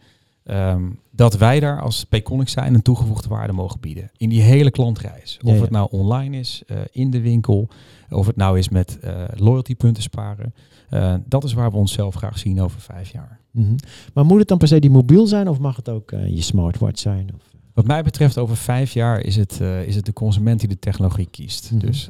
ehm, 0.44 0.90
dat 1.12 1.38
wij 1.38 1.60
daar 1.60 1.82
als 1.82 2.04
Payconic 2.04 2.50
zijn 2.50 2.74
een 2.74 2.82
toegevoegde 2.82 3.30
waarde 3.30 3.54
mogen 3.54 3.80
bieden. 3.80 4.12
In 4.18 4.30
die 4.30 4.42
hele 4.42 4.72
klantreis. 4.72 5.38
Of 5.42 5.50
Ja, 5.50 5.56
ja. 5.56 5.62
het 5.62 5.70
nou 5.70 5.88
online 5.92 6.38
is, 6.38 6.64
eh, 6.68 6.78
in 6.92 7.12
de 7.12 7.22
winkel, 7.22 7.70
of 8.10 8.28
het 8.28 8.36
nou 8.36 8.58
is 8.58 8.70
met 8.70 9.00
eh 9.00 9.24
loyaltypunten 9.36 10.04
sparen. 10.04 10.54
Eh, 10.90 11.16
dat 11.26 11.44
is 11.44 11.54
waar 11.54 11.72
we 11.72 11.78
onszelf 11.78 12.16
graag 12.16 12.38
zien 12.38 12.62
over 12.62 12.80
vijf 12.82 13.12
jaar. 13.12 13.40
Mhm. 13.52 13.76
Maar 14.14 14.26
moet 14.26 14.40
het 14.40 14.48
dan 14.48 14.58
per 14.58 14.68
se 14.68 14.80
die 14.80 14.90
mobiel 14.90 15.28
zijn 15.28 15.48
of 15.48 15.60
mag 15.60 15.76
het 15.76 15.90
ook 15.90 16.10
je 16.10 16.42
smartwatch 16.42 17.00
zijn? 17.00 17.30
Of? 17.36 17.42
Wat 17.74 17.88
mij 17.88 18.04
betreft, 18.04 18.38
over 18.38 18.58
vijf 18.58 18.94
jaar 18.94 19.20
is 19.20 19.36
het, 19.36 19.60
is 19.86 19.96
het 19.96 20.06
de 20.06 20.14
consument 20.14 20.60
die 20.60 20.70
de 20.70 20.80
technologie 20.80 21.28
kiest. 21.32 21.72
Mhm. 21.72 21.86
Dus 21.86 22.10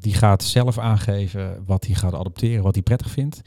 die 0.00 0.14
gaat 0.14 0.42
zelf 0.42 0.78
aangeven 0.78 1.62
wat 1.66 1.86
hij 1.86 1.94
gaat 1.94 2.14
adopteren, 2.14 2.62
wat 2.62 2.74
hij 2.74 2.82
prettig 2.82 3.10
vindt. 3.10 3.40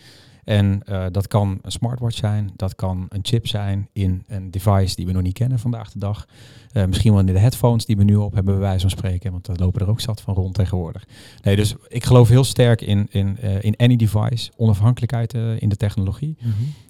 En 0.44 0.84
eh, 0.84 1.06
dat 1.12 1.28
kan 1.28 1.60
een 1.62 1.72
smartwatch 1.72 2.18
zijn, 2.18 2.52
dat 2.56 2.76
kan 2.76 3.06
een 3.10 3.20
chip 3.22 3.48
zijn 3.48 3.90
in 3.94 4.24
een 4.28 4.52
device 4.52 4.96
die 4.96 5.06
we 5.06 5.12
nog 5.12 5.22
niet 5.22 5.34
kennen 5.34 5.60
vandaag 5.60 5.92
de 5.92 6.00
dag. 6.00 6.28
Eh, 6.72 6.86
misschien 6.86 7.12
wel 7.12 7.20
in 7.20 7.26
de 7.26 7.40
headphones 7.40 7.86
die 7.86 7.98
we 7.98 8.04
nu 8.04 8.16
op 8.16 8.34
hebben, 8.34 8.54
bij 8.54 8.64
wijze 8.64 8.80
van 8.80 8.90
spreken, 8.90 9.32
want 9.32 9.46
daar 9.46 9.56
lopen 9.56 9.82
er 9.82 9.90
ook 9.90 10.02
zat 10.02 10.22
van 10.22 10.34
rond 10.34 10.54
tegenwoordig. 10.54 11.08
Nee, 11.42 11.56
dus 11.56 11.76
ik 11.88 12.04
geloof 12.04 12.30
heel 12.30 12.44
sterk 12.44 12.82
in, 12.82 13.08
in, 13.10 13.38
eh, 13.38 13.64
in 13.64 13.76
any 13.76 13.96
device, 13.96 14.52
onafhankelijkheid 14.56 15.34
eh, 15.34 15.62
in 15.62 15.70
de 15.70 15.78
technologie. 15.78 16.38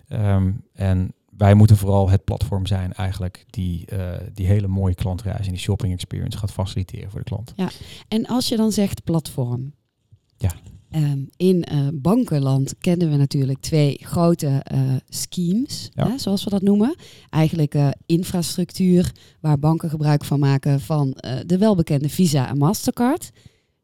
Ehm, 0.08 0.52
en 0.74 1.14
wij 1.38 1.54
moeten 1.54 1.78
vooral 1.78 2.10
het 2.10 2.24
platform 2.24 2.66
zijn 2.66 2.94
eigenlijk 2.94 3.46
die 3.50 3.86
eh, 3.86 4.28
die 4.34 4.46
hele 4.46 4.68
mooie 4.68 4.96
klantreis 4.96 5.46
en 5.46 5.52
die 5.52 5.62
shopping 5.62 5.94
experience 5.94 6.38
gaat 6.38 6.52
faciliteren 6.52 7.10
voor 7.10 7.20
de 7.20 7.26
klant. 7.26 7.54
En 8.08 8.26
als 8.26 8.48
je 8.48 8.56
dan 8.56 8.72
zegt 8.72 9.04
platform. 9.04 9.74
Ja. 10.38 10.52
Ehm, 10.94 11.20
in 11.38 11.64
eh, 11.64 11.78
bankenland 11.94 12.76
kennen 12.80 13.10
we 13.10 13.16
natuurlijk 13.18 13.60
twee 13.60 13.98
grote 14.02 14.48
eh, 14.64 14.80
schemes, 15.10 15.90
Ja. 15.94 16.08
hè, 16.10 16.18
zoals 16.18 16.44
we 16.44 16.50
dat 16.50 16.62
noemen. 16.62 16.96
Eigenlijk 17.30 17.74
eh, 17.76 17.88
infrastructuur 18.06 19.12
waar 19.40 19.60
banken 19.60 19.90
gebruik 19.90 20.24
van 20.26 20.40
maken 20.40 20.80
van 20.80 21.14
eh, 21.14 21.34
de 21.46 21.58
welbekende 21.58 22.10
Visa 22.10 22.50
en 22.50 22.58
Mastercard. 22.58 23.32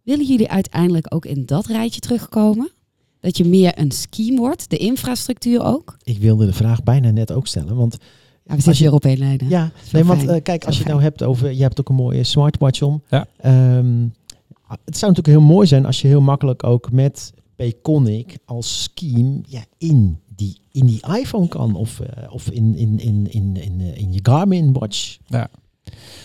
Willen 0.03 0.25
jullie 0.25 0.49
uiteindelijk 0.49 1.13
ook 1.13 1.25
in 1.25 1.45
dat 1.45 1.65
rijtje 1.65 1.99
terugkomen? 1.99 2.71
Dat 3.19 3.37
je 3.37 3.45
meer 3.45 3.79
een 3.79 3.91
scheme 3.91 4.37
wordt, 4.37 4.69
de 4.69 4.77
infrastructuur 4.77 5.63
ook? 5.63 5.97
Ik 6.03 6.17
wilde 6.17 6.45
de 6.45 6.53
vraag 6.53 6.83
bijna 6.83 7.09
net 7.11 7.31
ook 7.31 7.47
stellen, 7.47 7.75
want 7.75 7.97
Ja, 8.43 8.55
we 8.55 8.61
Als 8.65 8.77
zitten 8.77 8.83
je- 8.83 8.89
weer 8.89 8.99
op 8.99 9.05
één 9.05 9.17
lijn. 9.37 9.49
ja, 9.49 9.71
nee, 9.91 10.03
want 10.03 10.41
kijk, 10.41 10.65
als 10.65 10.75
je 10.77 10.81
het 10.83 10.91
nou 10.91 11.01
hebt 11.03 11.23
over, 11.23 11.51
je 11.53 11.61
hebt 11.61 11.79
ook 11.79 11.89
een 11.89 11.95
mooie 11.95 12.23
smartwatch 12.23 12.81
om. 12.81 13.01
Ja. 13.09 13.27
Ehm, 13.37 14.05
het 14.85 14.97
zou 14.97 15.11
natuurlijk 15.11 15.27
heel 15.27 15.53
mooi 15.53 15.67
zijn 15.67 15.85
als 15.85 16.01
je 16.01 16.07
heel 16.07 16.21
makkelijk 16.21 16.63
ook 16.63 16.91
met 16.91 17.33
Payconic 17.55 18.37
als 18.45 18.83
scheme 18.83 19.41
ja, 19.47 19.63
in, 19.77 20.19
die, 20.35 20.61
in 20.71 20.85
die 20.85 21.01
iPhone 21.17 21.47
kan 21.47 21.75
of, 21.75 21.99
eh, 21.99 22.33
of 22.33 22.49
in, 22.49 22.75
in, 22.75 22.99
in, 22.99 23.27
in, 23.31 23.57
in, 23.57 23.79
eh, 23.79 23.97
in 23.97 24.13
je 24.13 24.19
Garmin 24.23 24.73
watch. 24.73 25.17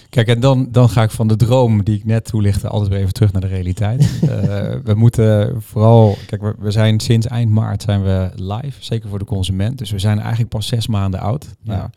Kijk, 0.08 0.28
en 0.28 0.40
dan, 0.40 0.68
dan 0.70 0.88
ga 0.88 1.02
ik 1.02 1.10
van 1.10 1.28
de 1.28 1.36
droom 1.36 1.84
die 1.84 1.96
ik 1.96 2.04
net 2.04 2.24
toelichtte 2.24 2.68
altijd 2.68 2.90
weer 2.90 3.00
even 3.00 3.12
terug 3.12 3.32
naar 3.32 3.40
de 3.40 3.46
realiteit. 3.46 4.02
Eh, 4.24 4.74
we 4.84 4.94
moeten 4.94 5.62
vooral, 5.62 6.16
kijk, 6.26 6.42
we, 6.42 6.54
we 6.58 6.70
zijn 6.70 7.00
sinds 7.00 7.26
eind 7.26 7.50
maart 7.50 7.82
zijn 7.82 8.02
we 8.02 8.30
live, 8.34 8.84
zeker 8.84 9.08
voor 9.08 9.18
de 9.18 9.24
consument. 9.24 9.78
Dus 9.78 9.90
we 9.90 9.98
zijn 9.98 10.18
eigenlijk 10.18 10.48
pas 10.48 10.66
zes 10.66 10.86
maanden 10.86 11.20
oud. 11.20 11.54
Ja. 11.62 11.76
Nou, 11.76 11.88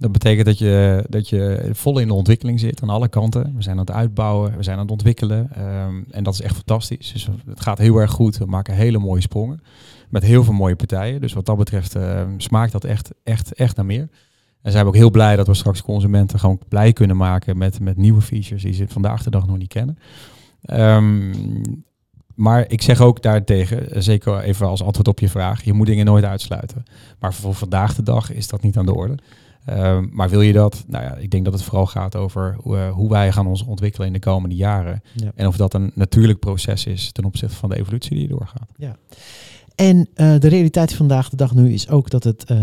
dat 0.00 0.12
betekent 0.12 0.46
dat 0.46 0.58
je, 0.58 1.04
dat 1.08 1.28
je 1.28 1.70
vol 1.72 1.98
in 1.98 2.08
de 2.08 2.14
ontwikkeling 2.14 2.60
zit 2.60 2.82
aan 2.82 2.88
alle 2.88 3.08
kanten. 3.08 3.52
We 3.56 3.62
zijn 3.62 3.78
aan 3.78 3.86
het 3.86 3.94
uitbouwen, 3.94 4.56
we 4.56 4.62
zijn 4.62 4.76
aan 4.76 4.82
het 4.82 4.90
ontwikkelen. 4.90 5.50
ehm, 5.54 6.02
en 6.10 6.24
dat 6.24 6.34
is 6.34 6.40
echt 6.40 6.54
fantastisch. 6.54 7.12
Dus 7.12 7.28
het 7.46 7.60
gaat 7.60 7.78
heel 7.78 7.96
erg 7.96 8.10
goed. 8.10 8.38
We 8.38 8.46
maken 8.46 8.74
hele 8.74 8.98
mooie 8.98 9.20
sprongen 9.20 9.62
met 10.08 10.22
heel 10.22 10.44
veel 10.44 10.52
mooie 10.52 10.76
partijen. 10.76 11.20
Dus 11.20 11.32
wat 11.32 11.46
dat 11.46 11.56
betreft 11.56 11.94
eh, 11.94 12.26
smaakt 12.36 12.72
dat 12.72 12.84
echt, 12.84 13.10
echt, 13.24 13.54
echt 13.54 13.76
naar 13.76 13.86
meer. 13.86 14.08
En 14.62 14.72
zijn 14.72 14.84
we 14.84 14.90
ook 14.90 14.96
heel 14.96 15.10
blij 15.10 15.36
dat 15.36 15.46
we 15.46 15.54
straks 15.54 15.82
consumenten 15.82 16.38
gewoon 16.38 16.60
blij 16.68 16.92
kunnen 16.92 17.16
maken 17.16 17.58
met, 17.58 17.80
met 17.80 17.96
nieuwe 17.96 18.20
features 18.20 18.62
die 18.62 18.72
ze 18.72 18.88
vandaag 18.88 19.22
de 19.22 19.30
dag 19.30 19.46
nog 19.46 19.58
niet 19.58 19.68
kennen. 19.68 19.98
Ehm, 20.62 21.32
maar 22.34 22.64
ik 22.68 22.82
zeg 22.82 23.00
ook 23.00 23.22
daartegen, 23.22 23.90
eh, 23.90 24.00
zeker 24.00 24.40
even 24.40 24.66
als 24.66 24.82
antwoord 24.82 25.08
op 25.08 25.20
je 25.20 25.28
vraag, 25.28 25.64
je 25.64 25.72
moet 25.72 25.86
dingen 25.86 26.04
nooit 26.04 26.24
uitsluiten. 26.24 26.84
Maar 27.18 27.34
voor 27.34 27.54
vandaag 27.54 27.94
de 27.94 28.02
dag 28.02 28.32
is 28.32 28.48
dat 28.48 28.62
niet 28.62 28.76
aan 28.76 28.86
de 28.86 28.94
orde. 28.94 29.18
Ehm, 29.64 30.06
maar 30.10 30.28
wil 30.28 30.40
je 30.40 30.52
dat? 30.52 30.84
Nou 30.86 31.04
ja, 31.04 31.14
ik 31.14 31.30
denk 31.30 31.44
dat 31.44 31.52
het 31.52 31.62
vooral 31.62 31.86
gaat 31.86 32.16
over 32.16 32.56
hoe, 32.62 32.76
eh, 32.76 32.90
hoe 32.90 33.08
wij 33.08 33.32
gaan 33.32 33.46
ons 33.46 33.64
ontwikkelen 33.64 34.06
in 34.06 34.12
de 34.12 34.18
komende 34.18 34.54
jaren. 34.54 35.02
Ja. 35.12 35.30
En 35.34 35.46
of 35.46 35.56
dat 35.56 35.74
een 35.74 35.90
natuurlijk 35.94 36.38
proces 36.38 36.86
is 36.86 37.12
ten 37.12 37.24
opzichte 37.24 37.56
van 37.56 37.68
de 37.68 37.76
evolutie 37.76 38.16
die 38.16 38.28
doorgaat. 38.28 38.68
En 39.74 40.08
eh, 40.14 40.34
de 40.38 40.48
realiteit 40.48 40.92
vandaag 40.92 41.28
de 41.28 41.36
dag 41.36 41.54
nu 41.54 41.72
is 41.72 41.88
ook 41.88 42.10
dat 42.10 42.24
het, 42.24 42.44
eh, 42.44 42.56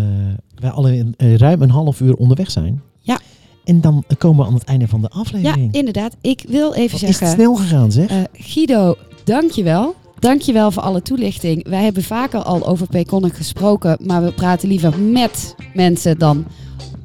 wij 0.56 0.70
al 0.70 0.88
in, 0.88 1.14
ruim 1.18 1.62
een 1.62 1.70
half 1.70 2.00
uur 2.00 2.16
onderweg 2.16 2.52
zijn. 2.52 2.82
Ja. 3.00 3.20
En 3.64 3.82
dan 3.82 4.04
komen 4.18 4.40
we 4.44 4.46
aan 4.46 4.54
het 4.54 4.64
einde 4.64 4.88
van 4.88 5.02
de 5.02 5.10
ja, 5.14 5.20
aflevering. 5.20 5.74
inderdaad. 5.74 6.16
Ik 6.22 6.46
wil 6.48 6.74
even 6.74 7.00
Wat 7.00 7.02
is 7.02 7.08
het 7.08 7.18
zeggen... 7.18 7.38
snel 7.38 7.56
gegaan 7.56 7.92
zeg? 7.92 8.10
Eh, 8.10 8.18
Guido, 8.34 8.96
dankjewel. 9.24 9.96
Dankjewel 10.20 10.72
voor 10.72 10.84
alle 10.84 11.02
toelichting. 11.02 11.68
Wij 11.68 11.84
hebben 11.84 12.04
vaker 12.04 12.40
al 12.40 12.68
over 12.68 12.88
Payconic 12.88 13.34
gesproken, 13.34 13.98
maar 14.02 14.24
we 14.24 14.32
praten 14.32 14.68
liever 14.68 15.00
met 15.00 15.56
mensen 15.74 16.20
dan 16.20 16.46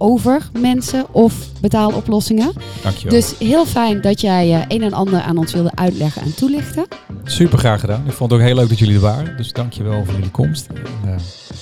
over 0.03 0.49
mensen 0.61 1.05
of 1.13 1.35
betaaloplossingen. 1.61 2.53
Dankjewel. 2.83 3.15
Dus 3.21 3.35
heel 3.39 3.67
fijn 3.67 4.01
dat 4.01 4.21
jij 4.21 4.53
eh, 4.53 4.61
een 4.69 4.83
en 4.83 4.93
ander 4.93 5.21
aan 5.21 5.37
ons 5.39 5.53
wilde 5.53 5.71
uitleggen 5.75 6.23
en 6.23 6.35
toelichten. 6.35 6.85
Super 7.25 7.59
graag 7.59 7.81
gedaan. 7.81 8.03
Ik 8.07 8.13
vond 8.13 8.31
het 8.31 8.41
ook 8.41 8.47
heel 8.47 8.55
leuk 8.57 8.69
dat 8.69 8.79
jullie 8.79 8.95
er 8.95 9.01
waren. 9.01 9.37
Dus 9.37 9.53
dankjewel 9.53 10.05
voor 10.05 10.15
jullie 10.15 10.31
komst. 10.31 10.67
En, 10.67 10.77
eh, 11.11 11.15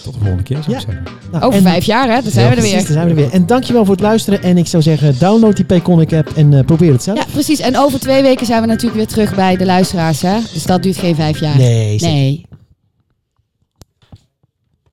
tot 0.05 0.13
de 0.13 0.19
volgende 0.19 0.43
keer 0.43 0.57
zou 0.63 0.77
ik 0.77 0.81
Ja. 0.83 0.87
zeggen. 0.87 1.05
Nou, 1.33 1.45
Over 1.45 1.59
en- 1.59 1.65
vijf 1.65 1.85
jaar, 1.85 2.09
hè? 2.15 2.23
Dan 2.23 2.33
zijn 2.33 2.45
we 2.49 2.51
er 2.55 2.59
Precies, 2.59 2.73
weer. 2.73 2.83
daar 2.83 2.93
zijn 2.93 3.05
we 3.05 3.11
er 3.11 3.17
weer. 3.17 3.31
En 3.33 3.47
dankjewel 3.47 3.85
voor 3.85 3.95
het 3.95 4.03
luisteren. 4.05 4.43
En 4.43 4.57
ik 4.59 4.67
zou 4.67 4.83
zeggen, 4.83 5.19
download 5.19 5.57
die 5.57 5.65
Payconic 5.65 6.13
app 6.13 6.29
en 6.37 6.55
eh, 6.55 6.65
probeer 6.65 6.93
het 6.93 7.03
zelf. 7.03 7.19
Ja, 7.19 7.25
precies. 7.33 7.61
En 7.61 7.79
over 7.79 8.01
twee 8.01 8.23
weken 8.23 8.47
zijn 8.47 8.61
we 8.61 8.67
natuurlijk 8.67 8.97
weer 8.97 9.07
terug 9.07 9.35
bij 9.35 9.57
de 9.57 9.65
luisteraars, 9.65 10.23
hè? 10.23 10.39
Dus 10.53 10.63
dat 10.65 10.83
duurt 10.83 10.97
geen 10.99 11.15
vijf 11.15 11.41
jaar. 11.41 11.57
Nee, 11.57 11.99
zeker. 11.99 12.15
Nee. 12.15 12.47